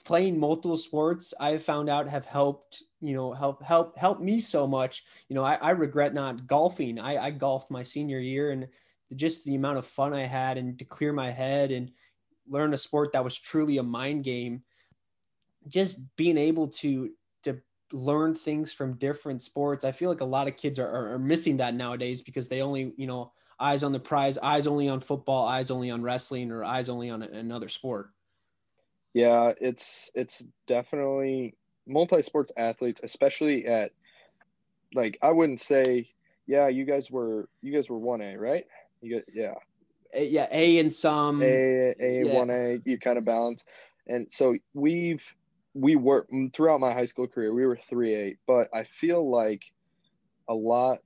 Playing 0.05 0.39
multiple 0.39 0.77
sports, 0.77 1.33
I 1.39 1.57
found 1.57 1.89
out 1.89 2.07
have 2.07 2.25
helped. 2.25 2.83
You 3.01 3.13
know, 3.13 3.33
help 3.33 3.61
help 3.63 3.97
help 3.97 4.19
me 4.19 4.39
so 4.41 4.67
much. 4.67 5.03
You 5.29 5.35
know, 5.35 5.43
I, 5.43 5.55
I 5.55 5.71
regret 5.71 6.13
not 6.13 6.47
golfing. 6.47 6.99
I, 6.99 7.17
I 7.17 7.31
golfed 7.31 7.71
my 7.71 7.83
senior 7.83 8.19
year, 8.19 8.51
and 8.51 8.67
just 9.15 9.43
the 9.45 9.55
amount 9.55 9.77
of 9.77 9.85
fun 9.85 10.13
I 10.13 10.25
had, 10.25 10.57
and 10.57 10.77
to 10.79 10.85
clear 10.85 11.13
my 11.13 11.31
head 11.31 11.71
and 11.71 11.91
learn 12.47 12.73
a 12.73 12.77
sport 12.77 13.11
that 13.13 13.23
was 13.23 13.37
truly 13.37 13.77
a 13.77 13.83
mind 13.83 14.23
game. 14.23 14.63
just 15.67 15.99
being 16.15 16.37
able 16.37 16.67
to 16.67 17.11
learn 17.91 18.33
things 18.33 18.73
from 18.73 18.93
different 18.93 19.41
sports. 19.41 19.85
I 19.85 19.91
feel 19.91 20.09
like 20.09 20.21
a 20.21 20.25
lot 20.25 20.47
of 20.47 20.57
kids 20.57 20.79
are, 20.79 20.87
are, 20.87 21.13
are 21.13 21.19
missing 21.19 21.57
that 21.57 21.75
nowadays 21.75 22.21
because 22.21 22.47
they 22.47 22.61
only, 22.61 22.93
you 22.97 23.07
know, 23.07 23.31
eyes 23.59 23.83
on 23.83 23.91
the 23.91 23.99
prize, 23.99 24.37
eyes 24.37 24.67
only 24.67 24.89
on 24.89 24.99
football, 24.99 25.45
eyes 25.45 25.71
only 25.71 25.91
on 25.91 26.01
wrestling, 26.01 26.51
or 26.51 26.63
eyes 26.63 26.89
only 26.89 27.09
on 27.09 27.21
another 27.21 27.69
sport. 27.69 28.09
Yeah, 29.13 29.53
it's 29.61 30.11
it's 30.13 30.43
definitely 30.67 31.55
multi-sports 31.87 32.51
athletes, 32.57 32.99
especially 33.03 33.65
at 33.65 33.91
like 34.93 35.17
I 35.21 35.31
wouldn't 35.31 35.61
say, 35.61 36.09
yeah, 36.47 36.67
you 36.67 36.85
guys 36.85 37.09
were 37.09 37.47
you 37.61 37.71
guys 37.71 37.89
were 37.89 37.97
one 37.97 38.21
A, 38.21 38.35
right? 38.35 38.65
You 39.01 39.15
get 39.15 39.25
yeah. 39.33 39.53
A, 40.13 40.25
yeah, 40.25 40.47
A 40.51 40.79
and 40.79 40.91
some 40.91 41.41
A 41.41 41.95
A 41.99 42.23
one 42.25 42.49
A, 42.49 42.79
you 42.83 42.97
kind 42.97 43.17
of 43.17 43.25
balance. 43.25 43.63
And 44.07 44.31
so 44.31 44.55
we've 44.73 45.35
we 45.75 45.95
were 45.97 46.25
throughout 46.53 46.79
my 46.79 46.93
high 46.93 47.05
school 47.05 47.27
career, 47.27 47.53
we 47.53 47.65
were 47.65 47.79
three 47.89 48.15
eight, 48.15 48.37
but 48.47 48.69
I 48.73 48.83
feel 48.83 49.29
like 49.29 49.63
a 50.47 50.53
lot 50.53 50.99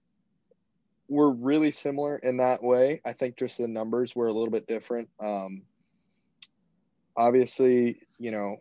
we're 1.10 1.32
really 1.32 1.72
similar 1.72 2.18
in 2.18 2.38
that 2.38 2.64
way. 2.64 3.02
I 3.04 3.14
think 3.14 3.36
just 3.36 3.58
the 3.58 3.68
numbers 3.68 4.16
were 4.16 4.28
a 4.28 4.34
little 4.34 4.52
bit 4.52 4.68
different. 4.68 5.10
Um, 5.20 5.64
obviously, 7.18 8.04
you 8.20 8.30
know, 8.30 8.58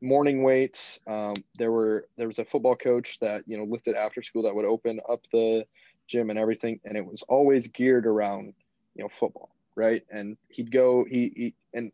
morning 0.00 0.44
weights. 0.44 1.00
Um, 1.08 1.34
there 1.58 1.72
were 1.72 2.06
there 2.16 2.28
was 2.28 2.38
a 2.38 2.44
football 2.44 2.76
coach 2.76 3.18
that 3.20 3.42
you 3.46 3.58
know 3.58 3.64
lifted 3.64 3.96
after 3.96 4.22
school 4.22 4.44
that 4.44 4.54
would 4.54 4.64
open 4.64 5.00
up 5.08 5.20
the 5.32 5.66
gym 6.06 6.30
and 6.30 6.38
everything, 6.38 6.80
and 6.84 6.96
it 6.96 7.04
was 7.04 7.22
always 7.22 7.66
geared 7.66 8.06
around 8.06 8.54
you 8.94 9.02
know 9.02 9.08
football, 9.08 9.50
right? 9.74 10.02
And 10.10 10.36
he'd 10.48 10.70
go 10.70 11.04
he, 11.04 11.32
he 11.34 11.54
and 11.74 11.90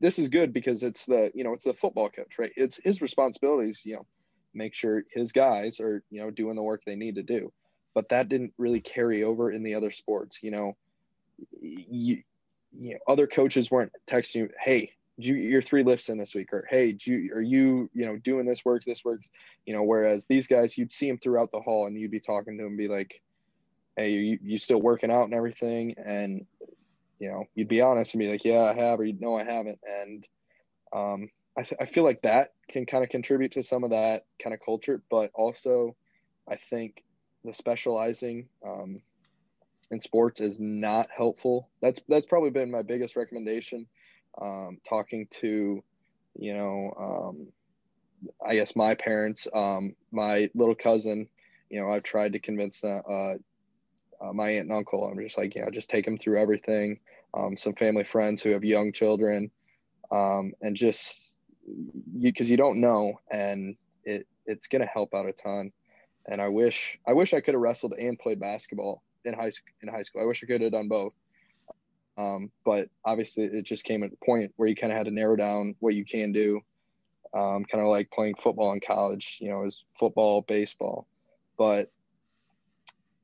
this 0.00 0.18
is 0.18 0.28
good 0.28 0.52
because 0.52 0.82
it's 0.82 1.06
the 1.06 1.30
you 1.34 1.44
know 1.44 1.52
it's 1.52 1.64
the 1.64 1.74
football 1.74 2.08
coach, 2.08 2.38
right? 2.38 2.52
It's 2.56 2.80
his 2.82 3.00
responsibilities, 3.02 3.82
you 3.84 3.96
know, 3.96 4.06
make 4.54 4.74
sure 4.74 5.04
his 5.12 5.32
guys 5.32 5.80
are 5.80 6.02
you 6.10 6.20
know 6.20 6.30
doing 6.30 6.56
the 6.56 6.62
work 6.62 6.82
they 6.84 6.96
need 6.96 7.16
to 7.16 7.22
do 7.22 7.52
but 7.94 8.08
that 8.08 8.28
didn't 8.28 8.52
really 8.58 8.80
carry 8.80 9.22
over 9.22 9.50
in 9.50 9.62
the 9.62 9.76
other 9.76 9.92
sports. 9.92 10.42
You 10.42 10.50
know, 10.50 10.76
you, 11.60 12.22
you 12.78 12.94
know, 12.94 12.98
other 13.08 13.26
coaches 13.26 13.70
weren't 13.70 13.92
texting 14.06 14.34
you, 14.34 14.50
"Hey, 14.60 14.92
do 15.18 15.28
you 15.28 15.34
your 15.36 15.62
three 15.62 15.84
lifts 15.84 16.08
in 16.08 16.18
this 16.18 16.34
week," 16.34 16.52
or 16.52 16.66
"Hey, 16.68 16.96
you, 17.00 17.32
are 17.32 17.40
you 17.40 17.88
you 17.94 18.04
know 18.04 18.16
doing 18.16 18.46
this 18.46 18.64
work? 18.64 18.82
This 18.84 19.04
works." 19.04 19.26
You 19.64 19.74
know, 19.74 19.84
whereas 19.84 20.26
these 20.26 20.48
guys, 20.48 20.76
you'd 20.76 20.92
see 20.92 21.08
them 21.08 21.18
throughout 21.18 21.52
the 21.52 21.60
hall, 21.60 21.86
and 21.86 21.96
you'd 21.98 22.10
be 22.10 22.20
talking 22.20 22.58
to 22.58 22.64
them, 22.64 22.76
be 22.76 22.88
like, 22.88 23.22
"Hey, 23.96 24.10
you 24.10 24.38
you 24.42 24.58
still 24.58 24.82
working 24.82 25.12
out 25.12 25.24
and 25.24 25.34
everything?" 25.34 25.94
And 26.04 26.46
you 27.24 27.30
know, 27.30 27.46
you'd 27.54 27.68
be 27.68 27.80
honest 27.80 28.12
and 28.12 28.20
be 28.20 28.30
like, 28.30 28.44
"Yeah, 28.44 28.64
I 28.64 28.74
have," 28.74 29.00
or 29.00 29.04
"You 29.06 29.16
know, 29.18 29.34
I 29.34 29.44
haven't." 29.44 29.78
And 29.82 30.26
um, 30.92 31.30
I, 31.56 31.62
th- 31.62 31.80
I 31.80 31.86
feel 31.86 32.04
like 32.04 32.20
that 32.22 32.52
can 32.68 32.84
kind 32.84 33.02
of 33.02 33.08
contribute 33.08 33.52
to 33.52 33.62
some 33.62 33.82
of 33.82 33.90
that 33.90 34.26
kind 34.42 34.52
of 34.52 34.60
culture, 34.60 35.02
but 35.10 35.30
also 35.34 35.96
I 36.46 36.56
think 36.56 37.02
the 37.42 37.54
specializing 37.54 38.50
um, 38.66 39.00
in 39.90 40.00
sports 40.00 40.42
is 40.42 40.60
not 40.60 41.08
helpful. 41.16 41.70
That's 41.80 42.02
that's 42.08 42.26
probably 42.26 42.50
been 42.50 42.70
my 42.70 42.82
biggest 42.82 43.16
recommendation. 43.16 43.86
Um, 44.38 44.78
talking 44.86 45.26
to, 45.40 45.82
you 46.36 46.54
know, 46.54 46.92
um, 47.00 47.46
I 48.46 48.56
guess 48.56 48.76
my 48.76 48.96
parents, 48.96 49.48
um, 49.54 49.94
my 50.12 50.50
little 50.54 50.74
cousin, 50.74 51.28
you 51.70 51.80
know, 51.80 51.88
I've 51.88 52.02
tried 52.02 52.34
to 52.34 52.38
convince 52.38 52.84
uh, 52.84 53.36
uh, 54.20 54.32
my 54.32 54.50
aunt 54.50 54.68
and 54.68 54.72
uncle. 54.72 55.04
I'm 55.04 55.18
just 55.22 55.38
like, 55.38 55.54
you 55.54 55.62
know, 55.62 55.70
just 55.70 55.90
take 55.90 56.04
them 56.04 56.18
through 56.18 56.40
everything. 56.40 57.00
Um, 57.36 57.56
some 57.56 57.74
family 57.74 58.04
friends 58.04 58.42
who 58.42 58.50
have 58.50 58.64
young 58.64 58.92
children, 58.92 59.50
um, 60.10 60.52
and 60.60 60.76
just 60.76 61.34
because 62.20 62.50
you 62.50 62.56
don't 62.56 62.80
know, 62.80 63.20
and 63.30 63.76
it 64.04 64.26
it's 64.46 64.68
gonna 64.68 64.86
help 64.86 65.14
out 65.14 65.28
a 65.28 65.32
ton 65.32 65.72
and 66.26 66.40
I 66.40 66.48
wish 66.48 66.98
I 67.06 67.12
wish 67.12 67.34
I 67.34 67.40
could 67.40 67.54
have 67.54 67.60
wrestled 67.60 67.94
and 67.94 68.18
played 68.18 68.40
basketball 68.40 69.02
in 69.24 69.34
high 69.34 69.50
school. 69.50 69.72
In 69.82 69.88
high 69.88 70.02
school, 70.02 70.22
I 70.22 70.26
wish 70.26 70.42
I 70.42 70.46
could 70.46 70.60
have 70.62 70.72
done 70.72 70.88
both. 70.88 71.14
Um, 72.16 72.50
but 72.64 72.88
obviously, 73.04 73.44
it 73.44 73.64
just 73.64 73.84
came 73.84 74.02
at 74.02 74.12
a 74.12 74.24
point 74.24 74.52
where 74.56 74.68
you 74.68 74.76
kind 74.76 74.92
of 74.92 74.96
had 74.96 75.06
to 75.06 75.12
narrow 75.12 75.36
down 75.36 75.74
what 75.80 75.94
you 75.94 76.04
can 76.04 76.32
do. 76.32 76.60
Um, 77.34 77.64
kind 77.64 77.82
of 77.82 77.88
like 77.88 78.10
playing 78.12 78.36
football 78.40 78.72
in 78.72 78.80
college, 78.80 79.38
you 79.40 79.50
know, 79.50 79.64
is 79.64 79.84
football, 79.98 80.42
baseball. 80.42 81.08
But 81.58 81.90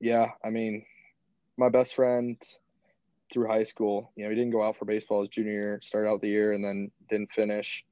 yeah, 0.00 0.30
I 0.44 0.50
mean, 0.50 0.84
my 1.56 1.68
best 1.68 1.94
friend 1.94 2.36
through 3.32 3.46
high 3.46 3.62
school, 3.62 4.12
you 4.16 4.24
know, 4.24 4.30
he 4.30 4.36
didn't 4.36 4.52
go 4.52 4.62
out 4.62 4.76
for 4.76 4.84
baseball 4.84 5.20
his 5.20 5.28
junior 5.28 5.52
year, 5.52 5.80
started 5.82 6.08
out 6.08 6.20
the 6.20 6.28
year 6.28 6.52
and 6.52 6.64
then 6.64 6.90
didn't 7.08 7.32
finish. 7.32 7.84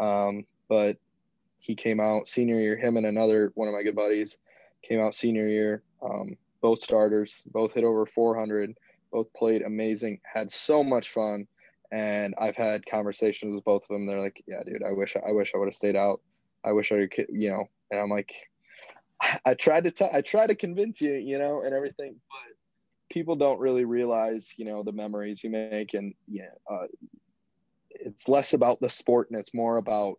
Um, 0.00 0.44
but 0.68 0.96
he 1.58 1.74
came 1.74 2.00
out 2.00 2.28
senior 2.28 2.60
year, 2.60 2.76
him 2.76 2.96
and 2.96 3.06
another 3.06 3.52
one 3.54 3.68
of 3.68 3.74
my 3.74 3.82
good 3.82 3.96
buddies 3.96 4.38
came 4.82 5.00
out 5.00 5.14
senior 5.14 5.46
year. 5.48 5.82
Um, 6.02 6.36
both 6.60 6.82
starters, 6.82 7.42
both 7.46 7.72
hit 7.72 7.84
over 7.84 8.06
400, 8.06 8.74
both 9.12 9.32
played 9.34 9.62
amazing, 9.62 10.20
had 10.24 10.50
so 10.52 10.82
much 10.82 11.10
fun. 11.10 11.46
And 11.92 12.34
I've 12.38 12.56
had 12.56 12.86
conversations 12.86 13.54
with 13.54 13.64
both 13.64 13.82
of 13.82 13.88
them. 13.88 14.06
They're 14.06 14.20
like, 14.20 14.42
"Yeah, 14.46 14.62
dude, 14.64 14.82
I 14.82 14.92
wish 14.92 15.14
I 15.14 15.32
wish 15.32 15.54
I 15.54 15.58
would 15.58 15.68
have 15.68 15.74
stayed 15.74 15.94
out. 15.94 16.22
I 16.64 16.72
wish 16.72 16.90
I 16.90 17.06
could, 17.06 17.26
you 17.28 17.50
know." 17.50 17.68
And 17.90 18.00
I'm 18.00 18.08
like, 18.08 18.32
I 19.44 19.54
tried 19.54 19.84
to 19.84 19.90
t- 19.90 20.08
I 20.10 20.22
tried 20.22 20.48
to 20.48 20.54
convince 20.54 21.00
you, 21.00 21.12
you 21.12 21.38
know, 21.38 21.62
and 21.62 21.74
everything, 21.74 22.16
but 22.30 22.56
people 23.12 23.36
don't 23.36 23.60
really 23.60 23.84
realize, 23.84 24.54
you 24.56 24.64
know, 24.64 24.82
the 24.82 24.92
memories 24.92 25.44
you 25.44 25.50
make, 25.50 25.94
and 25.94 26.14
yeah, 26.26 26.50
uh, 26.70 26.86
it's 27.90 28.28
less 28.28 28.52
about 28.52 28.80
the 28.80 28.90
sport 28.90 29.30
and 29.30 29.38
it's 29.38 29.54
more 29.54 29.76
about 29.76 30.18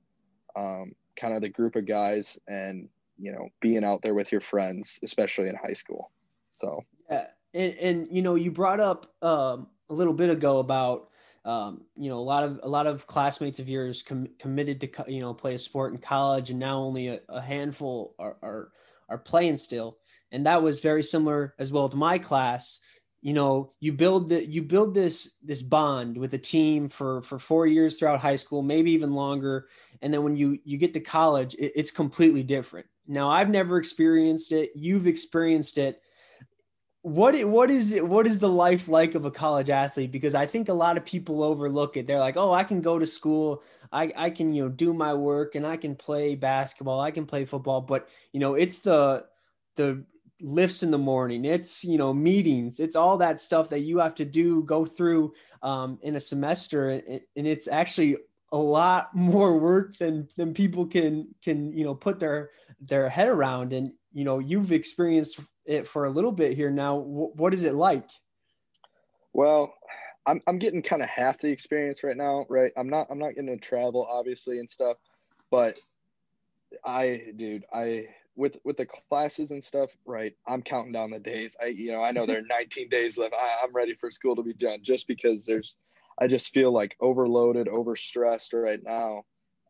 um, 0.55 0.93
kind 1.19 1.35
of 1.35 1.41
the 1.41 1.49
group 1.49 1.75
of 1.75 1.85
guys 1.85 2.39
and 2.47 2.87
you 3.19 3.31
know 3.31 3.49
being 3.61 3.83
out 3.83 4.01
there 4.01 4.13
with 4.13 4.31
your 4.31 4.41
friends 4.41 4.99
especially 5.03 5.49
in 5.49 5.55
high 5.55 5.73
school. 5.73 6.11
So. 6.53 6.83
Yeah 7.09 7.27
and, 7.53 7.75
and 7.75 8.07
you 8.11 8.21
know 8.21 8.35
you 8.35 8.51
brought 8.51 8.79
up 8.79 9.13
um, 9.21 9.67
a 9.89 9.93
little 9.93 10.13
bit 10.13 10.29
ago 10.29 10.59
about 10.59 11.09
um, 11.45 11.81
you 11.95 12.09
know 12.09 12.17
a 12.17 12.21
lot 12.21 12.43
of 12.43 12.59
a 12.63 12.69
lot 12.69 12.87
of 12.87 13.05
classmates 13.07 13.59
of 13.59 13.69
yours 13.69 14.01
com- 14.01 14.29
committed 14.39 14.81
to 14.81 14.89
you 15.07 15.21
know 15.21 15.33
play 15.33 15.53
a 15.55 15.57
sport 15.57 15.93
in 15.93 15.99
college 15.99 16.49
and 16.49 16.59
now 16.59 16.77
only 16.79 17.07
a, 17.09 17.19
a 17.29 17.41
handful 17.41 18.15
are, 18.17 18.37
are 18.41 18.71
are 19.14 19.18
playing 19.20 19.57
still. 19.57 19.97
And 20.32 20.45
that 20.45 20.64
was 20.64 20.80
very 20.80 21.03
similar 21.03 21.53
as 21.59 21.72
well 21.72 21.88
to 21.88 21.95
my 21.95 22.18
class. 22.18 22.80
You 23.22 23.32
know 23.32 23.72
you 23.80 23.93
build 23.93 24.30
the 24.30 24.45
you 24.45 24.61
build 24.64 24.93
this 24.93 25.30
this 25.41 25.61
bond 25.61 26.18
with 26.18 26.34
a 26.34 26.38
team 26.38 26.89
for 26.89 27.22
for 27.22 27.39
four 27.39 27.66
years 27.66 27.97
throughout 27.97 28.20
high 28.20 28.36
school 28.36 28.61
maybe 28.61 28.91
even 28.91 29.14
longer. 29.14 29.68
And 30.01 30.14
then 30.14 30.24
when 30.24 30.36
you 30.36 30.59
you 30.66 30.78
get 30.78 30.93
to 30.95 30.99
college 30.99 31.55
it, 31.55 31.72
it's 31.76 31.91
completely 31.91 32.43
different. 32.43 32.88
Now 33.07 33.30
i've 33.30 33.49
never 33.49 33.78
experienced 33.78 34.51
it. 34.51 34.72
You've 34.76 35.07
experienced 35.07 35.78
it 35.78 36.01
what 37.03 37.37
what 37.43 37.69
is 37.69 37.91
it 37.91 38.07
what 38.07 38.25
is 38.25 38.39
the 38.39 38.49
life 38.49 38.87
like 38.87 39.13
of 39.13 39.25
a 39.25 39.31
college 39.31 39.69
athlete? 39.69 40.11
Because 40.11 40.33
i 40.33 40.45
think 40.45 40.69
a 40.69 40.73
lot 40.73 40.97
of 40.97 41.05
people 41.05 41.43
overlook 41.43 41.97
it. 41.97 42.07
They're 42.07 42.17
like 42.17 42.37
oh 42.37 42.53
i 42.53 42.63
can 42.63 42.81
go 42.81 42.97
to 42.97 43.05
school. 43.05 43.61
I 43.91 44.11
i 44.15 44.29
can 44.29 44.53
you 44.53 44.63
know 44.63 44.69
do 44.69 44.93
my 44.93 45.13
work 45.13 45.55
and 45.55 45.67
i 45.67 45.75
can 45.75 45.95
play 45.95 46.35
basketball. 46.35 47.01
I 47.01 47.11
can 47.11 47.25
play 47.25 47.43
football. 47.43 47.81
But 47.81 48.07
you 48.31 48.39
know 48.39 48.55
it's 48.55 48.79
the 48.79 49.25
the 49.75 50.05
lifts 50.41 50.81
in 50.81 50.91
the 50.91 50.97
morning. 50.97 51.43
It's 51.43 51.83
you 51.83 51.97
know 51.97 52.13
meetings. 52.13 52.79
It's 52.79 52.95
all 52.95 53.17
that 53.17 53.41
stuff 53.41 53.67
that 53.69 53.81
you 53.81 53.97
have 53.99 54.15
to 54.15 54.25
do 54.25 54.63
go 54.63 54.85
through 54.85 55.33
um, 55.61 55.99
in 56.03 56.15
a 56.15 56.21
semester. 56.21 56.89
And, 56.91 57.21
and 57.35 57.45
it's 57.45 57.67
actually 57.67 58.15
a 58.53 58.57
lot 58.57 59.13
more 59.15 59.59
work 59.59 59.97
than 59.97 60.29
than 60.37 60.53
people 60.53 60.85
can 60.85 61.27
can 61.43 61.73
you 61.73 61.83
know 61.83 61.95
put 61.95 62.21
their 62.21 62.51
their 62.88 63.09
head 63.09 63.27
around 63.27 63.73
and 63.73 63.91
you 64.13 64.23
know 64.23 64.39
you've 64.39 64.71
experienced 64.71 65.39
it 65.65 65.88
for 65.88 66.05
a 66.05 66.09
little 66.09 66.31
bit 66.31 66.55
here 66.55 66.71
now 66.71 66.99
w- 66.99 67.31
what 67.36 67.53
is 67.53 67.63
it 67.63 67.73
like 67.73 68.09
well 69.34 69.73
i'm, 70.25 70.41
I'm 70.47 70.59
getting 70.59 70.81
kind 70.81 71.01
of 71.01 71.09
half 71.09 71.38
the 71.39 71.49
experience 71.49 72.03
right 72.03 72.17
now 72.17 72.45
right 72.49 72.71
i'm 72.77 72.89
not 72.89 73.07
i'm 73.09 73.19
not 73.19 73.36
getting 73.36 73.47
to 73.47 73.57
travel 73.57 74.07
obviously 74.09 74.59
and 74.59 74.69
stuff 74.69 74.97
but 75.51 75.77
i 76.86 77.21
dude 77.38 77.65
i 77.73 78.07
with 78.36 78.57
with 78.63 78.77
the 78.77 78.86
classes 78.86 79.51
and 79.51 79.63
stuff, 79.63 79.91
right? 80.05 80.34
I'm 80.47 80.61
counting 80.61 80.91
down 80.91 81.11
the 81.11 81.19
days. 81.19 81.55
I 81.61 81.67
you 81.67 81.91
know 81.91 82.03
I 82.03 82.11
know 82.11 82.25
there 82.25 82.39
are 82.39 82.41
19 82.49 82.89
days 82.89 83.17
left. 83.17 83.36
I, 83.36 83.59
I'm 83.63 83.73
ready 83.73 83.95
for 83.95 84.11
school 84.11 84.36
to 84.36 84.43
be 84.43 84.53
done 84.53 84.79
just 84.81 85.07
because 85.07 85.45
there's 85.45 85.77
I 86.19 86.27
just 86.27 86.53
feel 86.53 86.71
like 86.71 86.95
overloaded, 86.99 87.67
overstressed 87.67 88.53
right 88.53 88.81
now. 88.84 89.23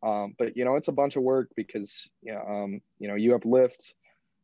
Um, 0.04 0.36
but 0.38 0.58
you 0.58 0.66
know 0.66 0.76
it's 0.76 0.90
a 0.90 0.94
bunch 0.94 1.16
of 1.16 1.24
work 1.24 1.50
because 1.56 2.10
you 2.22 2.34
know, 2.34 2.42
um, 2.42 2.82
you 3.00 3.08
know 3.08 3.16
you 3.16 3.32
have 3.32 3.46
lifts. 3.46 3.94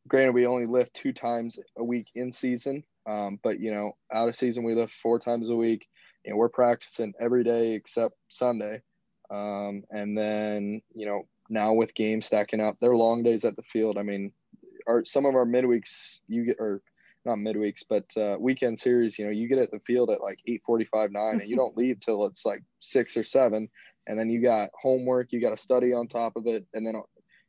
Granted, 0.08 0.34
we 0.34 0.48
only 0.48 0.66
lift 0.66 0.94
two 0.94 1.12
times 1.12 1.60
a 1.78 1.84
week 1.84 2.08
in 2.16 2.32
season, 2.32 2.84
um, 3.06 3.40
but 3.44 3.60
you 3.60 3.74
know 3.74 3.92
out 4.14 4.30
of 4.30 4.36
season 4.36 4.64
we 4.64 4.74
lift 4.74 4.94
four 4.94 5.20
times 5.20 5.50
a 5.50 5.56
week. 5.56 5.86
You 6.24 6.32
know 6.32 6.38
we're 6.38 6.50
practicing 6.50 7.14
every 7.20 7.44
day 7.44 7.74
except 7.74 8.16
Sunday, 8.30 8.82
um, 9.30 9.84
and 9.92 10.18
then 10.18 10.82
you 10.96 11.06
know 11.06 11.28
now 11.50 11.74
with 11.74 11.94
games 11.94 12.26
stacking 12.26 12.62
up. 12.62 12.78
They're 12.80 12.96
long 12.96 13.24
days 13.24 13.44
at 13.44 13.56
the 13.56 13.64
field. 13.64 13.98
I 13.98 14.04
mean, 14.04 14.32
our 14.88 15.04
some 15.04 15.26
of 15.26 15.36
our 15.36 15.46
midweeks 15.46 16.20
you 16.28 16.46
get 16.46 16.58
or 16.60 16.82
not 17.26 17.38
midweeks, 17.38 17.84
but 17.88 18.06
uh, 18.16 18.38
weekend 18.40 18.80
series. 18.80 19.20
You 19.20 19.26
know, 19.26 19.32
you 19.32 19.50
get 19.50 19.60
at 19.60 19.72
the 19.72 19.82
field 19.86 20.10
at 20.10 20.22
like 20.22 20.40
eight 20.48 20.62
forty-five, 20.66 21.12
nine, 21.12 21.42
and 21.42 21.50
you 21.50 21.56
don't 21.58 21.78
leave 21.78 22.00
till 22.00 22.26
it's 22.26 22.46
like 22.46 22.64
six 22.80 23.18
or 23.18 23.26
seven, 23.26 23.70
and 24.10 24.20
then 24.20 24.30
you 24.30 24.42
got 24.42 24.72
homework, 24.74 25.32
you 25.32 25.40
got 25.40 25.52
to 25.52 25.58
study 25.58 25.94
on 25.94 26.08
top 26.08 26.36
of 26.36 26.48
it, 26.48 26.66
and 26.74 26.86
then 26.86 27.02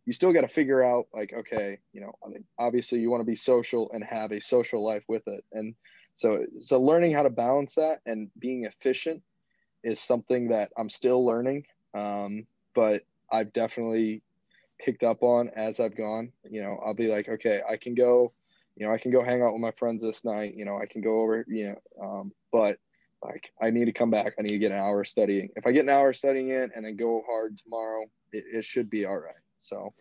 you 0.04 0.12
still 0.12 0.32
got 0.32 0.42
to 0.42 0.48
figure 0.48 0.84
out 0.84 1.06
like, 1.12 1.32
okay, 1.32 1.78
you 1.92 2.00
know, 2.00 2.12
obviously 2.58 3.00
you 3.00 3.10
want 3.10 3.22
to 3.22 3.26
be 3.26 3.34
social 3.34 3.90
and 3.92 4.04
have 4.04 4.30
a 4.30 4.40
social 4.40 4.84
life 4.84 5.02
with 5.08 5.22
it, 5.26 5.44
and 5.52 5.74
so 6.16 6.44
so 6.60 6.78
learning 6.78 7.14
how 7.14 7.22
to 7.22 7.30
balance 7.30 7.74
that 7.76 8.00
and 8.04 8.30
being 8.38 8.66
efficient 8.66 9.22
is 9.82 9.98
something 9.98 10.48
that 10.48 10.70
I'm 10.76 10.90
still 10.90 11.24
learning, 11.24 11.64
um, 11.94 12.46
but 12.74 13.02
I've 13.32 13.52
definitely 13.54 14.22
picked 14.78 15.02
up 15.02 15.22
on 15.22 15.48
as 15.56 15.80
I've 15.80 15.96
gone. 15.96 16.32
You 16.48 16.62
know, 16.62 16.78
I'll 16.84 16.94
be 16.94 17.08
like, 17.08 17.28
okay, 17.28 17.62
I 17.66 17.78
can 17.78 17.94
go, 17.94 18.32
you 18.76 18.86
know, 18.86 18.92
I 18.92 18.98
can 18.98 19.10
go 19.10 19.24
hang 19.24 19.42
out 19.42 19.52
with 19.52 19.62
my 19.62 19.72
friends 19.72 20.02
this 20.02 20.24
night. 20.24 20.54
You 20.54 20.66
know, 20.66 20.78
I 20.78 20.84
can 20.84 21.00
go 21.00 21.22
over, 21.22 21.44
you 21.48 21.68
know, 21.68 22.06
um, 22.06 22.32
but 22.52 22.78
like 23.22 23.52
I 23.60 23.70
need 23.70 23.86
to 23.86 23.92
come 23.92 24.10
back. 24.10 24.34
I 24.38 24.42
need 24.42 24.50
to 24.50 24.58
get 24.58 24.72
an 24.72 24.78
hour 24.78 25.04
studying. 25.04 25.50
If 25.56 25.66
I 25.66 25.72
get 25.72 25.84
an 25.84 25.90
hour 25.90 26.12
studying 26.12 26.50
it 26.50 26.70
and 26.74 26.84
then 26.84 26.96
go 26.96 27.22
hard 27.26 27.58
tomorrow, 27.58 28.04
it, 28.32 28.44
it 28.52 28.64
should 28.64 28.88
be 28.88 29.04
all 29.04 29.18
right. 29.18 29.34
So, 29.60 29.92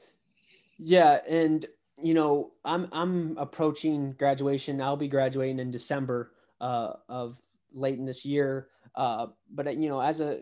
yeah, 0.78 1.20
and 1.28 1.66
you 2.02 2.14
know, 2.14 2.52
I'm 2.64 2.88
I'm 2.92 3.38
approaching 3.38 4.14
graduation. 4.14 4.82
I'll 4.82 4.98
be 4.98 5.08
graduating 5.08 5.60
in 5.60 5.72
December 5.72 6.32
uh, 6.62 6.94
of 7.08 7.38
late 7.74 8.00
in 8.00 8.06
this 8.06 8.26
year. 8.26 8.68
Uh, 8.96 9.28
but 9.52 9.76
you 9.78 9.90
know, 9.90 10.00
as 10.00 10.22
a 10.22 10.42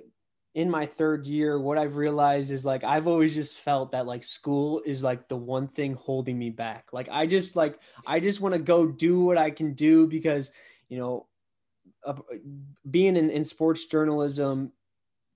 in 0.54 0.70
my 0.70 0.86
third 0.86 1.28
year, 1.28 1.60
what 1.60 1.78
I've 1.78 1.98
realized 1.98 2.52
is 2.52 2.66
like 2.66 2.84
I've 2.84 3.08
always 3.08 3.34
just 3.34 3.58
felt 3.58 3.92
that 3.92 4.08
like 4.08 4.24
school 4.24 4.82
is 4.86 5.04
like 5.04 5.28
the 5.28 5.38
one 5.38 5.68
thing 5.68 5.94
holding 5.94 6.38
me 6.38 6.50
back. 6.50 6.88
Like 6.94 7.10
I 7.12 7.26
just 7.26 7.56
like 7.56 7.80
I 8.06 8.20
just 8.20 8.42
want 8.42 8.54
to 8.54 8.60
go 8.60 8.88
do 8.88 9.20
what 9.22 9.38
I 9.38 9.52
can 9.52 9.74
do 9.74 10.08
because 10.08 10.52
you 10.90 10.98
know, 10.98 11.28
uh, 12.08 12.14
being 12.90 13.16
in, 13.16 13.30
in 13.30 13.46
sports 13.46 13.86
journalism, 13.86 14.72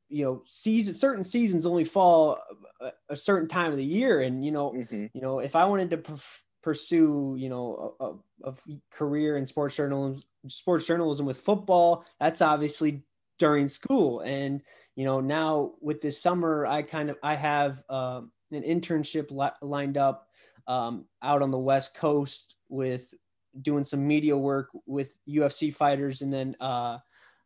you 0.09 0.25
know, 0.25 0.41
season 0.45 0.93
certain 0.93 1.23
seasons 1.23 1.65
only 1.65 1.83
fall 1.85 2.39
a, 2.79 2.91
a 3.09 3.15
certain 3.15 3.47
time 3.47 3.71
of 3.71 3.77
the 3.77 3.85
year, 3.85 4.21
and 4.21 4.43
you 4.43 4.51
know, 4.51 4.71
mm-hmm. 4.71 5.05
you 5.13 5.21
know, 5.21 5.39
if 5.39 5.55
I 5.55 5.65
wanted 5.65 5.91
to 5.91 6.19
pursue, 6.63 7.35
you 7.37 7.49
know, 7.49 7.95
a, 7.99 8.49
a, 8.49 8.53
career 8.91 9.37
in 9.37 9.45
sports 9.45 9.75
journalism, 9.75 10.23
sports 10.47 10.85
journalism 10.85 11.25
with 11.25 11.39
football, 11.39 12.05
that's 12.19 12.41
obviously 12.41 13.03
during 13.37 13.67
school, 13.67 14.21
and 14.21 14.61
you 14.95 15.05
know 15.05 15.19
now 15.19 15.71
with 15.81 16.01
this 16.01 16.21
summer 16.21 16.65
i 16.65 16.81
kind 16.81 17.09
of 17.09 17.17
i 17.23 17.35
have 17.35 17.81
uh, 17.89 18.21
an 18.51 18.63
internship 18.63 19.31
li- 19.31 19.67
lined 19.67 19.97
up 19.97 20.27
um, 20.67 21.05
out 21.23 21.41
on 21.41 21.51
the 21.51 21.57
west 21.57 21.95
coast 21.95 22.55
with 22.69 23.13
doing 23.61 23.83
some 23.83 24.07
media 24.07 24.37
work 24.37 24.69
with 24.85 25.13
ufc 25.29 25.73
fighters 25.73 26.21
and 26.21 26.31
then 26.31 26.55
uh, 26.59 26.97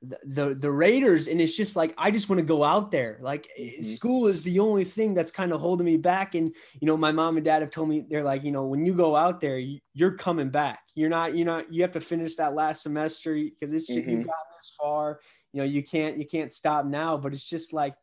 the, 0.01 0.19
the, 0.25 0.55
the 0.55 0.71
raiders. 0.71 1.27
And 1.27 1.41
it's 1.41 1.55
just 1.55 1.75
like 1.75 1.93
i 1.97 2.11
just 2.11 2.29
want 2.29 2.39
to 2.39 2.45
go 2.45 2.63
out 2.63 2.91
there. 2.91 3.19
Like 3.21 3.49
mm-hmm. 3.59 3.83
school 3.83 4.27
is 4.27 4.43
the 4.43 4.59
only 4.59 4.83
thing 4.83 5.13
that's 5.13 5.31
kind 5.31 5.51
of 5.51 5.61
holding 5.61 5.85
me 5.85 5.97
back. 5.97 6.35
And 6.35 6.53
you 6.79 6.85
know 6.85 6.97
my 6.97 7.11
mom 7.11 7.37
and 7.37 7.45
dad 7.45 7.61
have 7.61 7.71
told 7.71 7.89
me 7.89 8.05
they're 8.09 8.23
like 8.23 8.43
you 8.43 8.51
know 8.51 8.65
when 8.65 8.85
you 8.85 8.93
go 8.93 9.15
out 9.15 9.41
there 9.41 9.59
you're 9.93 10.13
coming 10.13 10.49
back. 10.49 10.79
You're 10.95 11.09
not 11.09 11.35
you're 11.35 11.45
not 11.45 11.71
you 11.73 11.81
have 11.81 11.93
to 11.93 12.01
finish 12.01 12.35
that 12.35 12.55
last 12.55 12.83
semester 12.83 13.33
because 13.33 13.73
it's 13.73 13.89
mm-hmm. 13.89 14.09
you 14.09 14.17
got 14.25 14.35
this 14.57 14.73
far. 14.79 15.19
You 15.53 15.61
know 15.61 15.65
you 15.67 15.83
can't 15.83 16.17
you 16.17 16.25
can't 16.25 16.51
stop 16.51 16.85
now. 16.85 17.17
But 17.17 17.33
it's 17.33 17.45
just 17.45 17.73
like 17.73 17.95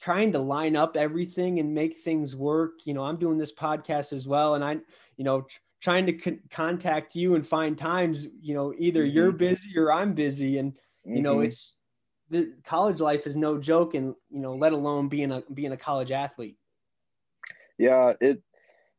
trying 0.00 0.32
to 0.32 0.38
line 0.38 0.76
up 0.76 0.96
everything 0.96 1.58
and 1.58 1.74
make 1.74 1.96
things 1.96 2.36
work. 2.36 2.80
You 2.84 2.94
know 2.94 3.04
i'm 3.04 3.16
doing 3.16 3.38
this 3.38 3.54
podcast 3.54 4.12
as 4.12 4.26
well 4.26 4.54
and 4.54 4.64
i 4.64 4.76
you 5.16 5.24
know 5.24 5.46
trying 5.86 6.06
to 6.06 6.12
con- 6.14 6.40
contact 6.50 7.14
you 7.14 7.36
and 7.36 7.46
find 7.46 7.78
times 7.78 8.26
you 8.40 8.54
know 8.54 8.74
either 8.76 9.04
mm-hmm. 9.04 9.16
you're 9.16 9.30
busy 9.30 9.78
or 9.78 9.92
i'm 9.92 10.14
busy 10.14 10.58
and 10.58 10.72
you 11.04 11.22
know 11.22 11.36
mm-hmm. 11.36 11.46
it's 11.46 11.76
the 12.28 12.52
college 12.64 12.98
life 12.98 13.24
is 13.24 13.36
no 13.36 13.56
joke 13.56 13.94
and 13.94 14.12
you 14.28 14.40
know 14.40 14.56
let 14.56 14.72
alone 14.72 15.06
being 15.06 15.30
a 15.30 15.44
being 15.54 15.70
a 15.70 15.76
college 15.76 16.10
athlete 16.10 16.56
yeah 17.78 18.14
it 18.20 18.42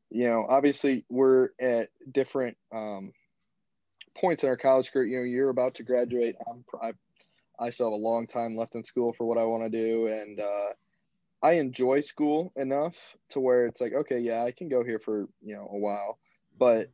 you 0.09 0.29
know 0.29 0.45
obviously 0.47 1.03
we're 1.09 1.49
at 1.59 1.89
different 2.09 2.55
um 2.71 3.11
points 4.15 4.43
in 4.43 4.49
our 4.49 4.55
college 4.55 4.89
career 4.93 5.05
you 5.05 5.17
know 5.17 5.25
you're 5.25 5.49
about 5.49 5.75
to 5.75 5.83
graduate 5.83 6.37
i'm 6.47 6.63
I 6.81 6.93
I 7.59 7.71
still 7.71 7.87
have 7.87 7.99
a 7.99 8.03
long 8.03 8.27
time 8.27 8.55
left 8.55 8.75
in 8.75 8.83
school 8.83 9.13
for 9.13 9.25
what 9.25 9.37
I 9.37 9.43
want 9.43 9.63
to 9.63 9.69
do. 9.69 10.07
And 10.07 10.39
uh, 10.39 10.69
I 11.41 11.53
enjoy 11.53 12.01
school 12.01 12.51
enough 12.55 12.95
to 13.31 13.39
where 13.39 13.65
it's 13.65 13.81
like, 13.81 13.93
okay, 13.93 14.19
yeah, 14.19 14.43
I 14.43 14.51
can 14.51 14.69
go 14.69 14.83
here 14.83 14.99
for, 14.99 15.27
you 15.41 15.55
know, 15.55 15.67
a 15.71 15.77
while. 15.77 16.19
But 16.57 16.87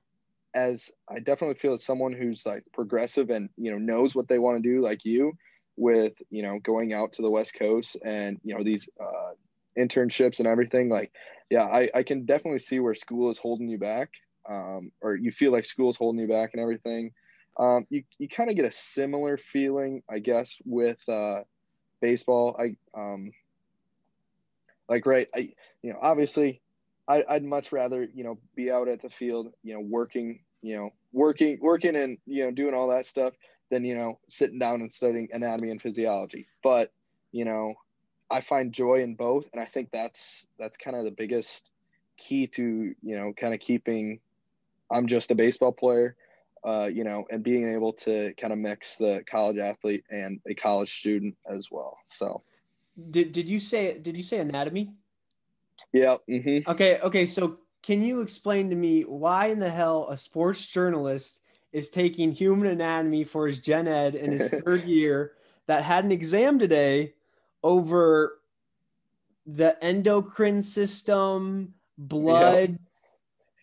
as 0.53 0.91
I 1.09 1.20
definitely 1.20 1.55
feel 1.55 1.74
as 1.74 1.84
someone 1.84 2.14
who's 2.14 2.45
like 2.45 2.64
progressive 2.74 3.30
and, 3.30 3.49
you 3.57 3.72
know, 3.72 3.78
knows 3.78 4.16
what 4.16 4.28
they 4.28 4.39
want 4.39 4.61
to 4.61 4.70
do, 4.70 4.82
like 4.82 5.05
you, 5.05 5.34
with, 5.78 6.14
you 6.30 6.43
know, 6.43 6.59
going 6.59 6.93
out 6.93 7.14
to 7.14 7.22
the 7.22 7.32
West 7.32 7.57
Coast 7.57 7.97
and, 8.05 8.39
you 8.43 8.55
know, 8.55 8.64
these 8.64 8.88
uh, 9.01 9.34
internships 9.78 10.39
and 10.39 10.47
everything, 10.47 10.89
like, 10.89 11.11
yeah, 11.49 11.64
I, 11.64 11.89
I 11.93 12.03
can 12.03 12.26
definitely 12.26 12.59
see 12.59 12.80
where 12.80 12.95
school 12.95 13.32
is 13.32 13.38
holding 13.38 13.68
you 13.68 13.78
back. 13.78 14.09
Um, 14.49 14.91
or 15.01 15.16
you 15.16 15.32
feel 15.32 15.51
like 15.51 15.66
school 15.66 15.89
is 15.89 15.95
holding 15.95 16.20
you 16.20 16.28
back 16.28 16.51
and 16.53 16.61
everything. 16.61 17.14
Um, 17.57 17.86
you 17.89 18.03
you 18.18 18.28
kind 18.28 18.49
of 18.49 18.55
get 18.55 18.66
a 18.66 18.72
similar 18.72 19.38
feeling, 19.38 20.03
I 20.09 20.20
guess, 20.20 20.57
with 20.66 20.97
uh, 21.07 21.41
baseball. 22.01 22.59
I 22.59 22.76
um, 22.99 23.32
like 24.89 25.05
right. 25.05 25.30
I 25.34 25.53
you 25.82 25.93
know 25.93 25.99
obviously, 26.01 26.61
I, 27.07 27.23
I'd 27.27 27.43
much 27.43 27.71
rather 27.71 28.07
you 28.13 28.23
know 28.23 28.37
be 28.55 28.71
out 28.71 28.87
at 28.87 29.01
the 29.01 29.09
field, 29.09 29.53
you 29.63 29.73
know, 29.73 29.81
working, 29.81 30.39
you 30.61 30.75
know, 30.75 30.89
working 31.11 31.59
working 31.61 31.95
and 31.95 32.17
you 32.25 32.45
know 32.45 32.51
doing 32.51 32.73
all 32.73 32.87
that 32.89 33.05
stuff 33.05 33.33
than 33.69 33.83
you 33.85 33.95
know 33.95 34.19
sitting 34.29 34.59
down 34.59 34.81
and 34.81 34.91
studying 34.91 35.29
anatomy 35.31 35.71
and 35.71 35.81
physiology. 35.81 36.47
But 36.61 36.91
you 37.31 37.45
know, 37.45 37.73
I 38.29 38.41
find 38.41 38.73
joy 38.73 39.01
in 39.01 39.15
both, 39.15 39.47
and 39.53 39.61
I 39.61 39.65
think 39.65 39.89
that's 39.91 40.45
that's 40.59 40.77
kind 40.77 40.95
of 40.95 41.05
the 41.05 41.11
biggest 41.11 41.71
key 42.17 42.47
to 42.47 42.95
you 43.01 43.17
know 43.17 43.33
kind 43.33 43.53
of 43.53 43.59
keeping. 43.59 44.19
I'm 44.91 45.07
just 45.07 45.31
a 45.31 45.35
baseball 45.35 45.71
player 45.71 46.15
uh, 46.63 46.89
you 46.91 47.03
know, 47.03 47.25
and 47.29 47.43
being 47.43 47.69
able 47.73 47.93
to 47.93 48.33
kind 48.39 48.53
of 48.53 48.59
mix 48.59 48.97
the 48.97 49.23
college 49.29 49.57
athlete 49.57 50.03
and 50.09 50.39
a 50.47 50.53
college 50.53 50.99
student 50.99 51.35
as 51.49 51.69
well. 51.69 51.97
So, 52.07 52.41
did 53.09 53.31
did 53.31 53.49
you 53.49 53.59
say 53.59 53.97
did 53.99 54.15
you 54.15 54.23
say 54.23 54.39
anatomy? 54.39 54.93
Yeah. 55.91 56.17
Mm-hmm. 56.30 56.69
Okay. 56.69 56.99
Okay. 56.99 57.26
So, 57.26 57.57
can 57.82 58.01
you 58.01 58.21
explain 58.21 58.69
to 58.69 58.76
me 58.76 59.01
why 59.01 59.47
in 59.47 59.59
the 59.59 59.69
hell 59.69 60.07
a 60.09 60.17
sports 60.17 60.65
journalist 60.65 61.41
is 61.71 61.89
taking 61.89 62.32
human 62.32 62.67
anatomy 62.67 63.24
for 63.24 63.47
his 63.47 63.59
gen 63.59 63.88
ed 63.88 64.15
in 64.15 64.32
his 64.32 64.49
third 64.65 64.86
year 64.86 65.34
that 65.67 65.84
had 65.84 66.05
an 66.05 66.11
exam 66.11 66.59
today 66.59 67.13
over 67.63 68.39
the 69.45 69.82
endocrine 69.84 70.61
system, 70.61 71.74
blood, 71.97 72.78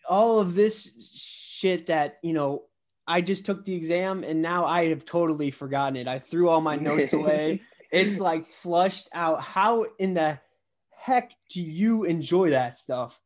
all 0.07 0.39
of 0.39 0.55
this 0.55 0.91
shit 1.13 1.87
that 1.87 2.19
you 2.21 2.33
know 2.33 2.63
I 3.07 3.21
just 3.21 3.45
took 3.45 3.65
the 3.65 3.75
exam 3.75 4.23
and 4.23 4.41
now 4.41 4.65
I 4.65 4.89
have 4.89 5.05
totally 5.05 5.51
forgotten 5.51 5.95
it. 5.95 6.07
I 6.07 6.19
threw 6.19 6.49
all 6.49 6.61
my 6.61 6.75
notes 6.75 7.13
away. 7.13 7.61
it's 7.91 8.19
like 8.19 8.45
flushed 8.45 9.09
out. 9.13 9.41
How 9.41 9.85
in 9.99 10.13
the 10.13 10.39
heck 11.01 11.31
do 11.49 11.61
you 11.61 12.03
enjoy 12.03 12.51
that 12.51 12.77
stuff? 12.77 13.19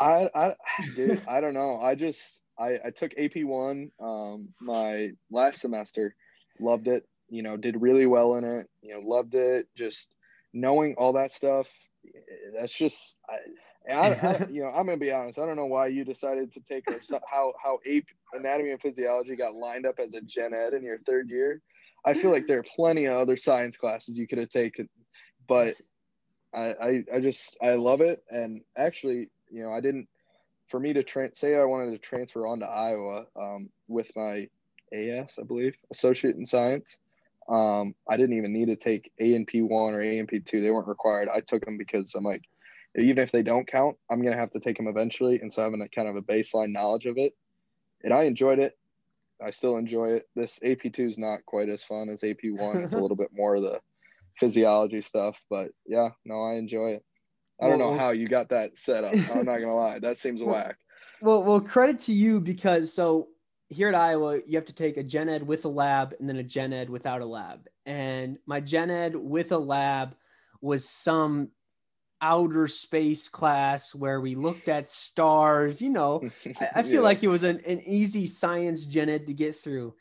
I 0.00 0.28
I 0.34 0.54
dude, 0.94 1.22
I 1.28 1.40
don't 1.40 1.54
know. 1.54 1.80
I 1.80 1.94
just 1.94 2.42
I, 2.58 2.78
I 2.84 2.90
took 2.90 3.12
AP 3.18 3.44
one 3.44 3.90
um 4.00 4.48
my 4.60 5.10
last 5.30 5.60
semester, 5.60 6.14
loved 6.60 6.88
it, 6.88 7.06
you 7.28 7.42
know, 7.42 7.56
did 7.56 7.80
really 7.80 8.06
well 8.06 8.34
in 8.34 8.44
it, 8.44 8.68
you 8.82 8.94
know, 8.94 9.00
loved 9.00 9.34
it. 9.34 9.68
Just 9.76 10.14
knowing 10.52 10.94
all 10.98 11.12
that 11.14 11.32
stuff, 11.32 11.68
that's 12.56 12.76
just 12.76 13.16
I, 13.28 13.92
I, 13.92 14.08
I, 14.10 14.46
you 14.50 14.62
know, 14.62 14.68
I'm 14.68 14.86
gonna 14.86 14.96
be 14.96 15.12
honest. 15.12 15.38
I 15.38 15.46
don't 15.46 15.56
know 15.56 15.66
why 15.66 15.86
you 15.86 16.04
decided 16.04 16.52
to 16.54 16.60
take 16.60 16.84
how 17.30 17.52
how 17.62 17.78
AP 17.90 18.04
anatomy 18.32 18.72
and 18.72 18.80
physiology 18.80 19.36
got 19.36 19.54
lined 19.54 19.86
up 19.86 19.98
as 19.98 20.14
a 20.14 20.20
gen 20.20 20.52
ed 20.52 20.74
in 20.74 20.82
your 20.82 20.98
third 21.06 21.30
year. 21.30 21.62
I 22.04 22.14
feel 22.14 22.30
like 22.30 22.46
there 22.46 22.58
are 22.58 22.64
plenty 22.76 23.06
of 23.06 23.16
other 23.16 23.36
science 23.36 23.76
classes 23.76 24.16
you 24.16 24.28
could 24.28 24.38
have 24.38 24.50
taken, 24.50 24.88
but 25.48 25.74
I, 26.54 26.74
I, 26.80 27.04
I 27.14 27.20
just 27.20 27.56
I 27.62 27.74
love 27.74 28.00
it. 28.00 28.22
And 28.30 28.62
actually, 28.76 29.30
you 29.50 29.62
know, 29.62 29.72
I 29.72 29.80
didn't 29.80 30.08
for 30.68 30.80
me 30.80 30.92
to 30.94 31.02
tra- 31.02 31.34
say 31.34 31.54
I 31.54 31.64
wanted 31.64 31.92
to 31.92 31.98
transfer 31.98 32.46
on 32.46 32.60
to 32.60 32.66
Iowa 32.66 33.26
um, 33.36 33.70
with 33.88 34.10
my 34.16 34.48
AS, 34.92 35.38
I 35.38 35.44
believe, 35.44 35.76
associate 35.92 36.36
in 36.36 36.46
science. 36.46 36.98
Um, 37.48 37.94
I 38.08 38.16
didn't 38.16 38.36
even 38.36 38.52
need 38.52 38.66
to 38.66 38.76
take 38.76 39.12
A 39.20 39.34
and 39.34 39.46
P 39.46 39.62
one 39.62 39.94
or 39.94 40.02
A 40.02 40.18
and 40.18 40.28
P 40.28 40.40
two. 40.40 40.60
They 40.60 40.70
weren't 40.70 40.88
required. 40.88 41.28
I 41.28 41.40
took 41.40 41.64
them 41.64 41.78
because 41.78 42.14
I'm 42.14 42.24
like, 42.24 42.42
even 42.98 43.22
if 43.22 43.30
they 43.30 43.42
don't 43.42 43.66
count, 43.66 43.96
I'm 44.10 44.22
gonna 44.22 44.36
have 44.36 44.50
to 44.52 44.60
take 44.60 44.76
them 44.76 44.88
eventually. 44.88 45.40
And 45.40 45.52
so 45.52 45.62
having 45.62 45.82
a 45.82 45.88
kind 45.88 46.08
of 46.08 46.16
a 46.16 46.22
baseline 46.22 46.72
knowledge 46.72 47.06
of 47.06 47.18
it 47.18 47.34
and 48.02 48.14
I 48.14 48.24
enjoyed 48.24 48.58
it. 48.58 48.78
I 49.44 49.50
still 49.50 49.76
enjoy 49.76 50.12
it. 50.12 50.28
This 50.34 50.58
AP2 50.64 51.10
is 51.10 51.18
not 51.18 51.44
quite 51.44 51.68
as 51.68 51.84
fun 51.84 52.08
as 52.08 52.22
AP1. 52.22 52.84
It's 52.84 52.94
a 52.94 52.98
little 53.00 53.16
bit 53.16 53.30
more 53.34 53.56
of 53.56 53.62
the 53.62 53.80
physiology 54.38 55.00
stuff, 55.00 55.36
but 55.50 55.70
yeah, 55.86 56.10
no, 56.24 56.42
I 56.42 56.54
enjoy 56.54 56.90
it. 56.90 57.04
I 57.60 57.68
don't 57.68 57.78
well, 57.78 57.92
know 57.92 57.98
how 57.98 58.10
you 58.10 58.28
got 58.28 58.50
that 58.50 58.76
set 58.76 59.04
up. 59.04 59.14
I'm 59.14 59.46
not 59.46 59.58
gonna 59.58 59.74
lie, 59.74 59.98
that 60.00 60.18
seems 60.18 60.42
whack. 60.42 60.76
Well, 61.20 61.42
well, 61.42 61.60
credit 61.60 62.00
to 62.00 62.12
you 62.12 62.40
because 62.40 62.92
so 62.92 63.28
here 63.68 63.88
at 63.88 63.94
Iowa, 63.94 64.38
you 64.46 64.56
have 64.56 64.66
to 64.66 64.72
take 64.72 64.96
a 64.96 65.02
gen 65.02 65.28
ed 65.28 65.46
with 65.46 65.64
a 65.64 65.68
lab 65.68 66.14
and 66.20 66.28
then 66.28 66.36
a 66.36 66.42
gen 66.42 66.72
ed 66.72 66.90
without 66.90 67.22
a 67.22 67.26
lab. 67.26 67.66
And 67.84 68.38
my 68.46 68.60
gen 68.60 68.90
ed 68.90 69.16
with 69.16 69.52
a 69.52 69.58
lab 69.58 70.14
was 70.60 70.88
some 70.88 71.48
outer 72.20 72.68
space 72.68 73.28
class 73.28 73.94
where 73.94 74.20
we 74.20 74.34
looked 74.34 74.68
at 74.68 74.88
stars. 74.88 75.82
You 75.82 75.90
know, 75.90 76.22
I, 76.60 76.68
I 76.76 76.82
feel 76.82 76.94
Yeah. 76.94 77.00
like 77.00 77.22
it 77.22 77.28
was 77.28 77.42
an, 77.42 77.60
an 77.66 77.82
easy 77.86 78.26
science 78.26 78.84
gen 78.84 79.08
ed 79.08 79.26
to 79.26 79.34
get 79.34 79.54
through. 79.56 79.94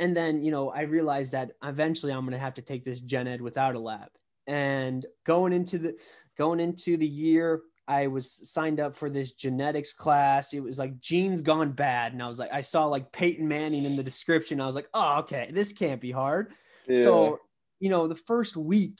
And 0.00 0.16
then, 0.16 0.42
you 0.42 0.50
know, 0.50 0.70
I 0.70 0.82
realized 0.82 1.32
that 1.32 1.52
eventually 1.62 2.12
I'm 2.12 2.22
going 2.22 2.32
to 2.32 2.38
have 2.38 2.54
to 2.54 2.62
take 2.62 2.84
this 2.84 3.00
gen 3.00 3.28
ed 3.28 3.42
without 3.42 3.74
a 3.76 3.78
lab. 3.78 4.08
And 4.46 5.04
going 5.24 5.52
into 5.52 5.78
the 5.78 5.96
going 6.36 6.58
into 6.58 6.96
the 6.96 7.06
year, 7.06 7.60
I 7.86 8.06
was 8.06 8.50
signed 8.50 8.80
up 8.80 8.96
for 8.96 9.10
this 9.10 9.34
genetics 9.34 9.92
class. 9.92 10.54
It 10.54 10.60
was 10.60 10.78
like 10.78 10.98
genes 11.00 11.42
gone 11.42 11.72
bad, 11.72 12.14
and 12.14 12.22
I 12.22 12.28
was 12.28 12.38
like, 12.38 12.52
I 12.52 12.62
saw 12.62 12.86
like 12.86 13.12
Peyton 13.12 13.46
Manning 13.46 13.84
in 13.84 13.94
the 13.94 14.02
description. 14.02 14.60
I 14.60 14.66
was 14.66 14.74
like, 14.74 14.88
oh, 14.94 15.18
okay, 15.20 15.50
this 15.52 15.72
can't 15.72 16.00
be 16.00 16.10
hard. 16.10 16.54
Yeah. 16.88 17.04
So, 17.04 17.40
you 17.78 17.90
know, 17.90 18.08
the 18.08 18.16
first 18.16 18.56
week, 18.56 18.98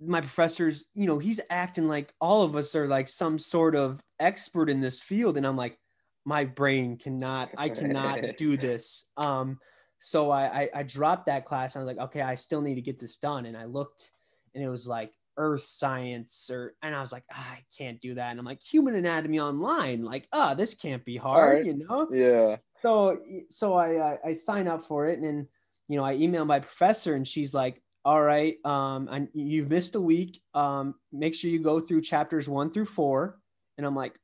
my 0.00 0.20
professor's, 0.20 0.84
you 0.94 1.06
know, 1.06 1.18
he's 1.18 1.40
acting 1.50 1.86
like 1.86 2.14
all 2.20 2.42
of 2.42 2.56
us 2.56 2.74
are 2.74 2.88
like 2.88 3.08
some 3.08 3.38
sort 3.38 3.76
of 3.76 4.00
expert 4.18 4.70
in 4.70 4.80
this 4.80 5.00
field. 5.00 5.36
And 5.36 5.46
I'm 5.46 5.56
like, 5.56 5.76
my 6.24 6.44
brain 6.44 6.96
cannot, 6.96 7.50
I 7.58 7.68
cannot 7.68 8.20
do 8.38 8.56
this. 8.56 9.04
Um, 9.16 9.58
so 9.98 10.30
I, 10.30 10.62
I 10.62 10.70
I 10.74 10.82
dropped 10.82 11.26
that 11.26 11.44
class. 11.44 11.74
And 11.74 11.82
I 11.82 11.84
was 11.84 11.96
like, 11.96 12.06
okay, 12.06 12.22
I 12.22 12.34
still 12.34 12.60
need 12.60 12.76
to 12.76 12.82
get 12.82 12.98
this 12.98 13.16
done. 13.16 13.46
And 13.46 13.56
I 13.56 13.64
looked 13.64 14.10
and 14.54 14.62
it 14.62 14.68
was 14.68 14.86
like 14.86 15.12
earth 15.36 15.64
science 15.64 16.50
or 16.52 16.74
and 16.82 16.94
I 16.94 17.00
was 17.00 17.12
like, 17.12 17.24
ah, 17.32 17.52
I 17.52 17.64
can't 17.76 18.00
do 18.00 18.14
that. 18.14 18.30
And 18.30 18.40
I'm 18.40 18.46
like, 18.46 18.60
human 18.60 18.94
anatomy 18.94 19.40
online, 19.40 20.04
like, 20.04 20.28
ah, 20.32 20.54
this 20.54 20.74
can't 20.74 21.04
be 21.04 21.16
hard, 21.16 21.58
right. 21.58 21.66
you 21.66 21.86
know? 21.86 22.08
yeah. 22.12 22.56
so 22.82 23.18
so 23.50 23.74
I, 23.74 24.12
I 24.12 24.18
I 24.26 24.32
sign 24.32 24.68
up 24.68 24.82
for 24.82 25.08
it 25.08 25.18
and 25.18 25.24
then 25.24 25.48
you 25.88 25.96
know 25.96 26.04
I 26.04 26.14
email 26.14 26.44
my 26.44 26.60
professor 26.60 27.14
and 27.14 27.26
she's 27.26 27.54
like 27.54 27.82
all 28.04 28.22
right 28.22 28.54
um 28.64 29.08
I, 29.10 29.26
you've 29.34 29.70
missed 29.70 29.94
a 29.94 30.00
week 30.00 30.40
um 30.54 30.94
make 31.12 31.34
sure 31.34 31.50
you 31.50 31.58
go 31.60 31.80
through 31.80 32.02
chapters 32.02 32.48
one 32.48 32.70
through 32.70 32.86
four 32.86 33.38
and 33.76 33.86
I'm 33.86 33.96
like 33.96 34.18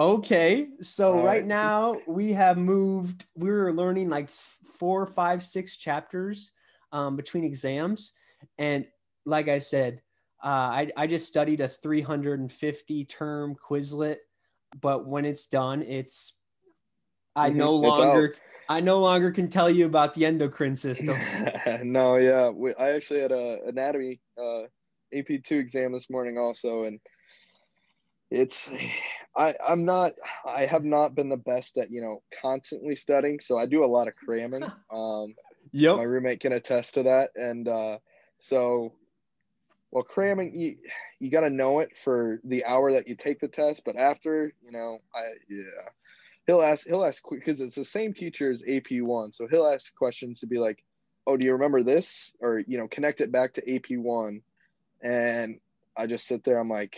okay 0.00 0.68
so 0.80 1.12
right 1.12 1.24
right. 1.24 1.46
now 1.46 2.00
we 2.06 2.32
have 2.32 2.56
moved 2.56 3.26
we 3.36 3.50
were 3.50 3.72
learning 3.72 4.08
like 4.08 4.30
four 4.30 5.06
five 5.06 5.42
six 5.42 5.76
chapters 5.76 6.52
um, 6.90 7.16
between 7.16 7.44
exams 7.44 8.12
and 8.58 8.86
like 9.26 9.48
I 9.48 9.58
said 9.58 10.00
uh, 10.42 10.48
I, 10.48 10.90
I 10.96 11.06
just 11.06 11.28
studied 11.28 11.60
a 11.60 11.68
350 11.68 13.04
term 13.04 13.54
Quizlet 13.54 14.16
but 14.80 15.06
when 15.06 15.26
it's 15.26 15.44
done 15.44 15.82
it's 15.82 16.34
I 17.36 17.50
Mhm, 17.50 17.56
no 17.56 17.76
longer 17.76 18.34
I 18.68 18.80
no 18.80 19.00
longer 19.00 19.30
can 19.32 19.48
tell 19.48 19.68
you 19.68 19.86
about 19.86 20.14
the 20.14 20.26
endocrine 20.26 20.76
system. 20.76 21.18
no, 21.82 22.16
yeah. 22.16 22.48
We, 22.48 22.74
I 22.74 22.92
actually 22.92 23.20
had 23.20 23.32
a 23.32 23.58
anatomy 23.66 24.20
uh, 24.40 24.62
AP 25.12 25.42
two 25.44 25.58
exam 25.58 25.92
this 25.92 26.08
morning 26.08 26.38
also, 26.38 26.84
and 26.84 27.00
it's 28.30 28.70
I 29.36 29.54
I'm 29.66 29.84
not 29.84 30.12
I 30.44 30.66
have 30.66 30.84
not 30.84 31.14
been 31.14 31.28
the 31.28 31.36
best 31.36 31.76
at 31.76 31.90
you 31.90 32.00
know 32.00 32.22
constantly 32.40 32.96
studying, 32.96 33.40
so 33.40 33.58
I 33.58 33.66
do 33.66 33.84
a 33.84 33.86
lot 33.86 34.08
of 34.08 34.16
cramming. 34.16 34.62
Um, 34.92 35.36
my 35.94 36.02
roommate 36.02 36.40
can 36.40 36.52
attest 36.52 36.94
to 36.94 37.04
that, 37.04 37.30
and 37.36 37.68
uh, 37.68 37.98
so 38.40 38.92
well 39.92 40.02
cramming 40.02 40.58
you 40.58 40.78
you 41.20 41.30
got 41.30 41.42
to 41.42 41.50
know 41.50 41.78
it 41.78 41.90
for 42.02 42.40
the 42.42 42.64
hour 42.64 42.92
that 42.92 43.06
you 43.06 43.14
take 43.14 43.38
the 43.38 43.46
test, 43.46 43.82
but 43.84 43.94
after 43.96 44.52
you 44.64 44.72
know 44.72 44.98
I 45.14 45.20
yeah. 45.48 45.90
He'll 46.46 46.62
ask. 46.62 46.84
He'll 46.84 47.04
ask 47.04 47.22
because 47.30 47.60
it's 47.60 47.76
the 47.76 47.84
same 47.84 48.12
teacher 48.12 48.50
as 48.50 48.64
AP 48.68 49.02
one, 49.02 49.32
so 49.32 49.46
he'll 49.46 49.68
ask 49.68 49.94
questions 49.94 50.40
to 50.40 50.48
be 50.48 50.58
like, 50.58 50.82
"Oh, 51.24 51.36
do 51.36 51.46
you 51.46 51.52
remember 51.52 51.84
this?" 51.84 52.32
or 52.40 52.64
you 52.66 52.76
know, 52.76 52.88
connect 52.88 53.20
it 53.20 53.30
back 53.30 53.52
to 53.52 53.72
AP 53.72 53.96
one, 53.96 54.42
and 55.00 55.60
I 55.96 56.08
just 56.08 56.26
sit 56.26 56.42
there. 56.42 56.58
I'm 56.58 56.68
like, 56.68 56.96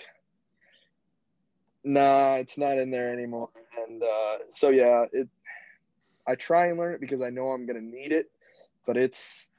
"Nah, 1.84 2.36
it's 2.36 2.58
not 2.58 2.78
in 2.78 2.90
there 2.90 3.12
anymore." 3.12 3.50
And 3.86 4.02
uh, 4.02 4.38
so 4.50 4.70
yeah, 4.70 5.06
it. 5.12 5.28
I 6.26 6.36
try 6.36 6.66
and 6.66 6.78
learn 6.78 6.94
it 6.94 7.00
because 7.00 7.20
I 7.20 7.30
know 7.30 7.48
I'm 7.48 7.66
gonna 7.66 7.80
need 7.80 8.12
it, 8.12 8.30
but 8.86 8.96
it's 8.96 9.50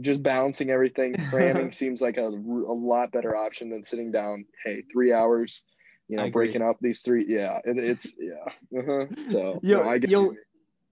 just 0.00 0.22
balancing 0.22 0.70
everything. 0.70 1.14
Cramming 1.30 1.72
seems 1.72 2.00
like 2.00 2.18
a, 2.18 2.28
a 2.28 2.74
lot 2.74 3.12
better 3.12 3.34
option 3.34 3.70
than 3.70 3.82
sitting 3.82 4.12
down. 4.12 4.44
Hey, 4.64 4.82
three 4.92 5.12
hours. 5.12 5.64
You 6.08 6.18
know, 6.18 6.30
breaking 6.30 6.62
up 6.62 6.76
these 6.80 7.00
three. 7.00 7.24
Yeah, 7.26 7.58
it, 7.64 7.78
it's 7.78 8.16
yeah. 8.18 8.78
Uh-huh. 8.78 9.06
So 9.30 9.60
Yo- 9.62 9.82
no, 9.82 9.88
I 9.88 9.98
get 9.98 10.10
yo- 10.10 10.22
you. 10.22 10.36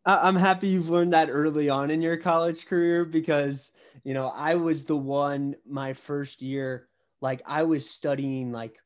I'm 0.07 0.37
happy 0.37 0.69
you've 0.69 0.89
learned 0.89 1.13
that 1.13 1.29
early 1.31 1.69
on 1.69 1.91
in 1.91 2.01
your 2.01 2.17
college 2.17 2.65
career 2.67 3.05
because 3.05 3.71
you 4.03 4.15
know 4.15 4.29
I 4.29 4.55
was 4.55 4.87
the 4.87 4.97
one 4.97 5.57
my 5.69 5.93
first 5.93 6.41
year 6.41 6.89
like 7.21 7.43
I 7.45 7.65
was 7.65 7.89
studying 7.89 8.51
like 8.51 8.79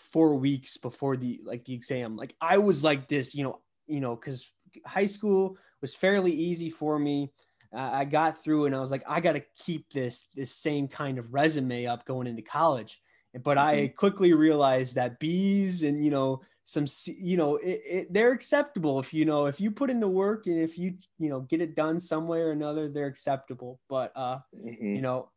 four 0.00 0.34
weeks 0.36 0.76
before 0.76 1.16
the 1.16 1.40
like 1.44 1.64
the 1.64 1.74
exam. 1.74 2.16
Like 2.16 2.34
I 2.40 2.58
was 2.58 2.82
like 2.82 3.08
this 3.08 3.34
you 3.34 3.44
know 3.44 3.60
you 3.86 4.00
know 4.00 4.16
because 4.16 4.46
high 4.86 5.06
school 5.06 5.56
was 5.80 5.94
fairly 5.94 6.32
easy 6.32 6.70
for 6.70 6.98
me. 6.98 7.32
Uh, 7.72 7.90
I 7.92 8.04
got 8.04 8.42
through 8.42 8.66
and 8.66 8.74
I 8.74 8.80
was 8.80 8.90
like 8.90 9.04
I 9.08 9.20
got 9.20 9.32
to 9.34 9.42
keep 9.56 9.90
this 9.92 10.26
this 10.34 10.54
same 10.54 10.88
kind 10.88 11.18
of 11.18 11.32
resume 11.32 11.86
up 11.86 12.04
going 12.04 12.26
into 12.26 12.42
college. 12.42 13.00
But 13.44 13.58
I 13.58 13.88
quickly 13.96 14.32
realized 14.32 14.96
that 14.96 15.20
B's 15.20 15.84
and 15.84 16.04
you 16.04 16.10
know 16.10 16.42
some 16.64 16.86
you 17.06 17.36
know 17.36 17.56
it, 17.56 17.80
it, 17.86 18.12
they're 18.12 18.32
acceptable. 18.32 18.98
If 18.98 19.14
you 19.14 19.24
know 19.24 19.46
if 19.46 19.60
you 19.60 19.70
put 19.70 19.90
in 19.90 20.00
the 20.00 20.08
work 20.08 20.46
and 20.46 20.58
if 20.58 20.76
you 20.76 20.94
you 21.18 21.28
know 21.28 21.40
get 21.42 21.60
it 21.60 21.76
done 21.76 22.00
some 22.00 22.26
way 22.26 22.40
or 22.40 22.50
another 22.50 22.88
they're 22.90 23.06
acceptable. 23.06 23.80
But 23.88 24.12
uh 24.16 24.40
Mhm. 24.54 24.96
you 24.96 25.02
know 25.02 25.30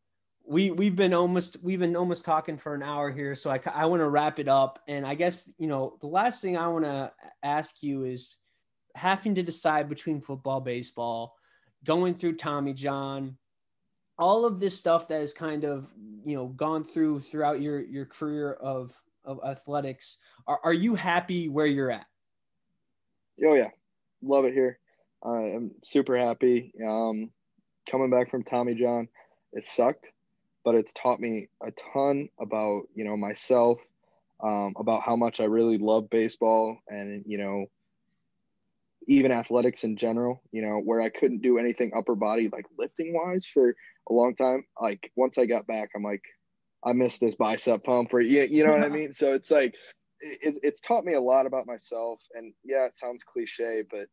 we 0.45 0.71
we've 0.71 0.95
been 0.95 1.13
almost 1.13 1.57
we've 1.61 1.79
been 1.79 1.95
almost 1.95 2.25
talking 2.25 2.57
for 2.57 2.73
an 2.73 2.83
hour 2.83 3.11
here 3.11 3.35
so 3.35 3.49
i, 3.49 3.59
I 3.73 3.85
want 3.85 4.01
to 4.01 4.09
wrap 4.09 4.39
it 4.39 4.47
up 4.47 4.79
and 4.87 5.05
i 5.05 5.15
guess 5.15 5.49
you 5.57 5.67
know 5.67 5.97
the 6.01 6.07
last 6.07 6.41
thing 6.41 6.57
i 6.57 6.67
want 6.67 6.85
to 6.85 7.11
ask 7.41 7.81
you 7.81 8.03
is 8.03 8.37
having 8.95 9.35
to 9.35 9.43
decide 9.43 9.89
between 9.89 10.21
football 10.21 10.59
baseball 10.59 11.35
going 11.85 12.15
through 12.15 12.35
tommy 12.35 12.73
john 12.73 13.37
all 14.19 14.45
of 14.45 14.59
this 14.59 14.77
stuff 14.77 15.07
that 15.07 15.21
has 15.21 15.33
kind 15.33 15.63
of 15.63 15.87
you 16.25 16.35
know 16.35 16.47
gone 16.47 16.83
through 16.83 17.21
throughout 17.21 17.61
your 17.61 17.79
your 17.81 18.05
career 18.05 18.53
of 18.53 18.93
of 19.23 19.39
athletics 19.45 20.17
are, 20.45 20.59
are 20.63 20.73
you 20.73 20.93
happy 20.93 21.47
where 21.47 21.65
you're 21.65 21.91
at 21.91 22.05
Oh 23.43 23.55
yeah, 23.55 23.69
love 24.21 24.45
it 24.45 24.53
here. 24.53 24.79
I'm 25.23 25.71
super 25.83 26.17
happy. 26.17 26.73
Um, 26.85 27.31
coming 27.89 28.09
back 28.09 28.29
from 28.29 28.43
Tommy 28.43 28.75
John, 28.75 29.07
it 29.53 29.63
sucked, 29.63 30.11
but 30.63 30.75
it's 30.75 30.93
taught 30.93 31.19
me 31.19 31.47
a 31.61 31.71
ton 31.93 32.29
about 32.39 32.83
you 32.95 33.03
know 33.03 33.17
myself, 33.17 33.79
um, 34.41 34.73
about 34.77 35.03
how 35.03 35.15
much 35.15 35.39
I 35.39 35.45
really 35.45 35.77
love 35.77 36.09
baseball, 36.09 36.77
and 36.87 37.23
you 37.27 37.37
know, 37.37 37.67
even 39.07 39.31
athletics 39.31 39.83
in 39.83 39.97
general. 39.97 40.41
You 40.51 40.61
know, 40.61 40.79
where 40.79 41.01
I 41.01 41.09
couldn't 41.09 41.41
do 41.41 41.57
anything 41.57 41.91
upper 41.95 42.15
body 42.15 42.49
like 42.49 42.65
lifting 42.77 43.13
wise 43.13 43.45
for 43.45 43.75
a 44.09 44.13
long 44.13 44.35
time. 44.35 44.65
Like 44.79 45.11
once 45.15 45.37
I 45.37 45.45
got 45.45 45.67
back, 45.67 45.89
I'm 45.95 46.03
like, 46.03 46.23
I 46.83 46.93
missed 46.93 47.19
this 47.19 47.35
bicep 47.35 47.83
pump, 47.83 48.13
or 48.13 48.21
you, 48.21 48.43
you 48.43 48.65
know 48.65 48.71
what 48.71 48.83
I 48.83 48.89
mean. 48.89 49.13
So 49.13 49.33
it's 49.33 49.51
like 49.51 49.75
it, 50.23 50.55
it's 50.63 50.79
taught 50.79 51.05
me 51.05 51.13
a 51.13 51.21
lot 51.21 51.45
about 51.45 51.67
myself 51.67 52.21
and 52.33 52.53
yeah 52.63 52.85
it 52.85 52.95
sounds 52.95 53.23
cliche 53.23 53.83
but 53.89 54.07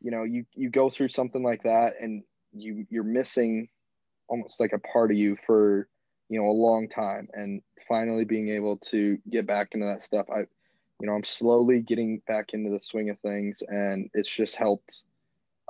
you 0.00 0.10
know 0.10 0.24
you 0.24 0.44
you 0.54 0.68
go 0.68 0.90
through 0.90 1.08
something 1.08 1.42
like 1.42 1.62
that 1.62 1.94
and 2.00 2.22
you 2.52 2.86
you're 2.90 3.04
missing 3.04 3.68
almost 4.28 4.60
like 4.60 4.72
a 4.72 4.78
part 4.78 5.10
of 5.10 5.16
you 5.16 5.36
for 5.46 5.88
you 6.28 6.40
know 6.40 6.46
a 6.46 6.50
long 6.50 6.88
time 6.88 7.28
and 7.34 7.62
finally 7.88 8.24
being 8.24 8.48
able 8.48 8.76
to 8.78 9.18
get 9.30 9.46
back 9.46 9.68
into 9.72 9.86
that 9.86 10.02
stuff 10.02 10.26
i 10.34 10.40
you 10.40 11.06
know 11.06 11.12
i'm 11.12 11.24
slowly 11.24 11.80
getting 11.80 12.20
back 12.26 12.46
into 12.52 12.70
the 12.70 12.80
swing 12.80 13.10
of 13.10 13.18
things 13.20 13.62
and 13.68 14.10
it's 14.14 14.34
just 14.34 14.56
helped 14.56 15.04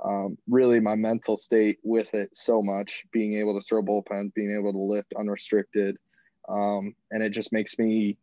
um, 0.03 0.37
really 0.47 0.79
my 0.79 0.93
mental 0.95 1.37
state 1.37 1.79
with 1.83 2.13
it 2.13 2.29
so 2.35 2.61
much 2.61 3.03
being 3.11 3.33
able 3.39 3.59
to 3.59 3.67
throw 3.67 3.81
bullpens 3.81 4.33
being 4.33 4.55
able 4.55 4.71
to 4.71 4.77
lift 4.77 5.13
unrestricted 5.17 5.97
um, 6.49 6.93
and 7.11 7.23
it 7.23 7.31
just 7.31 7.51
makes 7.51 7.77
me 7.79 8.17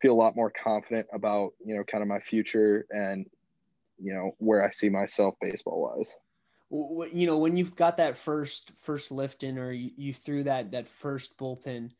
feel 0.00 0.12
a 0.12 0.14
lot 0.14 0.36
more 0.36 0.50
confident 0.50 1.06
about 1.12 1.52
you 1.64 1.76
know 1.76 1.84
kind 1.84 2.02
of 2.02 2.08
my 2.08 2.20
future 2.20 2.86
and 2.90 3.26
you 4.00 4.14
know 4.14 4.34
where 4.38 4.64
I 4.64 4.70
see 4.70 4.88
myself 4.88 5.34
baseball 5.40 5.94
wise. 5.96 6.16
You 6.70 7.26
know 7.26 7.38
when 7.38 7.56
you've 7.56 7.74
got 7.74 7.96
that 7.96 8.16
first 8.16 8.70
first 8.78 9.10
lift 9.10 9.42
in 9.42 9.58
or 9.58 9.72
you, 9.72 9.90
you 9.96 10.14
threw 10.14 10.44
that 10.44 10.70
that 10.72 10.88
first 10.88 11.36
bullpen 11.36 11.90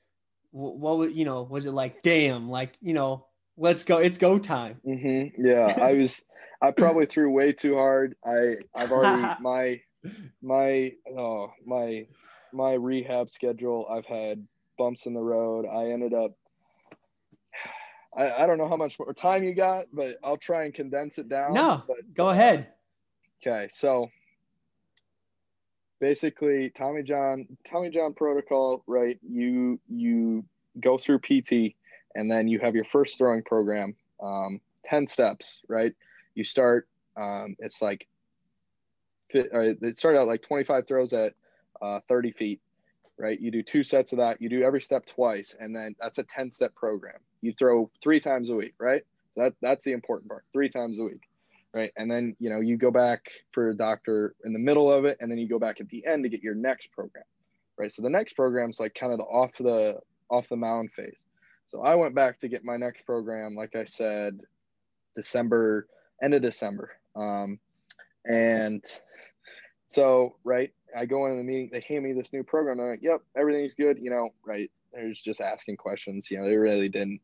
what 0.52 0.98
was 0.98 1.12
you 1.12 1.24
know 1.24 1.42
was 1.42 1.66
it 1.66 1.72
like 1.72 2.02
damn 2.02 2.48
like 2.48 2.72
you 2.80 2.92
know 2.92 3.26
let's 3.56 3.84
go 3.84 3.98
it's 3.98 4.18
go 4.18 4.38
time 4.38 4.80
Mm-hmm. 4.86 5.44
Yeah, 5.44 5.74
I 5.80 5.94
was. 5.94 6.24
I 6.62 6.72
probably 6.72 7.06
threw 7.06 7.30
way 7.30 7.52
too 7.52 7.74
hard. 7.76 8.16
I 8.24 8.56
I've 8.74 8.92
already 8.92 9.26
my 9.40 9.80
my 10.42 10.92
oh 11.16 11.52
my 11.64 12.06
my 12.52 12.72
rehab 12.74 13.30
schedule. 13.30 13.86
I've 13.90 14.06
had 14.06 14.46
bumps 14.78 15.06
in 15.06 15.14
the 15.14 15.20
road. 15.20 15.66
I 15.66 15.90
ended 15.90 16.14
up. 16.14 16.32
I, 18.16 18.42
I 18.42 18.46
don't 18.46 18.58
know 18.58 18.68
how 18.68 18.76
much 18.76 18.98
more 18.98 19.14
time 19.14 19.44
you 19.44 19.54
got, 19.54 19.86
but 19.92 20.16
I'll 20.24 20.36
try 20.36 20.64
and 20.64 20.74
condense 20.74 21.18
it 21.18 21.28
down. 21.28 21.54
no 21.54 21.82
but, 21.86 21.98
go 22.14 22.28
uh, 22.28 22.32
ahead 22.32 22.68
Okay, 23.40 23.68
so 23.72 24.10
basically 26.00 26.70
Tommy 26.70 27.02
John 27.02 27.46
Tommy 27.64 27.90
John 27.90 28.14
protocol, 28.14 28.82
right? 28.86 29.18
You 29.22 29.78
you 29.88 30.44
go 30.80 30.98
through 30.98 31.20
PT, 31.20 31.74
and 32.14 32.30
then 32.30 32.48
you 32.48 32.58
have 32.60 32.74
your 32.74 32.84
first 32.84 33.18
throwing 33.18 33.42
program, 33.42 33.94
um, 34.22 34.60
10 34.84 35.06
steps, 35.06 35.62
right? 35.68 35.92
You 36.34 36.44
start, 36.44 36.88
um, 37.16 37.56
it's 37.58 37.82
like, 37.82 38.06
it 39.30 39.98
started 39.98 40.18
out 40.18 40.26
like 40.26 40.42
25 40.42 40.86
throws 40.86 41.12
at 41.12 41.34
uh, 41.82 42.00
30 42.08 42.32
feet, 42.32 42.60
right? 43.16 43.40
You 43.40 43.50
do 43.50 43.62
two 43.62 43.84
sets 43.84 44.12
of 44.12 44.18
that. 44.18 44.40
You 44.40 44.48
do 44.48 44.62
every 44.62 44.80
step 44.80 45.06
twice, 45.06 45.54
and 45.58 45.74
then 45.74 45.94
that's 46.00 46.18
a 46.18 46.24
10 46.24 46.50
step 46.50 46.74
program. 46.74 47.18
You 47.42 47.52
throw 47.52 47.90
three 48.02 48.20
times 48.20 48.50
a 48.50 48.54
week, 48.54 48.74
right? 48.78 49.02
That, 49.36 49.54
that's 49.60 49.84
the 49.84 49.92
important 49.92 50.28
part, 50.30 50.44
three 50.52 50.68
times 50.68 50.98
a 50.98 51.04
week 51.04 51.29
right? 51.72 51.92
And 51.96 52.10
then 52.10 52.36
you 52.38 52.50
know 52.50 52.60
you 52.60 52.76
go 52.76 52.90
back 52.90 53.30
for 53.52 53.70
a 53.70 53.76
doctor 53.76 54.34
in 54.44 54.52
the 54.52 54.58
middle 54.58 54.92
of 54.92 55.04
it, 55.04 55.18
and 55.20 55.30
then 55.30 55.38
you 55.38 55.48
go 55.48 55.58
back 55.58 55.80
at 55.80 55.88
the 55.88 56.04
end 56.06 56.24
to 56.24 56.28
get 56.28 56.42
your 56.42 56.54
next 56.54 56.92
program, 56.92 57.24
right? 57.78 57.92
So 57.92 58.02
the 58.02 58.10
next 58.10 58.34
program 58.34 58.70
is 58.70 58.80
like 58.80 58.94
kind 58.94 59.12
of 59.12 59.18
the 59.18 59.24
off 59.24 59.56
the 59.58 60.00
off 60.30 60.48
the 60.48 60.56
mound 60.56 60.92
phase. 60.92 61.16
So 61.68 61.82
I 61.82 61.94
went 61.94 62.14
back 62.14 62.38
to 62.38 62.48
get 62.48 62.64
my 62.64 62.76
next 62.76 63.06
program, 63.06 63.54
like 63.54 63.76
I 63.76 63.84
said, 63.84 64.40
December, 65.14 65.86
end 66.20 66.34
of 66.34 66.42
December. 66.42 66.90
Um, 67.14 67.60
and 68.28 68.84
so, 69.86 70.36
right, 70.44 70.72
I 70.96 71.06
go 71.06 71.26
into 71.26 71.38
the 71.38 71.44
meeting, 71.44 71.70
they 71.72 71.80
hand 71.80 72.04
me 72.04 72.12
this 72.12 72.32
new 72.32 72.42
program. 72.42 72.80
I'm 72.80 72.90
like, 72.90 73.02
yep, 73.02 73.22
everything's 73.36 73.74
good. 73.74 73.98
You 74.00 74.10
know, 74.10 74.30
right. 74.44 74.70
There's 74.92 75.20
just 75.20 75.40
asking 75.40 75.76
questions. 75.76 76.30
You 76.30 76.38
know, 76.38 76.48
they 76.48 76.56
really 76.56 76.88
didn't 76.88 77.20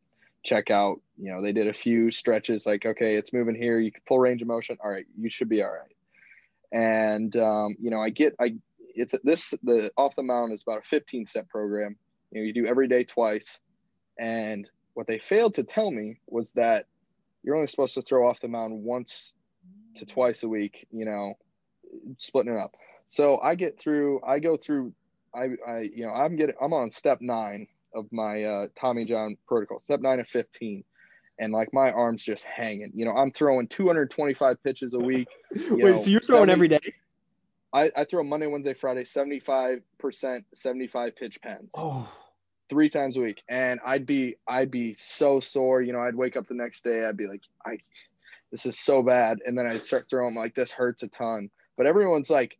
check 0.47 0.71
out. 0.71 1.01
You 1.19 1.33
know, 1.33 1.43
they 1.43 1.53
did 1.53 1.67
a 1.67 1.75
few 1.75 2.11
stretches 2.11 2.65
like, 2.65 2.87
okay, 2.87 3.17
it's 3.17 3.33
moving 3.33 3.55
here. 3.55 3.79
You 3.79 3.93
can 3.93 4.03
full 4.07 4.19
range 4.19 4.41
of 4.41 4.49
motion. 4.49 4.79
All 4.83 4.91
right, 4.91 5.07
you 5.19 5.29
should 5.29 5.49
be 5.49 5.63
all 5.63 5.71
right. 5.73 5.95
And, 6.73 7.35
um, 7.37 7.77
you 7.81 7.91
know, 7.91 8.01
I 8.01 8.11
get, 8.11 8.35
I, 8.41 8.55
it's 8.95 9.15
this, 9.23 9.53
the 9.63 9.91
off 9.97 10.17
the 10.17 10.23
mound 10.23 10.53
is 10.53 10.63
about 10.63 10.81
a 10.81 10.89
15 10.89 11.27
step 11.27 11.49
program. 11.49 11.97
You 12.31 12.41
know, 12.41 12.47
you 12.47 12.53
do 12.53 12.67
every 12.67 12.89
day 12.89 13.05
twice. 13.05 13.59
And 14.19 14.69
what 14.95 15.07
they 15.07 15.19
failed 15.19 15.55
to 15.55 15.65
tell 15.65 15.91
me 15.91 16.19
was 16.27 16.53
that 16.53 16.87
you're 17.43 17.57
only 17.57 17.69
supposed 17.69 17.95
to 17.95 18.03
throw 18.03 18.29
off 18.29 18.41
the 18.41 18.49
mound 18.49 18.83
once 18.83 19.35
to 19.97 20.07
twice 20.07 20.43
a 20.43 20.49
week, 20.49 20.87
you 20.91 21.05
know, 21.05 21.35
splitting 22.19 22.55
it 22.55 22.59
up. 22.59 22.75
So 23.09 23.39
I 23.39 23.55
get 23.55 23.79
through, 23.79 24.21
I 24.27 24.39
go 24.39 24.57
through, 24.57 24.93
I, 25.35 25.51
I, 25.67 25.81
you 25.81 26.07
know, 26.07 26.13
I'm 26.13 26.37
getting, 26.37 26.57
I'm 26.61 26.73
on 26.73 26.91
step 26.91 27.21
nine 27.21 27.69
of 27.95 28.07
my 28.13 28.45
uh, 28.45 28.67
Tommy 28.79 29.05
John 29.05 29.37
protocol, 29.47 29.81
step 29.83 30.01
nine 30.01 30.21
of 30.21 30.29
15. 30.29 30.85
And 31.39 31.53
like 31.53 31.73
my 31.75 31.91
arms 31.91 32.25
just 32.25 32.45
hanging, 32.45 32.93
you 32.95 33.05
know, 33.05 33.13
I'm 33.13 33.31
throwing 33.31 33.69
225 33.69 34.63
pitches 34.63 34.95
a 34.95 34.99
week. 34.99 35.29
Wait, 35.55 35.71
know, 35.71 35.97
so 35.97 36.11
you're 36.11 36.21
throwing 36.21 36.49
70, 36.49 36.53
every 36.53 36.69
day? 36.69 36.95
I, 37.75 37.91
I 37.95 38.05
throw 38.05 38.25
Monday, 38.25 38.47
Wednesday, 38.47 38.73
Friday, 38.73 39.05
75%, 39.05 39.83
75 40.55 41.17
pitch 41.17 41.43
pens. 41.43 41.71
Oh 41.77 42.09
three 42.69 42.89
times 42.89 43.17
a 43.17 43.21
week 43.21 43.43
and 43.49 43.79
i'd 43.87 44.07
be 44.07 44.37
i'd 44.49 44.71
be 44.71 44.95
so 44.95 45.41
sore 45.41 45.83
you 45.83 45.93
know 45.93 46.01
i'd 46.01 46.15
wake 46.15 46.37
up 46.37 46.47
the 46.49 46.55
next 46.55 46.83
day 46.83 47.05
i'd 47.05 47.17
be 47.17 47.27
like 47.27 47.43
i 47.65 47.79
this 48.51 48.67
is 48.67 48.79
so 48.79 49.03
bad 49.03 49.39
and 49.47 49.57
then 49.57 49.67
i'd 49.67 49.85
start 49.85 50.07
throwing 50.11 50.35
like 50.35 50.55
this 50.55 50.73
hurts 50.73 51.03
a 51.03 51.09
ton 51.09 51.49
but 51.77 51.87
everyone's 51.87 52.31
like 52.31 52.59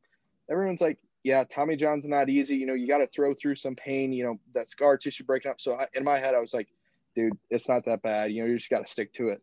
everyone's 0.51 0.81
like 0.81 0.99
yeah 1.27 1.45
tommy 1.45 1.77
john's 1.77 2.07
not 2.07 2.29
easy 2.29 2.57
you 2.57 2.67
know 2.67 2.75
you 2.75 2.87
got 2.87 2.99
to 2.99 3.07
throw 3.09 3.35
through 3.35 3.57
some 3.57 3.75
pain 3.75 4.13
you 4.13 4.25
know 4.25 4.39
that 4.55 4.69
scar 4.69 4.97
tissue 4.97 5.25
breaking 5.25 5.51
up 5.51 5.61
so 5.61 5.75
I, 5.75 5.87
in 5.95 6.05
my 6.05 6.19
head 6.19 6.35
i 6.35 6.39
was 6.39 6.55
like 6.55 6.69
dude 7.15 7.37
it's 7.51 7.69
not 7.69 7.85
that 7.87 8.03
bad 8.03 8.33
you 8.33 8.43
know 8.43 8.49
you 8.49 8.57
just 8.57 8.71
got 8.71 8.87
to 8.87 8.93
stick 8.93 9.13
to 9.15 9.29
it 9.29 9.43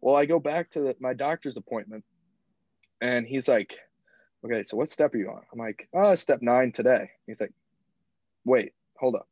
well 0.00 0.16
i 0.16 0.26
go 0.26 0.38
back 0.38 0.70
to 0.70 0.80
the, 0.80 0.96
my 1.00 1.12
doctor's 1.12 1.56
appointment 1.56 2.04
and 3.00 3.26
he's 3.26 3.48
like 3.48 3.74
okay 4.44 4.62
so 4.62 4.76
what 4.76 4.88
step 4.88 5.14
are 5.14 5.18
you 5.18 5.28
on 5.28 5.42
i'm 5.52 5.58
like 5.58 5.88
oh 5.94 6.14
step 6.14 6.40
nine 6.40 6.70
today 6.70 7.10
he's 7.26 7.40
like 7.40 7.52
wait 8.44 8.72
hold 8.96 9.16
up 9.16 9.26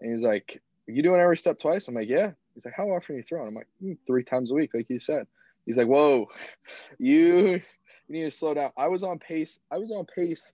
and 0.00 0.12
he's 0.12 0.24
like, 0.24 0.60
you 0.86 1.02
doing 1.02 1.20
every 1.20 1.38
step 1.38 1.58
twice? 1.58 1.88
I'm 1.88 1.94
like, 1.94 2.08
yeah. 2.08 2.32
He's 2.54 2.64
like, 2.64 2.74
how 2.76 2.90
often 2.90 3.14
are 3.14 3.18
you 3.18 3.24
throwing? 3.24 3.48
I'm 3.48 3.54
like, 3.54 3.68
mm, 3.82 3.96
three 4.06 4.22
times 4.22 4.50
a 4.50 4.54
week, 4.54 4.70
like 4.74 4.86
you 4.88 5.00
said. 5.00 5.26
He's 5.66 5.78
like, 5.78 5.86
whoa, 5.86 6.28
you, 6.98 7.48
you 7.48 7.62
need 8.08 8.24
to 8.24 8.30
slow 8.30 8.54
down. 8.54 8.70
I 8.76 8.88
was 8.88 9.02
on 9.02 9.18
pace. 9.18 9.58
I 9.70 9.78
was 9.78 9.90
on 9.90 10.04
pace 10.14 10.52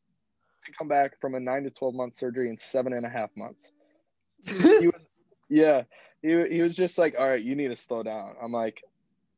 to 0.66 0.72
come 0.72 0.88
back 0.88 1.20
from 1.20 1.34
a 1.34 1.40
nine 1.40 1.64
to 1.64 1.70
12 1.70 1.94
month 1.94 2.16
surgery 2.16 2.48
in 2.48 2.56
seven 2.56 2.92
and 2.92 3.06
a 3.06 3.08
half 3.08 3.30
months. 3.36 3.72
he 4.44 4.86
was, 4.86 5.08
yeah, 5.48 5.82
he, 6.22 6.28
he 6.48 6.62
was 6.62 6.76
just 6.76 6.98
like, 6.98 7.14
all 7.18 7.28
right, 7.28 7.42
you 7.42 7.54
need 7.54 7.68
to 7.68 7.76
slow 7.76 8.02
down. 8.02 8.34
I'm 8.42 8.52
like, 8.52 8.82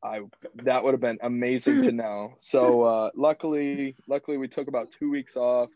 I, 0.04 0.20
that 0.64 0.82
would 0.84 0.94
have 0.94 1.00
been 1.00 1.18
amazing 1.22 1.82
to 1.82 1.92
know. 1.92 2.34
So, 2.40 2.82
uh, 2.82 3.10
luckily, 3.14 3.94
luckily 4.08 4.36
we 4.36 4.48
took 4.48 4.68
about 4.68 4.90
two 4.90 5.10
weeks 5.10 5.36
off 5.36 5.70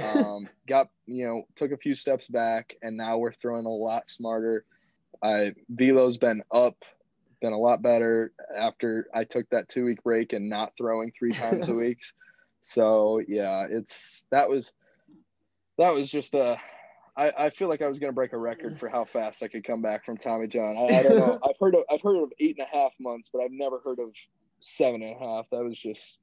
um, 0.00 0.48
got 0.66 0.88
you 1.06 1.26
know 1.26 1.42
took 1.56 1.72
a 1.72 1.76
few 1.76 1.94
steps 1.94 2.26
back, 2.28 2.76
and 2.82 2.96
now 2.96 3.18
we're 3.18 3.32
throwing 3.32 3.66
a 3.66 3.70
lot 3.70 4.08
smarter. 4.08 4.64
I 5.22 5.54
velo's 5.68 6.18
been 6.18 6.42
up, 6.50 6.76
been 7.40 7.52
a 7.52 7.58
lot 7.58 7.82
better 7.82 8.32
after 8.56 9.08
I 9.14 9.24
took 9.24 9.48
that 9.50 9.68
two 9.68 9.84
week 9.84 10.02
break 10.02 10.32
and 10.32 10.48
not 10.48 10.72
throwing 10.76 11.12
three 11.16 11.32
times 11.32 11.68
a 11.68 11.74
week. 11.74 11.98
So 12.62 13.20
yeah, 13.26 13.66
it's 13.68 14.24
that 14.30 14.48
was 14.48 14.72
that 15.78 15.94
was 15.94 16.10
just 16.10 16.34
a. 16.34 16.58
I, 17.14 17.32
I 17.38 17.50
feel 17.50 17.68
like 17.68 17.82
I 17.82 17.88
was 17.88 17.98
gonna 17.98 18.12
break 18.12 18.32
a 18.32 18.38
record 18.38 18.76
mm. 18.76 18.78
for 18.78 18.88
how 18.88 19.04
fast 19.04 19.42
I 19.42 19.48
could 19.48 19.64
come 19.64 19.82
back 19.82 20.04
from 20.04 20.16
Tommy 20.16 20.46
John. 20.46 20.76
I, 20.78 20.98
I 20.98 21.02
don't 21.02 21.18
know. 21.18 21.38
I've 21.44 21.58
heard 21.60 21.74
of 21.74 21.84
I've 21.90 22.00
heard 22.00 22.22
of 22.22 22.32
eight 22.40 22.56
and 22.58 22.66
a 22.66 22.76
half 22.76 22.92
months, 22.98 23.30
but 23.32 23.42
I've 23.42 23.52
never 23.52 23.80
heard 23.84 23.98
of 23.98 24.10
seven 24.60 25.02
and 25.02 25.16
a 25.16 25.18
half. 25.18 25.50
That 25.50 25.64
was 25.64 25.78
just 25.78 26.18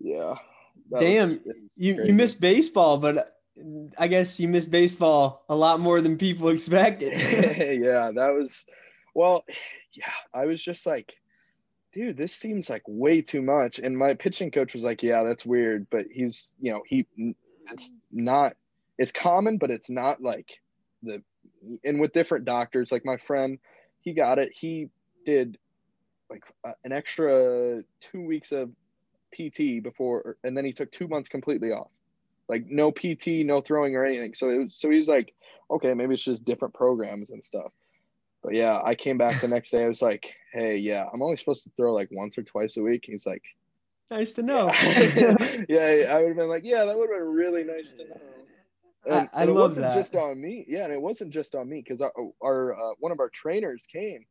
yeah. 0.00 0.34
Damn, 0.98 1.40
you 1.76 2.04
you 2.04 2.12
missed 2.12 2.40
baseball, 2.40 2.98
but 2.98 3.38
I 3.96 4.08
guess 4.08 4.38
you 4.38 4.48
missed 4.48 4.70
baseball 4.70 5.44
a 5.48 5.56
lot 5.56 5.80
more 5.80 6.00
than 6.00 6.18
people 6.18 6.48
expected. 6.50 7.12
yeah, 7.82 8.12
that 8.14 8.34
was 8.34 8.64
well, 9.14 9.44
yeah, 9.92 10.12
I 10.32 10.46
was 10.46 10.62
just 10.62 10.86
like, 10.86 11.16
dude, 11.92 12.16
this 12.16 12.34
seems 12.34 12.70
like 12.70 12.82
way 12.86 13.22
too 13.22 13.42
much. 13.42 13.78
And 13.78 13.98
my 13.98 14.14
pitching 14.14 14.50
coach 14.50 14.74
was 14.74 14.84
like, 14.84 15.02
yeah, 15.02 15.24
that's 15.24 15.44
weird, 15.44 15.88
but 15.90 16.06
he's, 16.12 16.52
you 16.60 16.72
know, 16.72 16.82
he 16.86 17.06
it's 17.70 17.92
not 18.12 18.56
it's 18.98 19.12
common, 19.12 19.58
but 19.58 19.70
it's 19.70 19.88
not 19.88 20.22
like 20.22 20.60
the 21.02 21.22
and 21.84 22.00
with 22.00 22.12
different 22.12 22.44
doctors, 22.44 22.92
like 22.92 23.04
my 23.04 23.16
friend, 23.16 23.58
he 24.00 24.12
got 24.12 24.38
it. 24.38 24.52
He 24.52 24.90
did 25.24 25.58
like 26.30 26.42
uh, 26.64 26.72
an 26.84 26.92
extra 26.92 27.82
two 28.00 28.24
weeks 28.24 28.52
of 28.52 28.70
PT 29.32 29.82
before, 29.82 30.36
and 30.44 30.56
then 30.56 30.64
he 30.64 30.72
took 30.72 30.90
two 30.92 31.08
months 31.08 31.28
completely 31.28 31.70
off, 31.70 31.90
like 32.48 32.66
no 32.66 32.90
PT, 32.90 33.44
no 33.44 33.60
throwing 33.60 33.96
or 33.96 34.04
anything. 34.04 34.34
So 34.34 34.50
it 34.50 34.64
was, 34.64 34.74
so 34.74 34.90
he's 34.90 35.08
like, 35.08 35.34
okay, 35.70 35.94
maybe 35.94 36.14
it's 36.14 36.24
just 36.24 36.44
different 36.44 36.74
programs 36.74 37.30
and 37.30 37.44
stuff. 37.44 37.72
But 38.42 38.54
yeah, 38.54 38.80
I 38.82 38.94
came 38.94 39.18
back 39.18 39.40
the 39.40 39.48
next 39.48 39.70
day. 39.70 39.84
I 39.84 39.88
was 39.88 40.02
like, 40.02 40.34
hey, 40.52 40.76
yeah, 40.76 41.06
I'm 41.12 41.22
only 41.22 41.36
supposed 41.36 41.64
to 41.64 41.70
throw 41.76 41.92
like 41.92 42.08
once 42.12 42.38
or 42.38 42.42
twice 42.42 42.76
a 42.76 42.82
week. 42.82 43.04
He's 43.04 43.26
like, 43.26 43.42
nice 44.10 44.32
to 44.32 44.42
know. 44.42 44.70
Yeah, 44.72 45.36
yeah 45.68 46.06
I 46.10 46.20
would 46.20 46.28
have 46.28 46.36
been 46.36 46.48
like, 46.48 46.64
yeah, 46.64 46.84
that 46.84 46.96
would 46.96 47.10
have 47.10 47.18
been 47.18 47.34
really 47.34 47.64
nice 47.64 47.92
to 47.94 48.04
know. 48.04 48.20
And, 49.06 49.28
I, 49.32 49.38
I 49.38 49.42
and 49.42 49.50
it 49.50 49.54
love 49.54 49.70
wasn't 49.70 49.90
that. 49.90 49.94
just 49.94 50.14
on 50.14 50.40
me. 50.40 50.64
Yeah, 50.68 50.84
and 50.84 50.92
it 50.92 51.00
wasn't 51.00 51.32
just 51.32 51.54
on 51.54 51.68
me 51.68 51.82
because 51.82 52.00
our, 52.00 52.12
our 52.42 52.74
uh, 52.74 52.94
one 52.98 53.12
of 53.12 53.20
our 53.20 53.30
trainers 53.30 53.86
came 53.90 54.24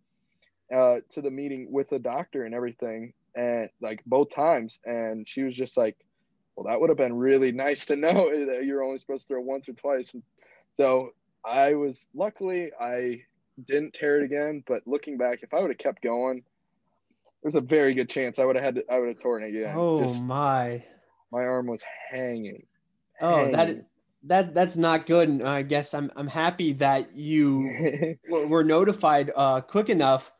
uh, 0.73 0.97
to 1.11 1.21
the 1.21 1.31
meeting 1.31 1.71
with 1.71 1.91
a 1.93 1.99
doctor 1.99 2.43
and 2.43 2.53
everything, 2.53 3.13
and 3.37 3.69
like 3.81 4.03
both 4.05 4.29
times 4.29 4.79
and 4.83 5.29
she 5.29 5.43
was 5.43 5.53
just 5.53 5.77
like 5.77 5.95
well 6.55 6.65
that 6.65 6.81
would 6.81 6.89
have 6.89 6.97
been 6.97 7.15
really 7.15 7.51
nice 7.51 7.85
to 7.85 7.95
know 7.95 8.29
that 8.47 8.65
you're 8.65 8.83
only 8.83 8.97
supposed 8.97 9.27
to 9.27 9.33
throw 9.33 9.41
once 9.41 9.69
or 9.69 9.73
twice 9.73 10.13
and 10.15 10.23
so 10.75 11.11
i 11.45 11.73
was 11.73 12.09
luckily 12.13 12.71
i 12.81 13.21
didn't 13.65 13.93
tear 13.93 14.19
it 14.19 14.25
again 14.25 14.63
but 14.67 14.81
looking 14.85 15.17
back 15.17 15.39
if 15.43 15.53
i 15.53 15.61
would 15.61 15.69
have 15.69 15.77
kept 15.77 16.01
going 16.01 16.43
there's 17.43 17.55
a 17.55 17.61
very 17.61 17.93
good 17.93 18.09
chance 18.09 18.39
i 18.39 18.45
would 18.45 18.55
have 18.55 18.65
had 18.65 18.75
to, 18.75 18.83
i 18.91 18.99
would 18.99 19.07
have 19.09 19.19
torn 19.19 19.43
it 19.43 19.49
again 19.49 19.73
oh 19.77 20.03
Just, 20.03 20.25
my 20.25 20.83
my 21.31 21.43
arm 21.43 21.67
was 21.67 21.83
hanging 22.09 22.65
oh 23.21 23.37
hanging. 23.37 23.51
that 23.53 23.85
that 24.23 24.53
that's 24.53 24.75
not 24.75 25.05
good 25.05 25.29
and 25.29 25.47
i 25.47 25.61
guess 25.61 25.93
i'm 25.93 26.11
i'm 26.15 26.27
happy 26.27 26.73
that 26.73 27.15
you 27.15 28.17
were 28.29 28.63
notified 28.63 29.31
uh 29.35 29.61
quick 29.61 29.89
enough 29.89 30.31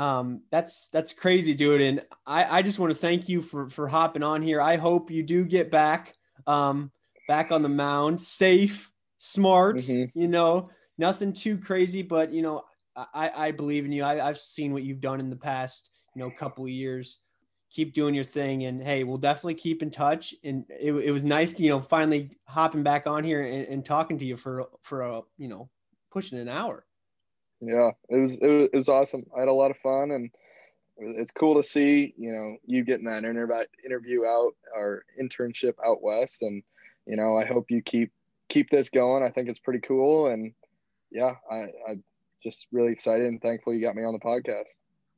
um, 0.00 0.40
that's 0.50 0.88
that's 0.88 1.12
crazy, 1.12 1.52
dude. 1.52 1.82
And 1.82 2.02
I, 2.26 2.58
I 2.58 2.62
just 2.62 2.78
want 2.78 2.90
to 2.90 2.98
thank 2.98 3.28
you 3.28 3.42
for 3.42 3.68
for 3.68 3.86
hopping 3.86 4.22
on 4.22 4.40
here. 4.40 4.58
I 4.58 4.76
hope 4.76 5.10
you 5.10 5.22
do 5.22 5.44
get 5.44 5.70
back 5.70 6.14
um, 6.46 6.90
back 7.28 7.52
on 7.52 7.62
the 7.62 7.68
mound, 7.68 8.18
safe, 8.18 8.90
smart. 9.18 9.76
Mm-hmm. 9.76 10.18
You 10.18 10.28
know, 10.28 10.70
nothing 10.96 11.34
too 11.34 11.58
crazy, 11.58 12.00
but 12.00 12.32
you 12.32 12.40
know, 12.40 12.62
I 12.96 13.30
I 13.34 13.50
believe 13.50 13.84
in 13.84 13.92
you. 13.92 14.02
I, 14.02 14.26
I've 14.26 14.38
seen 14.38 14.72
what 14.72 14.84
you've 14.84 15.02
done 15.02 15.20
in 15.20 15.28
the 15.28 15.36
past, 15.36 15.90
you 16.16 16.22
know, 16.22 16.30
couple 16.30 16.64
of 16.64 16.70
years. 16.70 17.18
Keep 17.70 17.94
doing 17.94 18.14
your 18.14 18.24
thing, 18.24 18.64
and 18.64 18.82
hey, 18.82 19.04
we'll 19.04 19.16
definitely 19.16 19.54
keep 19.54 19.82
in 19.82 19.90
touch. 19.90 20.34
And 20.42 20.64
it, 20.68 20.92
it 20.92 21.10
was 21.12 21.24
nice, 21.24 21.52
to, 21.52 21.62
you 21.62 21.70
know, 21.70 21.80
finally 21.80 22.36
hopping 22.46 22.82
back 22.82 23.06
on 23.06 23.22
here 23.22 23.42
and, 23.42 23.66
and 23.68 23.84
talking 23.84 24.18
to 24.18 24.24
you 24.24 24.36
for 24.36 24.66
for 24.82 25.02
a 25.02 25.22
you 25.38 25.48
know 25.48 25.68
pushing 26.10 26.38
an 26.38 26.48
hour 26.48 26.84
yeah, 27.60 27.90
it 28.08 28.16
was, 28.16 28.38
it 28.38 28.46
was 28.46 28.68
it 28.72 28.76
was 28.76 28.88
awesome. 28.88 29.24
I 29.36 29.40
had 29.40 29.48
a 29.48 29.52
lot 29.52 29.70
of 29.70 29.76
fun, 29.78 30.12
and 30.12 30.30
it's 30.98 31.32
cool 31.32 31.60
to 31.60 31.68
see 31.68 32.14
you 32.16 32.32
know 32.32 32.56
you 32.64 32.84
getting 32.84 33.06
that 33.06 33.24
interview 33.24 33.64
interview 33.84 34.24
out 34.24 34.54
or 34.74 35.04
internship 35.20 35.74
out 35.84 36.02
west, 36.02 36.42
and 36.42 36.62
you 37.06 37.16
know 37.16 37.36
I 37.36 37.44
hope 37.44 37.70
you 37.70 37.82
keep 37.82 38.12
keep 38.48 38.70
this 38.70 38.88
going. 38.88 39.22
I 39.22 39.30
think 39.30 39.48
it's 39.48 39.58
pretty 39.58 39.80
cool, 39.80 40.28
and 40.28 40.52
yeah, 41.10 41.34
I, 41.50 41.66
I'm 41.88 42.02
just 42.42 42.66
really 42.72 42.92
excited 42.92 43.26
and 43.26 43.42
thankful 43.42 43.74
you 43.74 43.82
got 43.82 43.96
me 43.96 44.04
on 44.04 44.14
the 44.14 44.20
podcast. 44.20 44.64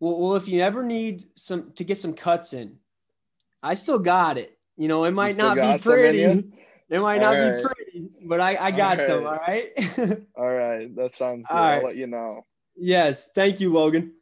Well, 0.02 0.18
well, 0.18 0.34
if 0.34 0.48
you 0.48 0.60
ever 0.62 0.82
need 0.82 1.26
some 1.36 1.70
to 1.76 1.84
get 1.84 1.96
some 1.96 2.14
cuts 2.14 2.54
in, 2.54 2.78
I 3.62 3.74
still 3.74 4.00
got 4.00 4.36
it. 4.36 4.58
You 4.76 4.88
know, 4.88 5.04
it 5.04 5.12
might 5.12 5.36
not 5.36 5.54
be 5.54 5.78
pretty. 5.80 6.24
It 6.90 6.98
might 7.00 7.20
not 7.20 7.34
be 7.34 7.62
pretty, 7.62 8.08
but 8.26 8.40
I, 8.40 8.56
I 8.56 8.70
got 8.72 8.98
all 8.98 9.06
some. 9.06 9.24
All 9.24 9.36
right. 9.36 9.70
all 10.34 10.50
right. 10.50 10.92
That 10.96 11.14
sounds 11.14 11.46
good. 11.46 11.56
I'll 11.56 11.84
let 11.84 11.94
you 11.94 12.08
know. 12.08 12.44
Yes. 12.74 13.28
Thank 13.32 13.60
you, 13.60 13.72
Logan. 13.72 14.14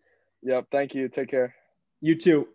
Yep. 0.42 0.66
Thank 0.70 0.94
you. 0.94 1.08
Take 1.08 1.30
care. 1.30 1.54
You 2.02 2.14
too. 2.14 2.48